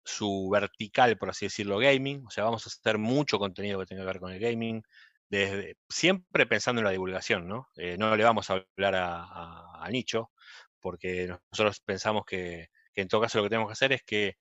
su 0.03 0.49
vertical, 0.51 1.17
por 1.17 1.29
así 1.29 1.47
decirlo, 1.47 1.77
gaming. 1.79 2.25
O 2.25 2.29
sea, 2.31 2.43
vamos 2.45 2.65
a 2.65 2.69
hacer 2.69 2.97
mucho 2.97 3.39
contenido 3.39 3.79
que 3.79 3.85
tenga 3.87 4.03
que 4.03 4.07
ver 4.07 4.19
con 4.19 4.31
el 4.31 4.39
gaming, 4.39 4.83
desde, 5.29 5.77
siempre 5.89 6.45
pensando 6.45 6.81
en 6.81 6.85
la 6.85 6.91
divulgación, 6.91 7.47
¿no? 7.47 7.69
Eh, 7.75 7.97
no 7.97 8.15
le 8.15 8.23
vamos 8.23 8.49
a 8.49 8.65
hablar 8.75 8.95
a, 8.95 9.87
nicho, 9.89 10.31
porque 10.79 11.27
nosotros 11.51 11.79
pensamos 11.81 12.25
que, 12.25 12.69
que 12.93 13.01
en 13.01 13.07
todo 13.07 13.21
caso 13.21 13.37
lo 13.37 13.45
que 13.45 13.49
tenemos 13.49 13.69
que 13.69 13.73
hacer 13.73 13.93
es 13.93 14.03
que 14.03 14.35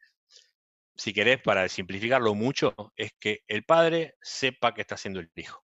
si 0.96 1.12
querés, 1.12 1.40
para 1.42 1.68
simplificarlo 1.68 2.34
mucho, 2.34 2.74
es 2.96 3.12
que 3.18 3.42
el 3.48 3.64
padre 3.64 4.14
sepa 4.22 4.74
que 4.74 4.82
está 4.82 4.94
haciendo 4.94 5.20
el 5.20 5.30
hijo. 5.34 5.63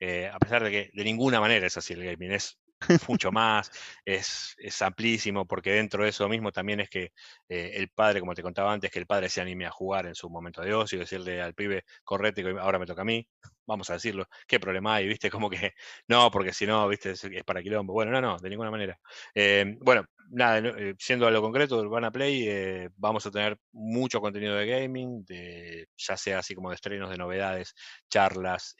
Eh, 0.00 0.28
a 0.32 0.38
pesar 0.40 0.64
de 0.64 0.70
que 0.70 0.90
de 0.94 1.04
ninguna 1.04 1.40
manera 1.40 1.66
es 1.66 1.76
así 1.78 1.94
el 1.94 2.04
gaming, 2.04 2.32
es 2.32 2.59
mucho 3.08 3.30
más, 3.32 3.70
es, 4.04 4.56
amplísimo, 4.82 5.46
porque 5.46 5.72
dentro 5.72 6.04
de 6.04 6.10
eso 6.10 6.28
mismo 6.28 6.52
también 6.52 6.80
es 6.80 6.88
que 6.88 7.12
eh, 7.48 7.72
el 7.74 7.88
padre, 7.88 8.20
como 8.20 8.34
te 8.34 8.42
contaba 8.42 8.72
antes, 8.72 8.90
que 8.90 8.98
el 8.98 9.06
padre 9.06 9.28
se 9.28 9.40
anime 9.40 9.66
a 9.66 9.70
jugar 9.70 10.06
en 10.06 10.14
su 10.14 10.30
momento 10.30 10.62
de 10.62 10.74
ocio, 10.74 10.98
decirle 10.98 11.42
al 11.42 11.54
pibe, 11.54 11.84
correte, 12.04 12.44
ahora 12.58 12.78
me 12.78 12.86
toca 12.86 13.02
a 13.02 13.04
mí, 13.04 13.26
vamos 13.66 13.90
a 13.90 13.94
decirlo, 13.94 14.26
¿qué 14.46 14.58
problema 14.58 14.96
hay? 14.96 15.08
¿Viste? 15.08 15.30
Como 15.30 15.50
que, 15.50 15.72
no, 16.08 16.30
porque 16.30 16.52
si 16.52 16.66
no, 16.66 16.88
¿viste? 16.88 17.10
Es, 17.12 17.28
para 17.44 17.62
quilombo. 17.62 17.92
Bueno, 17.92 18.12
no, 18.12 18.20
no, 18.20 18.36
de 18.38 18.50
ninguna 18.50 18.70
manera. 18.70 18.98
Eh, 19.34 19.76
bueno, 19.80 20.04
nada, 20.30 20.62
siendo 20.98 21.26
a 21.26 21.30
lo 21.30 21.42
concreto, 21.42 21.78
Urbana 21.78 22.10
Play, 22.10 22.88
vamos 22.96 23.26
a 23.26 23.30
tener 23.30 23.58
mucho 23.72 24.20
contenido 24.20 24.54
de 24.54 24.66
gaming, 24.66 25.24
de, 25.24 25.88
ya 25.96 26.16
sea 26.16 26.38
así 26.38 26.54
como 26.54 26.70
de 26.70 26.76
estrenos 26.76 27.10
de 27.10 27.16
novedades, 27.16 27.74
charlas, 28.08 28.74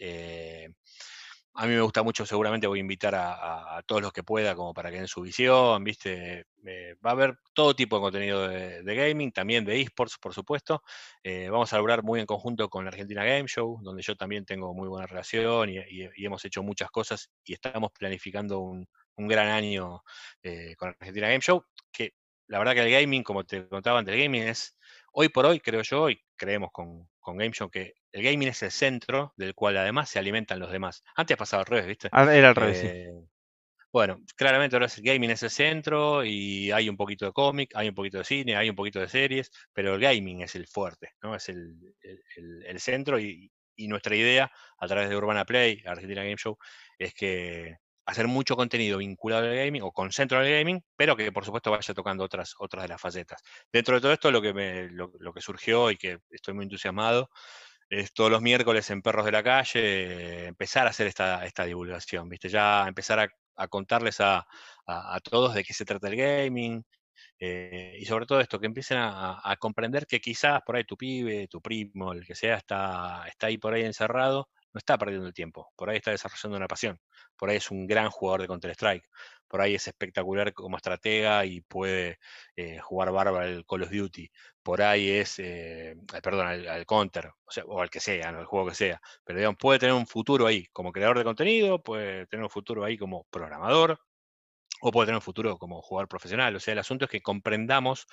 a 1.54 1.66
mí 1.66 1.74
me 1.74 1.80
gusta 1.80 2.02
mucho, 2.02 2.24
seguramente 2.24 2.66
voy 2.66 2.78
a 2.78 2.80
invitar 2.80 3.14
a, 3.14 3.82
todos 3.86 4.02
los 4.02 4.12
que 4.12 4.22
pueda 4.22 4.54
como 4.54 4.72
para 4.72 4.90
que 4.90 4.98
den 4.98 5.08
su 5.08 5.22
visión, 5.22 5.82
¿viste? 5.82 6.46
Eh, 6.64 6.94
va 7.04 7.10
a 7.10 7.12
haber 7.12 7.38
todo 7.52 7.74
tipo 7.74 7.96
de 7.96 8.02
contenido 8.02 8.48
de, 8.48 8.94
gaming, 8.94 9.32
también 9.32 9.64
de 9.64 9.80
esports, 9.80 10.16
por 10.18 10.32
supuesto. 10.32 10.82
Eh, 11.22 11.48
vamos 11.50 11.72
a 11.72 11.78
lograr 11.78 12.02
muy 12.02 12.20
en 12.20 12.26
conjunto 12.26 12.68
con 12.68 12.84
la 12.84 12.90
Argentina 12.90 13.24
Game 13.24 13.48
Show, 13.48 13.80
donde 13.82 14.02
yo 14.02 14.16
también 14.16 14.44
tengo 14.44 14.72
muy 14.74 14.88
buena 14.88 15.06
relación 15.06 15.70
y, 15.70 15.80
hemos 16.24 16.44
hecho 16.44 16.62
muchas 16.62 16.90
cosas 16.90 17.30
y 17.44 17.54
estamos 17.54 17.90
planificando 17.92 18.60
un, 18.60 18.86
gran 19.16 19.48
año 19.48 20.02
eh, 20.42 20.74
con 20.78 20.88
la 20.88 20.96
Argentina 20.98 21.28
Game 21.28 21.42
Show, 21.42 21.62
que 21.92 22.14
la 22.46 22.58
verdad 22.58 22.72
que 22.74 22.80
el 22.80 22.90
gaming, 22.90 23.22
como 23.22 23.44
te 23.44 23.68
contaba 23.68 23.98
antes, 23.98 24.14
el 24.14 24.22
gaming 24.22 24.44
es, 24.44 24.78
hoy 25.12 25.28
por 25.28 25.44
hoy, 25.44 25.60
creo 25.60 25.82
yo, 25.82 26.08
y 26.08 26.18
creemos 26.36 26.70
con, 26.72 27.09
con 27.20 27.36
Game 27.36 27.52
Show 27.52 27.70
que 27.70 27.94
el 28.12 28.22
gaming 28.22 28.48
es 28.48 28.62
el 28.62 28.70
centro 28.70 29.32
del 29.36 29.54
cual 29.54 29.76
además 29.76 30.08
se 30.10 30.18
alimentan 30.18 30.58
los 30.58 30.72
demás. 30.72 31.04
Antes 31.14 31.36
pasaba 31.36 31.62
al 31.62 31.66
revés, 31.66 31.86
¿viste? 31.86 32.08
Ah, 32.12 32.34
era 32.34 32.48
al 32.48 32.56
revés. 32.56 32.82
Eh, 32.82 33.12
bueno, 33.92 34.20
claramente 34.36 34.76
ahora 34.76 34.86
el 34.86 35.02
gaming 35.02 35.30
es 35.30 35.42
el 35.42 35.50
centro 35.50 36.24
y 36.24 36.70
hay 36.70 36.88
un 36.88 36.96
poquito 36.96 37.26
de 37.26 37.32
cómic, 37.32 37.72
hay 37.74 37.88
un 37.88 37.94
poquito 37.94 38.18
de 38.18 38.24
cine, 38.24 38.56
hay 38.56 38.70
un 38.70 38.76
poquito 38.76 39.00
de 39.00 39.08
series, 39.08 39.50
pero 39.72 39.94
el 39.94 40.00
gaming 40.00 40.42
es 40.42 40.54
el 40.54 40.68
fuerte, 40.68 41.14
¿no? 41.22 41.34
Es 41.34 41.48
el, 41.48 41.76
centro 42.78 43.18
y, 43.18 43.50
nuestra 43.76 44.14
idea 44.14 44.50
a 44.78 44.86
través 44.86 45.08
de 45.08 45.16
Urbana 45.16 45.44
Play, 45.44 45.82
Argentina 45.86 46.22
Game 46.22 46.36
Show, 46.36 46.56
es 46.98 47.14
que 47.14 47.78
hacer 48.06 48.26
mucho 48.26 48.56
contenido 48.56 48.98
vinculado 48.98 49.46
al 49.46 49.56
gaming 49.56 49.82
o 49.82 49.92
con 49.92 50.10
centro 50.12 50.38
al 50.38 50.50
gaming, 50.50 50.82
pero 50.96 51.16
que 51.16 51.32
por 51.32 51.44
supuesto 51.44 51.70
vaya 51.70 51.94
tocando 51.94 52.24
otras, 52.24 52.54
otras 52.58 52.82
de 52.82 52.88
las 52.88 53.00
facetas. 53.00 53.42
Dentro 53.72 53.94
de 53.94 54.00
todo 54.00 54.12
esto, 54.12 54.30
lo 54.30 54.42
que, 54.42 54.52
me, 54.52 54.88
lo 54.90 55.32
que 55.32 55.40
surgió 55.40 55.90
y 55.90 55.96
que 55.96 56.18
estoy 56.30 56.54
muy 56.54 56.64
entusiasmado 56.64 57.30
es 57.90 58.12
todos 58.14 58.30
los 58.30 58.40
miércoles 58.40 58.88
en 58.90 59.02
Perros 59.02 59.26
de 59.26 59.32
la 59.32 59.42
Calle, 59.42 60.46
empezar 60.46 60.86
a 60.86 60.90
hacer 60.90 61.08
esta, 61.08 61.44
esta 61.44 61.64
divulgación, 61.64 62.28
¿viste? 62.28 62.48
Ya 62.48 62.86
empezar 62.86 63.18
a, 63.56 63.68
contarles 63.68 64.20
a, 64.20 64.46
todos 65.24 65.54
de 65.54 65.64
qué 65.64 65.74
se 65.74 65.84
trata 65.84 66.08
el 66.08 66.16
gaming, 66.16 66.84
eh, 67.38 67.96
y 67.98 68.04
sobre 68.06 68.26
todo 68.26 68.40
esto, 68.40 68.60
que 68.60 68.66
empiecen 68.66 68.98
a, 69.00 69.56
comprender 69.58 70.06
que 70.06 70.20
quizás 70.20 70.62
por 70.64 70.76
ahí 70.76 70.84
tu 70.84 70.96
pibe, 70.96 71.48
tu 71.48 71.60
primo, 71.60 72.12
el 72.12 72.24
que 72.24 72.34
sea, 72.34 72.56
está, 72.56 73.24
está 73.28 73.48
ahí 73.48 73.58
por 73.58 73.74
ahí 73.74 73.84
encerrado, 73.84 74.48
no 74.72 74.78
está 74.78 74.96
perdiendo 74.96 75.26
el 75.26 75.34
tiempo, 75.34 75.72
por 75.76 75.90
ahí 75.90 75.96
está 75.96 76.12
desarrollando 76.12 76.56
una 76.58 76.68
pasión, 76.68 76.98
por 77.40 77.48
ahí 77.48 77.56
es 77.56 77.70
un 77.70 77.86
gran 77.86 78.10
jugador 78.10 78.42
de 78.42 78.48
Counter-Strike, 78.48 79.08
por 79.48 79.62
ahí 79.62 79.74
es 79.74 79.88
espectacular 79.88 80.52
como 80.52 80.76
estratega 80.76 81.46
y 81.46 81.62
puede 81.62 82.18
eh, 82.54 82.78
jugar 82.80 83.10
bárbaro 83.12 83.42
el 83.46 83.64
Call 83.64 83.84
of 83.84 83.90
Duty, 83.90 84.30
por 84.62 84.82
ahí 84.82 85.08
es, 85.08 85.38
eh, 85.38 85.96
perdón, 86.22 86.46
al, 86.46 86.84
Counter, 86.84 87.28
o, 87.44 87.50
sea, 87.50 87.64
o 87.64 87.80
al 87.80 87.88
que 87.88 87.98
sea, 87.98 88.28
el 88.28 88.44
juego 88.44 88.68
que 88.68 88.74
sea, 88.74 89.00
pero 89.24 89.38
digamos, 89.38 89.56
puede 89.58 89.78
tener 89.78 89.94
un 89.94 90.06
futuro 90.06 90.46
ahí 90.46 90.66
como 90.66 90.92
creador 90.92 91.16
de 91.16 91.24
contenido, 91.24 91.82
puede 91.82 92.26
tener 92.26 92.44
un 92.44 92.50
futuro 92.50 92.84
ahí 92.84 92.98
como 92.98 93.24
programador, 93.30 93.98
o 94.82 94.90
puede 94.90 95.06
tener 95.06 95.16
un 95.16 95.22
futuro 95.22 95.58
como 95.58 95.82
jugador 95.82 96.08
profesional. 96.08 96.56
O 96.56 96.60
sea, 96.60 96.72
el 96.72 96.78
asunto 96.78 97.04
es 97.04 97.10
que 97.10 97.22
comprendamos 97.22 98.06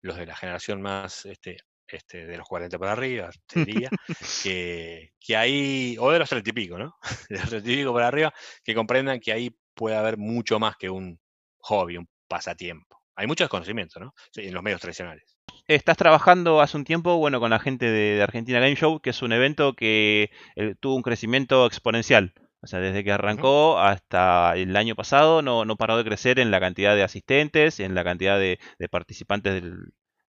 los 0.00 0.16
de 0.16 0.26
la 0.26 0.36
generación 0.36 0.82
más 0.82 1.26
este, 1.26 1.58
este, 1.86 2.26
de 2.26 2.36
los 2.36 2.46
40 2.46 2.78
para 2.78 2.92
arriba, 2.92 3.30
te 3.46 3.64
diría, 3.64 3.90
que, 4.42 5.12
que 5.20 5.36
hay, 5.36 5.96
o 5.98 6.10
de 6.10 6.18
los 6.18 6.28
30 6.28 6.50
y 6.50 6.52
pico, 6.52 6.78
¿no? 6.78 6.96
De 7.28 7.38
los 7.38 7.48
30 7.48 7.70
y 7.70 7.76
pico 7.76 7.92
para 7.92 8.08
arriba, 8.08 8.34
que 8.62 8.74
comprendan 8.74 9.20
que 9.20 9.32
ahí 9.32 9.56
puede 9.74 9.96
haber 9.96 10.16
mucho 10.16 10.58
más 10.58 10.76
que 10.76 10.90
un 10.90 11.18
hobby, 11.58 11.96
un 11.96 12.08
pasatiempo. 12.28 13.00
Hay 13.16 13.26
mucho 13.26 13.44
desconocimiento, 13.44 14.00
¿no? 14.00 14.14
En 14.34 14.52
los 14.52 14.62
medios 14.62 14.80
tradicionales. 14.80 15.36
Estás 15.66 15.96
trabajando 15.96 16.60
hace 16.60 16.76
un 16.76 16.84
tiempo, 16.84 17.16
bueno, 17.16 17.40
con 17.40 17.50
la 17.50 17.58
gente 17.58 17.86
de, 17.86 18.22
Argentina 18.22 18.60
Game 18.60 18.76
Show, 18.76 19.00
que 19.00 19.10
es 19.10 19.22
un 19.22 19.32
evento 19.32 19.74
que 19.74 20.30
eh, 20.56 20.74
tuvo 20.80 20.96
un 20.96 21.02
crecimiento 21.02 21.64
exponencial. 21.66 22.34
O 22.64 22.66
sea, 22.66 22.80
desde 22.80 23.04
que 23.04 23.12
arrancó 23.12 23.78
hasta 23.78 24.56
el 24.56 24.74
año 24.74 24.94
pasado 24.94 25.42
no, 25.42 25.66
no 25.66 25.76
paró 25.76 25.98
de 25.98 26.04
crecer 26.04 26.38
en 26.38 26.50
la 26.50 26.60
cantidad 26.60 26.96
de 26.96 27.02
asistentes, 27.02 27.78
en 27.78 27.94
la 27.94 28.04
cantidad 28.04 28.38
de, 28.38 28.58
participantes 28.90 29.62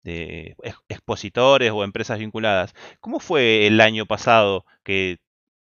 de 0.05 0.55
expositores 0.88 1.73
o 1.73 1.83
empresas 1.83 2.19
vinculadas. 2.19 2.75
¿Cómo 3.01 3.19
fue 3.19 3.67
el 3.67 3.81
año 3.81 4.07
pasado 4.07 4.64
que 4.85 5.19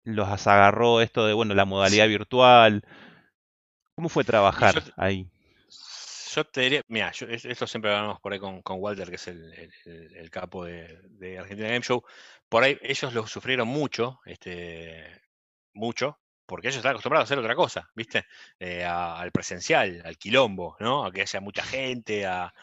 los 0.04 0.48
agarró 0.48 1.02
esto 1.02 1.26
de, 1.26 1.34
bueno, 1.34 1.54
la 1.56 1.66
modalidad 1.66 2.08
virtual? 2.08 2.84
¿Cómo 3.96 4.10
fue 4.10 4.24
trabajar 4.24 4.84
ahí? 4.96 5.28
Yo 6.34 6.46
te 6.46 6.62
diría, 6.62 6.82
mira, 6.88 7.12
esto 7.12 7.66
siempre 7.66 7.92
hablamos 7.92 8.20
por 8.20 8.32
ahí 8.32 8.40
con, 8.40 8.62
Walter, 8.64 9.10
que 9.10 9.16
es 9.16 9.28
el, 9.28 10.30
capo 10.30 10.66
de, 10.66 11.38
Argentina 11.40 11.70
Game 11.70 11.82
Show. 11.82 12.04
Por 12.48 12.64
ahí 12.64 12.78
ellos 12.84 13.14
lo 13.14 13.26
sufrieron 13.26 13.68
mucho, 13.68 14.20
este, 14.24 15.20
mucho, 15.74 16.20
porque 16.48 16.70
ellos 16.70 16.78
están 16.78 16.92
acostumbrados 16.92 17.26
a 17.26 17.28
hacer 17.28 17.40
otra 17.40 17.56
cosa, 17.56 17.90
¿viste? 17.94 18.26
Eh, 18.58 18.84
al 18.84 19.32
presencial, 19.32 20.02
al 20.06 20.18
quilombo, 20.18 20.78
¿no? 20.80 21.06
A 21.06 21.12
que 21.12 21.22
haya 21.22 21.42
mucha 21.42 21.62
gente, 21.62 22.26
a, 22.26 22.54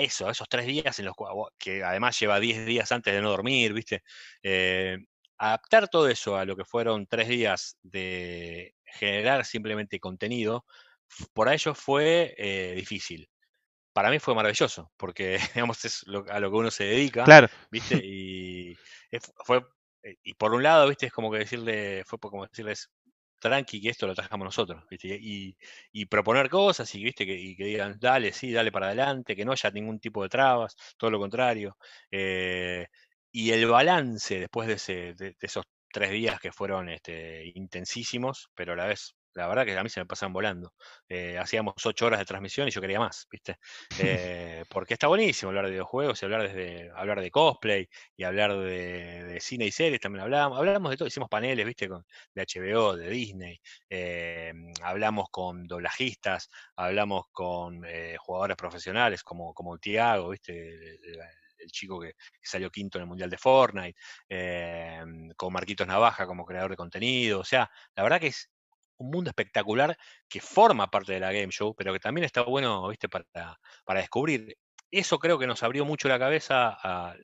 eso, 0.00 0.26
a 0.26 0.32
esos 0.32 0.48
tres 0.48 0.66
días 0.66 0.98
en 0.98 1.04
los 1.04 1.14
que 1.58 1.84
además 1.84 2.18
lleva 2.18 2.40
diez 2.40 2.64
días 2.64 2.90
antes 2.90 3.14
de 3.14 3.20
no 3.20 3.28
dormir, 3.30 3.74
¿viste? 3.74 4.02
Eh, 4.42 4.98
adaptar 5.36 5.88
todo 5.88 6.08
eso 6.08 6.36
a 6.36 6.46
lo 6.46 6.56
que 6.56 6.64
fueron 6.64 7.06
tres 7.06 7.28
días 7.28 7.76
de 7.82 8.74
generar 8.84 9.44
simplemente 9.44 10.00
contenido, 10.00 10.64
por 11.34 11.52
ellos 11.52 11.78
fue 11.78 12.34
eh, 12.38 12.72
difícil. 12.74 13.28
Para 13.92 14.10
mí 14.10 14.18
fue 14.18 14.34
maravilloso, 14.34 14.90
porque 14.96 15.38
digamos, 15.54 15.84
es 15.84 16.04
a 16.30 16.40
lo 16.40 16.50
que 16.50 16.56
uno 16.56 16.70
se 16.70 16.84
dedica, 16.84 17.24
claro. 17.24 17.48
¿viste? 17.70 18.00
Y 18.02 18.78
fue, 19.44 19.62
y 20.22 20.34
por 20.34 20.54
un 20.54 20.62
lado, 20.62 20.88
¿viste? 20.88 21.06
Es 21.06 21.12
como 21.12 21.30
que 21.30 21.38
decirle, 21.38 22.02
fue 22.06 22.18
como 22.18 22.46
decirles, 22.46 22.90
tranqui, 23.40 23.80
que 23.80 23.90
esto 23.90 24.06
lo 24.06 24.14
trajamos 24.14 24.44
nosotros, 24.46 24.84
¿viste? 24.90 25.18
Y, 25.20 25.56
proponer 26.06 26.48
cosas 26.48 26.94
y, 26.94 27.02
¿viste? 27.02 27.26
Que, 27.26 27.34
y 27.34 27.56
que 27.56 27.64
digan, 27.64 27.98
dale, 28.00 28.32
sí, 28.32 28.52
dale 28.52 28.72
para 28.72 28.86
adelante, 28.88 29.36
que 29.36 29.44
no 29.44 29.52
haya 29.52 29.70
ningún 29.70 29.98
tipo 30.00 30.22
de 30.22 30.28
trabas, 30.28 30.76
todo 30.96 31.10
lo 31.10 31.18
contrario. 31.18 31.76
Eh, 32.10 32.86
y 33.32 33.50
el 33.52 33.66
balance 33.66 34.40
después 34.40 34.68
de, 34.68 34.74
ese, 34.74 35.14
de, 35.14 35.36
esos 35.40 35.64
tres 35.92 36.10
días 36.10 36.40
que 36.40 36.52
fueron 36.52 36.88
este, 36.88 37.50
intensísimos, 37.54 38.50
pero 38.54 38.72
a 38.74 38.76
la 38.76 38.86
vez, 38.86 39.14
la 39.34 39.46
verdad 39.46 39.64
que 39.64 39.76
a 39.78 39.82
mí 39.82 39.88
se 39.88 40.00
me 40.00 40.06
pasan 40.06 40.32
volando. 40.32 40.74
Eh, 41.08 41.38
hacíamos 41.38 41.74
ocho 41.84 42.06
horas 42.06 42.18
de 42.18 42.24
transmisión 42.24 42.68
y 42.68 42.70
yo 42.70 42.80
quería 42.80 42.98
más, 42.98 43.26
¿viste? 43.30 43.58
Eh, 44.60 44.64
porque 44.68 44.94
está 44.94 45.06
buenísimo 45.08 45.50
hablar 45.50 45.66
de 45.66 45.72
videojuegos 45.72 46.20
y 46.22 46.24
hablar, 46.24 46.42
desde, 46.42 46.90
hablar 46.94 47.20
de 47.20 47.30
cosplay 47.30 47.88
y 48.16 48.24
hablar 48.24 48.56
de, 48.56 49.38
cine 49.40 49.66
y 49.66 49.72
series, 49.72 50.00
también 50.00 50.22
hablamos, 50.22 50.58
hablamos 50.58 50.90
de 50.90 50.96
todo, 50.96 51.08
hicimos 51.08 51.28
paneles, 51.28 51.66
¿viste? 51.66 51.88
Con, 51.88 52.04
de 52.34 52.42
HBO, 52.42 52.96
de 52.96 53.08
Disney, 53.10 53.60
eh, 53.88 54.52
hablamos 54.82 55.28
con 55.30 55.66
doblajistas, 55.66 56.50
hablamos 56.76 57.26
con 57.32 57.82
jugadores 58.18 58.56
profesionales 58.56 59.22
como, 59.22 59.54
como 59.54 59.78
Tiago, 59.78 60.30
¿viste? 60.30 60.98
el 61.60 61.70
chico 61.70 62.00
que, 62.00 62.14
salió 62.42 62.70
quinto 62.70 62.98
en 62.98 63.02
el 63.02 63.08
Mundial 63.08 63.30
de 63.30 63.38
Fortnite, 63.38 63.98
eh, 64.28 65.02
con 65.36 65.52
Marquitos 65.52 65.86
Navaja 65.86 66.26
como 66.26 66.44
creador 66.44 66.70
de 66.70 66.76
contenido. 66.76 67.40
O 67.40 67.44
sea, 67.44 67.70
la 67.94 68.02
verdad 68.02 68.20
que 68.20 68.28
es 68.28 68.50
un 69.00 69.10
mundo 69.10 69.30
espectacular 69.30 69.96
que 70.28 70.40
forma 70.40 70.90
parte 70.90 71.12
de 71.12 71.20
la 71.20 71.32
Game 71.32 71.52
Show, 71.52 71.74
pero 71.74 71.92
que 71.92 72.00
también 72.00 72.24
está 72.24 72.42
bueno, 72.42 72.88
viste, 72.88 73.08
para, 73.08 73.58
para 73.84 74.00
descubrir. 74.00 74.56
Eso 74.92 75.20
creo 75.20 75.38
que 75.38 75.46
nos 75.46 75.62
abrió 75.62 75.84
mucho 75.84 76.08
la 76.08 76.18
cabeza, 76.18 76.76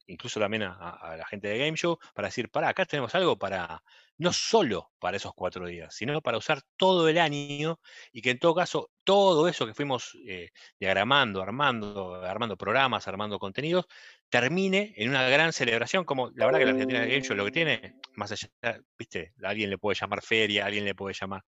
incluso 0.07 0.39
también 0.39 0.63
a, 0.63 1.17
la 1.19 1.27
gente 1.27 1.49
de 1.49 1.59
Game 1.59 1.77
Show, 1.77 1.99
para 2.15 2.29
decir, 2.29 2.49
para, 2.49 2.69
acá 2.69 2.85
tenemos 2.87 3.13
algo 3.17 3.37
para, 3.37 3.83
no 4.19 4.33
solo 4.33 4.93
para 5.01 5.17
esos 5.17 5.33
cuatro 5.35 5.67
días, 5.67 5.93
sino 5.93 6.23
para 6.23 6.39
usar 6.39 6.63
todo 6.77 7.09
el 7.09 7.19
año 7.19 7.81
y 8.13 8.23
que 8.23 8.31
en 8.31 8.39
todo 8.39 8.55
caso, 8.55 8.93
todo 9.03 9.49
eso 9.49 9.67
que 9.67 9.75
fuimos 9.75 10.17
eh, 10.29 10.51
diagramando, 10.79 11.43
armando, 11.43 12.15
armando 12.23 12.57
programas, 12.57 13.09
armando 13.09 13.41
contenidos, 13.41 13.87
termine 14.29 14.95
en 14.97 15.09
una 15.09 15.29
gran 15.29 15.53
celebración, 15.53 16.05
como 16.05 16.31
la 16.37 16.47
verdad 16.47 16.61
que 16.61 16.67
la 16.67 16.71
Argentina 16.71 17.01
de 17.01 17.09
Game 17.09 17.23
Show 17.23 17.37
lo 17.37 17.47
que 17.47 17.51
tiene, 17.51 17.97
más 18.15 18.31
allá, 18.31 18.49
viste, 18.97 19.33
alguien 19.43 19.71
le 19.71 19.79
puede 19.79 19.99
llamar 19.99 20.23
feria, 20.23 20.67
alguien 20.67 20.85
le 20.85 20.95
puede 20.95 21.17
llamar 21.21 21.43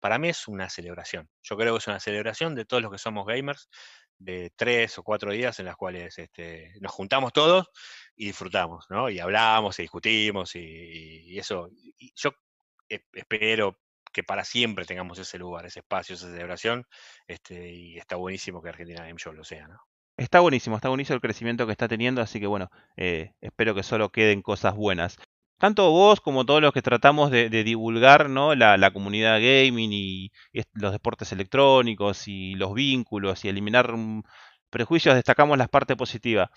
para 0.00 0.18
mí 0.18 0.28
es 0.28 0.48
una 0.48 0.68
celebración. 0.68 1.28
Yo 1.42 1.56
creo 1.56 1.74
que 1.74 1.78
es 1.78 1.86
una 1.86 2.00
celebración 2.00 2.54
de 2.54 2.64
todos 2.64 2.82
los 2.82 2.92
que 2.92 2.98
somos 2.98 3.26
gamers, 3.26 3.68
de 4.18 4.50
tres 4.56 4.98
o 4.98 5.02
cuatro 5.02 5.32
días 5.32 5.58
en 5.60 5.66
las 5.66 5.76
cuales 5.76 6.18
este, 6.18 6.72
nos 6.80 6.92
juntamos 6.92 7.32
todos 7.32 7.68
y 8.16 8.26
disfrutamos, 8.26 8.86
¿no? 8.90 9.10
Y 9.10 9.20
hablamos 9.20 9.78
y 9.78 9.82
discutimos 9.82 10.54
y, 10.56 11.38
eso. 11.38 11.70
yo 12.16 12.32
espero 12.88 13.78
que 14.12 14.24
para 14.24 14.44
siempre 14.44 14.84
tengamos 14.84 15.18
ese 15.18 15.38
lugar, 15.38 15.66
ese 15.66 15.80
espacio, 15.80 16.14
esa 16.14 16.30
celebración, 16.30 16.86
este, 17.26 17.70
y 17.70 17.98
está 17.98 18.16
buenísimo 18.16 18.62
que 18.62 18.70
Argentina 18.70 19.04
Game 19.04 19.18
Show 19.18 19.32
lo 19.32 19.44
sea, 19.44 19.68
¿no? 19.68 19.78
Está 20.16 20.40
buenísimo, 20.40 20.74
está 20.74 20.88
buenísimo 20.88 21.14
el 21.14 21.20
crecimiento 21.20 21.64
que 21.66 21.72
está 21.72 21.86
teniendo, 21.86 22.20
así 22.20 22.40
que 22.40 22.48
bueno, 22.48 22.70
eh, 22.96 23.34
espero 23.40 23.72
que 23.76 23.84
solo 23.84 24.10
queden 24.10 24.42
cosas 24.42 24.74
buenas 24.74 25.16
tanto 25.58 25.90
vos 25.90 26.20
como 26.20 26.46
todos 26.46 26.62
los 26.62 26.72
que 26.72 26.82
tratamos 26.82 27.30
de, 27.30 27.48
divulgar 27.50 28.30
¿no? 28.30 28.54
la, 28.54 28.90
comunidad 28.92 29.40
gaming 29.40 29.92
y, 29.92 30.32
los 30.74 30.92
deportes 30.92 31.32
electrónicos 31.32 32.28
y 32.28 32.54
los 32.54 32.74
vínculos 32.74 33.44
y 33.44 33.48
eliminar 33.48 33.92
prejuicios, 34.70 35.14
destacamos 35.14 35.58
las 35.58 35.68
partes 35.68 35.96
positivas. 35.96 36.50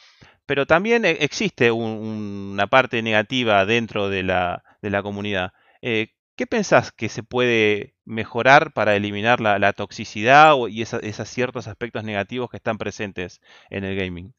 Pero 0.46 0.66
también 0.66 1.06
e, 1.06 1.12
existe 1.22 1.72
una 1.72 2.68
parte 2.68 3.02
negativa 3.02 3.66
dentro 3.66 4.10
de 4.10 4.24
la, 4.24 4.64
de 4.82 4.90
la 4.90 5.04
comunidad. 5.04 5.54
Eh, 5.82 6.10
¿Qué 6.36 6.48
pensás 6.48 6.92
que 6.92 7.10
se 7.10 7.24
puede 7.24 7.94
mejorar 8.06 8.74
para 8.74 8.96
eliminar 8.96 9.42
la, 9.42 9.74
toxicidad 9.74 10.56
y 10.70 10.82
esos 10.82 11.30
ciertos 11.30 11.68
aspectos 11.68 12.04
negativos 12.04 12.50
que 12.50 12.58
están 12.58 12.78
presentes 12.78 13.42
en 13.70 13.84
el 13.84 13.96
gaming? 13.96 14.34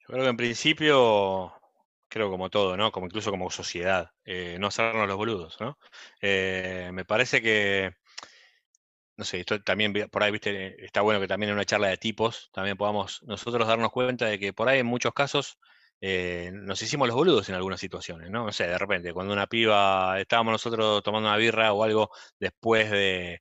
Yo 0.00 0.06
creo 0.06 0.22
que 0.24 0.30
en 0.30 0.36
principio, 0.36 1.52
creo 2.12 2.30
como 2.30 2.50
todo, 2.50 2.76
¿no? 2.76 2.92
Como 2.92 3.06
incluso 3.06 3.30
como 3.30 3.50
sociedad, 3.50 4.10
eh, 4.24 4.56
no 4.60 4.66
hacernos 4.68 5.08
los 5.08 5.16
boludos, 5.16 5.56
¿no? 5.60 5.78
Eh, 6.20 6.90
me 6.92 7.04
parece 7.04 7.40
que, 7.42 7.94
no 9.16 9.24
sé, 9.24 9.40
esto 9.40 9.62
también 9.62 9.92
por 10.10 10.22
ahí, 10.22 10.30
viste, 10.32 10.84
está 10.84 11.00
bueno 11.00 11.20
que 11.20 11.28
también 11.28 11.50
en 11.50 11.54
una 11.54 11.64
charla 11.64 11.88
de 11.88 11.96
tipos 11.98 12.50
también 12.52 12.76
podamos 12.76 13.22
nosotros 13.24 13.66
darnos 13.66 13.90
cuenta 13.92 14.26
de 14.26 14.38
que 14.38 14.52
por 14.52 14.68
ahí 14.68 14.80
en 14.80 14.86
muchos 14.86 15.12
casos 15.14 15.58
eh, 16.00 16.50
nos 16.52 16.82
hicimos 16.82 17.08
los 17.08 17.16
boludos 17.16 17.48
en 17.48 17.54
algunas 17.54 17.80
situaciones, 17.80 18.30
¿no? 18.30 18.44
No 18.46 18.52
sé, 18.52 18.66
de 18.66 18.78
repente, 18.78 19.12
cuando 19.12 19.32
una 19.32 19.46
piba, 19.46 20.20
estábamos 20.20 20.52
nosotros 20.52 21.02
tomando 21.02 21.28
una 21.28 21.38
birra 21.38 21.72
o 21.72 21.84
algo 21.84 22.10
después 22.38 22.90
de, 22.90 23.40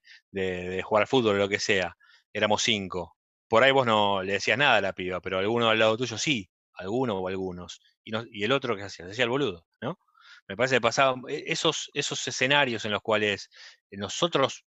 jugar 0.84 1.02
al 1.04 1.08
fútbol 1.08 1.36
o 1.36 1.40
lo 1.40 1.50
que 1.50 1.60
sea, 1.60 1.98
éramos 2.34 2.62
cinco. 2.64 3.18
Por 3.48 3.64
ahí 3.64 3.72
vos 3.72 3.86
no 3.86 4.24
le 4.24 4.34
decías 4.34 4.58
nada 4.58 4.78
a 4.78 4.82
la 4.82 4.94
piba, 4.94 5.20
pero 5.22 5.40
alguno 5.40 5.70
al 5.70 5.80
lado 5.80 5.98
tuyo 5.98 6.18
sí, 6.18 6.50
alguno 6.74 7.18
o 7.18 7.28
algunos. 7.28 7.82
Y, 8.04 8.44
el 8.44 8.52
otro, 8.52 8.76
¿qué 8.76 8.84
hacía? 8.84 9.06
Se 9.06 9.12
hacía 9.12 9.26
el 9.26 9.30
boludo, 9.30 9.66
¿no? 9.82 10.00
Me 10.48 10.58
parece 10.58 10.76
que 10.76 10.82
pasaban 10.82 11.22
e, 11.28 11.44
esos, 11.48 11.90
esos 11.94 12.28
escenarios 12.28 12.86
en 12.86 12.92
los 12.92 13.02
cuales 13.02 13.50
nosotros 13.92 14.66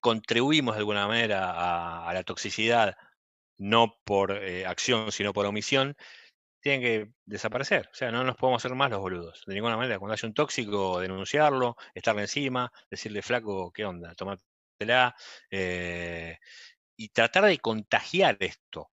contribuimos 0.00 0.74
de 0.74 0.80
alguna 0.80 1.06
manera 1.06 2.08
a, 2.08 2.12
la 2.14 2.24
toxicidad, 2.24 2.96
no 3.58 3.98
por 4.04 4.32
eh, 4.32 4.66
acción, 4.66 5.12
sino 5.12 5.32
por 5.32 5.46
omisión, 5.46 5.96
tienen 6.60 6.80
que 6.82 7.12
desaparecer. 7.24 7.88
O 7.92 7.94
sea, 7.94 8.10
no 8.10 8.24
nos 8.24 8.36
podemos 8.36 8.64
hacer 8.64 8.76
más 8.76 8.90
los 8.90 9.00
boludos. 9.00 9.42
De 9.46 9.54
ninguna 9.54 9.76
manera, 9.76 9.98
cuando 9.98 10.14
haya 10.14 10.28
un 10.28 10.34
tóxico, 10.34 11.00
denunciarlo, 11.00 11.76
estarle 11.94 12.22
encima, 12.22 12.72
decirle 12.90 13.22
flaco, 13.22 13.72
¿qué 13.72 13.84
onda? 13.84 14.14
Tomátela. 14.14 15.14
Eh, 15.50 16.38
y 16.96 17.08
tratar 17.10 17.44
de 17.46 17.58
contagiar 17.58 18.36
esto. 18.40 18.90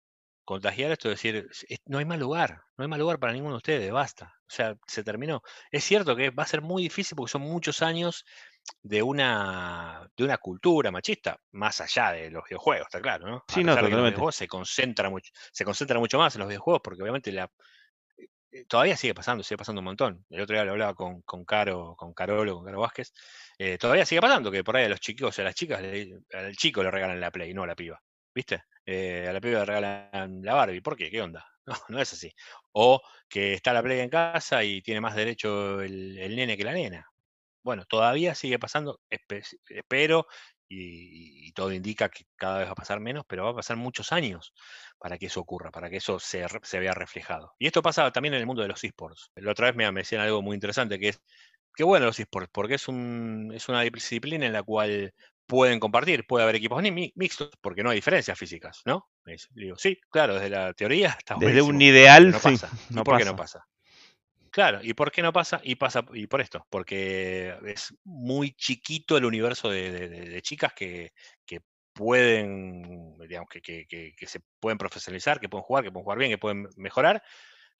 Contagiar 0.44 0.90
esto, 0.90 1.10
es 1.10 1.22
decir, 1.22 1.48
no 1.86 1.98
hay 1.98 2.04
más 2.04 2.18
lugar, 2.18 2.62
no 2.76 2.84
hay 2.84 2.88
más 2.88 2.98
lugar 2.98 3.18
para 3.18 3.32
ninguno 3.32 3.54
de 3.54 3.58
ustedes, 3.58 3.90
basta. 3.90 4.34
O 4.40 4.50
sea, 4.50 4.76
se 4.86 5.02
terminó. 5.02 5.42
Es 5.70 5.84
cierto 5.84 6.14
que 6.14 6.30
va 6.30 6.42
a 6.42 6.46
ser 6.46 6.60
muy 6.60 6.82
difícil 6.82 7.16
porque 7.16 7.32
son 7.32 7.42
muchos 7.42 7.80
años 7.80 8.24
de 8.82 9.02
una, 9.02 10.06
de 10.16 10.24
una 10.24 10.38
cultura 10.38 10.90
machista, 10.90 11.40
más 11.52 11.80
allá 11.80 12.12
de 12.12 12.30
los 12.30 12.44
videojuegos, 12.44 12.86
está 12.86 13.00
claro, 13.00 13.26
¿no? 13.26 13.44
Sí, 13.48 13.64
no, 13.64 13.74
totalmente. 13.74 14.20
se 14.32 14.46
concentra 14.46 15.08
mucho, 15.08 15.32
se 15.50 15.64
concentra 15.64 15.98
mucho 15.98 16.18
más 16.18 16.34
en 16.34 16.40
los 16.40 16.48
videojuegos, 16.48 16.82
porque 16.84 17.02
obviamente 17.02 17.32
la, 17.32 17.50
eh, 18.54 18.64
todavía 18.66 18.96
sigue 18.96 19.14
pasando, 19.14 19.42
sigue 19.42 19.58
pasando 19.58 19.80
un 19.80 19.86
montón. 19.86 20.24
El 20.30 20.40
otro 20.40 20.54
día 20.54 20.64
lo 20.64 20.72
hablaba 20.72 20.94
con, 20.94 21.22
con 21.22 21.44
Caro, 21.44 21.96
con 21.96 22.14
Carolo, 22.14 22.54
con 22.54 22.64
Caro 22.64 22.80
Vázquez. 22.80 23.12
Eh, 23.58 23.78
todavía 23.78 24.06
sigue 24.06 24.20
pasando 24.20 24.50
que 24.50 24.62
por 24.62 24.76
ahí 24.76 24.84
a 24.84 24.88
los 24.88 25.00
chicos, 25.00 25.38
a 25.38 25.42
las 25.42 25.54
chicas, 25.54 25.82
al 26.32 26.56
chico 26.56 26.82
le 26.82 26.90
regalan 26.90 27.20
la 27.20 27.30
Play, 27.30 27.52
no 27.52 27.64
a 27.64 27.66
la 27.66 27.74
piba. 27.74 28.00
¿Viste? 28.32 28.62
Eh, 28.86 29.26
a 29.28 29.32
la 29.32 29.40
piba 29.40 29.60
le 29.60 29.64
regalan 29.66 30.42
la 30.42 30.54
Barbie. 30.54 30.80
¿Por 30.80 30.96
qué? 30.96 31.10
¿Qué 31.10 31.22
onda? 31.22 31.46
No, 31.66 31.74
no 31.88 31.98
es 31.98 32.12
así. 32.12 32.30
O 32.72 33.00
que 33.26 33.54
está 33.54 33.72
la 33.72 33.82
Play 33.82 34.00
en 34.00 34.10
casa 34.10 34.62
y 34.62 34.82
tiene 34.82 35.00
más 35.00 35.16
derecho 35.16 35.80
el, 35.80 36.18
el 36.18 36.36
nene 36.36 36.58
que 36.58 36.64
la 36.64 36.74
nena 36.74 37.06
bueno, 37.64 37.84
todavía 37.86 38.34
sigue 38.34 38.58
pasando, 38.58 39.00
espero, 39.08 40.26
y, 40.68 41.52
todo 41.52 41.72
indica 41.72 42.08
que 42.08 42.24
cada 42.36 42.58
vez 42.58 42.68
va 42.68 42.72
a 42.72 42.74
pasar 42.74 43.00
menos, 43.00 43.24
pero 43.26 43.44
va 43.44 43.50
a 43.50 43.54
pasar 43.54 43.76
muchos 43.76 44.12
años 44.12 44.52
para 44.98 45.18
que 45.18 45.26
eso 45.26 45.40
ocurra, 45.40 45.70
para 45.70 45.90
que 45.90 45.96
eso 45.96 46.18
se, 46.20 46.46
vea 46.78 46.94
reflejado. 46.94 47.54
Y 47.58 47.66
esto 47.66 47.82
pasa 47.82 48.10
también 48.12 48.34
en 48.34 48.40
el 48.40 48.46
mundo 48.46 48.62
de 48.62 48.68
los 48.68 48.84
esports. 48.84 49.30
La 49.36 49.52
otra 49.52 49.66
vez 49.72 49.76
me, 49.76 49.90
decían 50.00 50.20
algo 50.22 50.42
muy 50.42 50.54
interesante, 50.54 50.98
que 50.98 51.10
es, 51.10 51.20
qué 51.74 51.84
bueno 51.84 52.06
los 52.06 52.20
esports, 52.20 52.50
porque 52.52 52.74
es, 52.74 52.88
un, 52.88 53.52
es 53.54 53.68
una 53.68 53.82
disciplina 53.82 54.46
en 54.46 54.52
la 54.52 54.62
cual 54.62 55.14
pueden 55.46 55.80
compartir, 55.80 56.26
puede 56.26 56.44
haber 56.44 56.56
equipos 56.56 56.82
mixtos, 57.14 57.50
porque 57.60 57.82
no 57.82 57.90
hay 57.90 57.96
diferencias 57.96 58.38
físicas, 58.38 58.82
¿no? 58.84 59.08
digo, 59.50 59.76
sí, 59.76 59.98
claro, 60.10 60.34
desde 60.34 60.50
la 60.50 60.72
teoría 60.72 61.16
está 61.18 61.36
Desde 61.38 61.62
un 61.62 61.80
ideal, 61.80 62.30
no 62.30 62.40
pasa. 62.40 62.70
por 63.04 63.18
qué 63.18 63.24
no 63.24 63.36
pasa? 63.36 63.66
Claro, 64.54 64.78
¿y 64.84 64.94
por 64.94 65.10
qué 65.10 65.20
no 65.20 65.32
pasa? 65.32 65.60
Y 65.64 65.74
pasa 65.74 66.04
y 66.12 66.28
por 66.28 66.40
esto, 66.40 66.64
porque 66.70 67.56
es 67.66 67.92
muy 68.04 68.52
chiquito 68.52 69.16
el 69.16 69.24
universo 69.24 69.68
de, 69.68 70.40
chicas 70.42 70.72
que, 70.72 71.10
pueden, 71.92 73.16
digamos, 73.28 73.48
que, 73.50 74.14
se 74.26 74.40
pueden 74.60 74.78
profesionalizar, 74.78 75.40
que 75.40 75.48
pueden 75.48 75.64
jugar, 75.64 75.82
que 75.82 75.90
pueden 75.90 76.04
jugar 76.04 76.18
bien, 76.18 76.30
que 76.30 76.38
pueden 76.38 76.68
mejorar. 76.76 77.20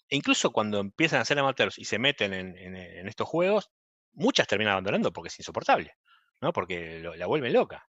E 0.09 0.17
incluso 0.17 0.51
cuando 0.51 0.81
empiezan 0.81 1.21
a 1.21 1.25
ser 1.25 1.39
amateurs 1.39 1.79
y 1.79 1.85
se 1.85 2.01
meten 2.01 2.33
en, 2.33 3.09
estos 3.09 3.29
juegos, 3.29 3.71
muchas 4.13 4.49
terminan 4.49 4.73
abandonando 4.73 5.13
porque 5.13 5.29
es 5.29 5.39
insoportable, 5.39 5.95
¿no? 6.45 6.53
Porque 6.53 7.01
la 7.17 7.27
vuelven 7.27 7.53
loca, 7.53 7.89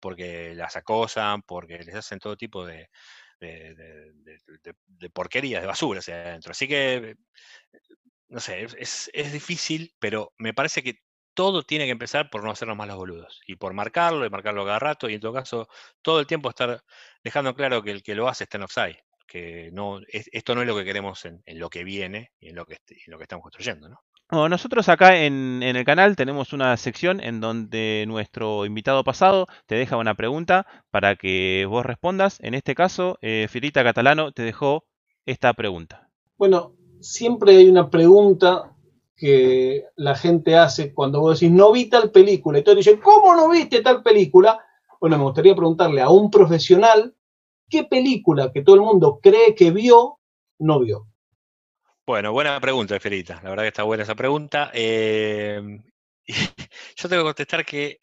porque 0.00 0.54
las 0.54 0.76
acosan, 0.76 1.42
porque 1.42 1.78
les 1.78 1.94
hacen 1.94 2.18
todo 2.18 2.36
tipo 2.36 2.66
de, 2.66 2.88
de, 3.40 5.10
porquerías, 5.12 5.62
de 5.62 5.68
basura 5.68 6.00
hacia 6.00 6.14
adentro. 6.14 6.52
Así 6.52 6.66
que 6.66 7.16
no 8.28 8.40
sé, 8.40 8.64
es, 8.78 9.10
es, 9.12 9.32
difícil, 9.32 9.94
pero 9.98 10.32
me 10.38 10.54
parece 10.54 10.82
que 10.82 11.00
todo 11.34 11.62
tiene 11.64 11.84
que 11.84 11.92
empezar 11.92 12.30
por 12.30 12.42
no 12.42 12.50
hacernos 12.50 12.76
más 12.76 12.88
los 12.88 12.96
boludos. 12.96 13.40
Y 13.46 13.56
por 13.56 13.74
marcarlo, 13.74 14.24
y 14.24 14.30
marcarlo 14.30 14.64
cada 14.64 14.78
rato, 14.78 15.08
y 15.08 15.14
en 15.14 15.20
todo 15.20 15.32
caso, 15.32 15.68
todo 16.02 16.20
el 16.20 16.26
tiempo 16.26 16.48
estar 16.48 16.82
dejando 17.22 17.54
claro 17.54 17.82
que 17.82 17.90
el 17.90 18.02
que 18.02 18.14
lo 18.14 18.28
hace 18.28 18.44
está 18.44 18.56
en 18.56 18.64
offside. 18.64 18.98
Que 19.26 19.70
no, 19.72 20.00
esto 20.08 20.54
no 20.54 20.62
es 20.62 20.66
lo 20.66 20.76
que 20.76 20.84
queremos 20.84 21.24
en, 21.24 21.42
lo 21.46 21.70
que 21.70 21.84
viene 21.84 22.32
y 22.40 22.50
en 22.50 22.56
lo 22.56 22.66
que, 22.66 22.78
en 22.88 23.12
lo 23.12 23.18
que 23.18 23.24
estamos 23.24 23.42
construyendo, 23.42 23.88
¿no? 23.88 24.00
Nosotros 24.30 24.88
acá 24.88 25.16
en, 25.16 25.62
el 25.62 25.84
canal 25.84 26.16
tenemos 26.16 26.52
una 26.52 26.76
sección 26.76 27.20
en 27.20 27.40
donde 27.40 28.04
nuestro 28.08 28.66
invitado 28.66 29.04
pasado 29.04 29.46
te 29.66 29.74
deja 29.76 29.96
una 29.96 30.14
pregunta 30.14 30.66
para 30.90 31.16
que 31.16 31.66
vos 31.68 31.84
respondas. 31.84 32.38
En 32.40 32.54
este 32.54 32.74
caso, 32.74 33.18
eh, 33.22 33.46
Filita 33.48 33.84
Catalano 33.84 34.32
te 34.32 34.42
dejó 34.42 34.84
esta 35.26 35.52
pregunta. 35.52 36.08
Bueno, 36.36 36.72
siempre 37.00 37.56
hay 37.56 37.68
una 37.68 37.90
pregunta 37.90 38.74
que 39.16 39.84
la 39.96 40.16
gente 40.16 40.56
hace 40.56 40.92
cuando 40.92 41.20
vos 41.20 41.38
decís, 41.38 41.54
no 41.54 41.72
vi 41.72 41.88
tal 41.88 42.10
película. 42.10 42.58
Y 42.58 42.64
todos 42.64 42.78
dicen, 42.78 43.00
¿cómo 43.00 43.34
no 43.34 43.50
viste 43.50 43.80
tal 43.82 44.02
película? 44.02 44.58
Bueno, 45.00 45.18
me 45.18 45.24
gustaría 45.24 45.54
preguntarle 45.54 46.00
a 46.00 46.08
un 46.08 46.30
profesional 46.30 47.14
qué 47.68 47.84
película 47.84 48.52
que 48.52 48.62
todo 48.62 48.76
el 48.76 48.82
mundo 48.82 49.20
cree 49.22 49.54
que 49.54 49.70
vio, 49.70 50.18
no 50.58 50.80
vio. 50.80 51.06
Bueno, 52.06 52.32
buena 52.32 52.60
pregunta, 52.60 53.00
Felita. 53.00 53.40
La 53.42 53.50
verdad 53.50 53.64
que 53.64 53.68
está 53.68 53.82
buena 53.82 54.02
esa 54.02 54.14
pregunta. 54.14 54.70
Eh, 54.74 55.58
yo 56.96 57.08
tengo 57.08 57.22
que 57.22 57.28
contestar 57.28 57.64
que 57.64 57.98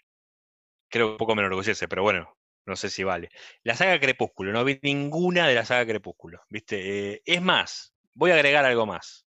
creo 0.90 1.12
un 1.12 1.18
poco 1.18 1.36
me 1.36 1.44
enorgullece, 1.44 1.88
pero 1.88 2.02
bueno, 2.04 2.36
no 2.66 2.76
sé 2.76 2.90
si 2.90 3.04
vale. 3.04 3.30
La 3.64 3.76
saga 3.76 4.00
Crepúsculo, 4.00 4.52
no 4.52 4.64
vi 4.66 4.80
ninguna 4.82 5.48
de 5.48 5.56
la 5.56 5.66
saga 5.66 5.86
Crepúsculo, 5.86 6.42
¿viste? 6.50 7.14
Eh, 7.14 7.22
es 7.26 7.42
más, 7.44 7.94
voy 8.16 8.32
a 8.32 8.36
agregar 8.36 8.66
algo 8.66 8.88
más. 8.88 9.28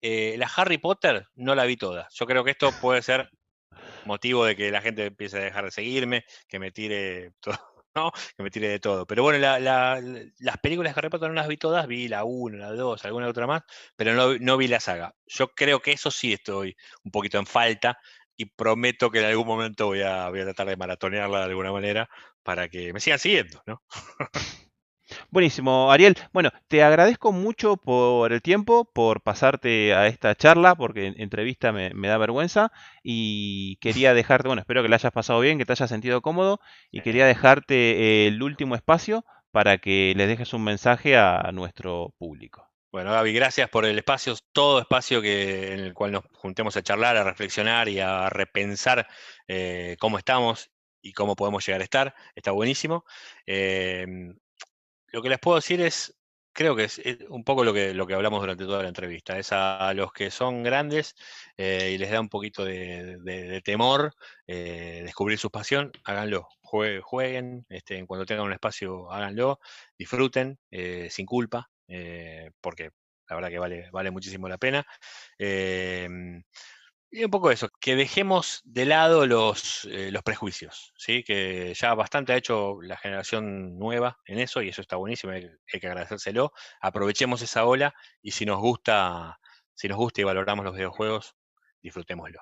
Eh, 0.00 0.36
la 0.38 0.50
Harry 0.56 0.78
Potter 0.78 1.26
no 1.34 1.54
la 1.54 1.66
vi 1.66 1.76
toda. 1.76 2.08
Yo 2.14 2.26
creo 2.26 2.44
que 2.44 2.52
esto 2.52 2.72
puede 2.80 3.02
ser 3.02 3.30
motivo 4.06 4.46
de 4.46 4.56
que 4.56 4.70
la 4.70 4.80
gente 4.82 5.06
empiece 5.06 5.38
a 5.38 5.44
dejar 5.44 5.66
de 5.66 5.72
seguirme, 5.72 6.24
que 6.48 6.58
me 6.58 6.70
tire 6.72 7.32
todo, 7.40 7.58
¿no? 7.96 8.12
Que 8.36 8.42
me 8.42 8.50
tire 8.50 8.68
de 8.68 8.78
todo. 8.78 9.06
Pero 9.06 9.22
bueno, 9.22 9.38
las 9.38 10.58
películas 10.62 10.96
Harry 10.96 11.08
Potter 11.08 11.28
no 11.28 11.34
las 11.34 11.48
vi 11.48 11.56
todas, 11.56 11.86
vi 11.86 12.08
la 12.08 12.24
1, 12.24 12.58
la 12.58 12.72
2, 12.72 13.04
alguna 13.04 13.28
otra 13.28 13.46
más, 13.46 13.62
pero 13.96 14.38
no, 14.38 14.56
vi 14.56 14.68
la 14.68 14.80
saga. 14.80 15.14
Yo 15.26 15.48
creo 15.48 15.80
que 15.80 15.92
eso 15.92 16.10
sí 16.10 16.32
estoy 16.32 16.76
un 17.04 17.10
poquito 17.10 17.38
en 17.38 17.46
falta 17.46 17.98
y 18.36 18.46
prometo 18.46 19.10
que 19.10 19.20
en 19.20 19.26
algún 19.26 19.46
momento 19.46 19.86
voy 19.86 20.02
a, 20.02 20.28
voy 20.28 20.40
a 20.40 20.44
tratar 20.44 20.68
de 20.68 20.76
maratonearla 20.76 21.38
de 21.38 21.44
alguna 21.46 21.72
manera 21.72 22.08
para 22.42 22.68
que 22.68 22.92
me 22.92 23.00
sigan 23.00 23.18
siguiendo, 23.18 23.62
¿no? 23.66 23.82
Buenísimo, 25.30 25.90
Ariel. 25.92 26.16
Bueno, 26.32 26.50
te 26.68 26.82
agradezco 26.82 27.32
mucho 27.32 27.76
por 27.76 28.32
el 28.32 28.42
tiempo, 28.42 28.84
por 28.84 29.22
pasarte 29.22 29.94
a 29.94 30.06
esta 30.06 30.34
charla, 30.34 30.74
porque 30.74 31.14
entrevista 31.16 31.72
me, 31.72 31.90
da 32.08 32.18
vergüenza. 32.18 32.72
Y 33.02 33.76
quería 33.76 34.14
dejarte, 34.14 34.48
bueno, 34.48 34.60
espero 34.60 34.82
que 34.82 34.88
la 34.88 34.96
hayas 34.96 35.12
pasado 35.12 35.40
bien, 35.40 35.58
que 35.58 35.66
te 35.66 35.72
hayas 35.72 35.90
sentido 35.90 36.22
cómodo. 36.22 36.60
Y 36.90 37.02
quería 37.02 37.26
dejarte 37.26 38.26
el 38.26 38.42
último 38.42 38.74
espacio 38.74 39.24
para 39.50 39.78
que 39.78 40.12
les 40.16 40.28
dejes 40.28 40.52
un 40.52 40.64
mensaje 40.64 41.16
a 41.16 41.50
nuestro 41.52 42.14
público. 42.18 42.66
Bueno, 42.96 43.12
Gaby, 43.12 43.34
gracias 43.34 43.68
por 43.68 43.84
el 43.84 43.98
espacio, 43.98 44.34
todo 44.52 44.80
espacio 44.80 45.20
que, 45.20 45.74
en 45.74 45.80
el 45.80 45.92
cual 45.92 46.12
nos 46.12 46.24
juntemos 46.32 46.78
a 46.78 46.82
charlar, 46.82 47.18
a 47.18 47.24
reflexionar 47.24 47.90
y 47.90 48.00
a 48.00 48.30
repensar 48.30 49.06
eh, 49.48 49.96
cómo 50.00 50.16
estamos 50.16 50.70
y 51.02 51.12
cómo 51.12 51.36
podemos 51.36 51.66
llegar 51.66 51.82
a 51.82 51.84
estar. 51.84 52.14
Está 52.34 52.52
buenísimo. 52.52 53.04
Eh, 53.46 54.06
lo 55.12 55.22
que 55.22 55.28
les 55.28 55.38
puedo 55.38 55.56
decir 55.56 55.80
es, 55.80 56.16
creo 56.52 56.74
que 56.74 56.84
es, 56.84 57.00
un 57.28 57.44
poco 57.44 57.64
lo 57.64 57.72
que, 57.74 57.94
lo 57.94 58.06
que 58.06 58.14
hablamos 58.14 58.40
durante 58.40 58.64
toda 58.64 58.82
la 58.82 58.88
entrevista, 58.88 59.38
es 59.38 59.52
a, 59.52 59.92
los 59.94 60.12
que 60.12 60.30
son 60.30 60.62
grandes 60.62 61.14
eh, 61.56 61.92
y 61.94 61.98
les 61.98 62.10
da 62.10 62.20
un 62.20 62.28
poquito 62.28 62.64
de, 62.64 63.60
temor 63.64 64.14
eh, 64.46 65.02
descubrir 65.04 65.38
su 65.38 65.50
pasión, 65.50 65.92
háganlo, 66.04 66.48
jueguen, 66.62 67.66
este, 67.68 68.04
cuando 68.06 68.26
tengan 68.26 68.46
un 68.46 68.52
espacio, 68.52 69.10
háganlo, 69.12 69.60
disfruten 69.98 70.58
eh, 70.70 71.08
sin 71.10 71.26
culpa, 71.26 71.68
porque 72.60 72.90
la 73.28 73.36
verdad 73.36 73.50
que 73.50 73.58
vale, 73.58 73.90
vale 73.92 74.10
muchísimo 74.10 74.48
la 74.48 74.58
pena. 74.58 74.86
Y 77.10 77.24
un 77.24 77.30
poco 77.30 77.50
eso, 77.50 77.68
que 77.80 77.94
dejemos 77.96 78.60
de 78.64 78.84
lado 78.84 79.26
los, 79.26 79.84
eh, 79.90 80.10
los 80.10 80.22
prejuicios, 80.22 80.92
¿sí? 80.98 81.22
que 81.22 81.72
ya 81.74 81.94
bastante 81.94 82.32
ha 82.32 82.36
hecho 82.36 82.80
la 82.82 82.96
generación 82.96 83.78
nueva 83.78 84.18
en 84.26 84.40
eso 84.40 84.60
y 84.60 84.68
eso 84.70 84.82
está 84.82 84.96
buenísimo, 84.96 85.32
hay, 85.32 85.48
hay 85.72 85.80
que 85.80 85.86
agradecérselo. 85.86 86.52
Aprovechemos 86.80 87.42
esa 87.42 87.64
ola 87.64 87.94
y 88.22 88.32
si 88.32 88.44
nos 88.44 88.58
gusta, 88.60 89.38
si 89.74 89.88
nos 89.88 89.98
gusta 89.98 90.20
y 90.20 90.24
valoramos 90.24 90.64
los 90.64 90.74
videojuegos, 90.74 91.36
disfrutémoslo. 91.80 92.40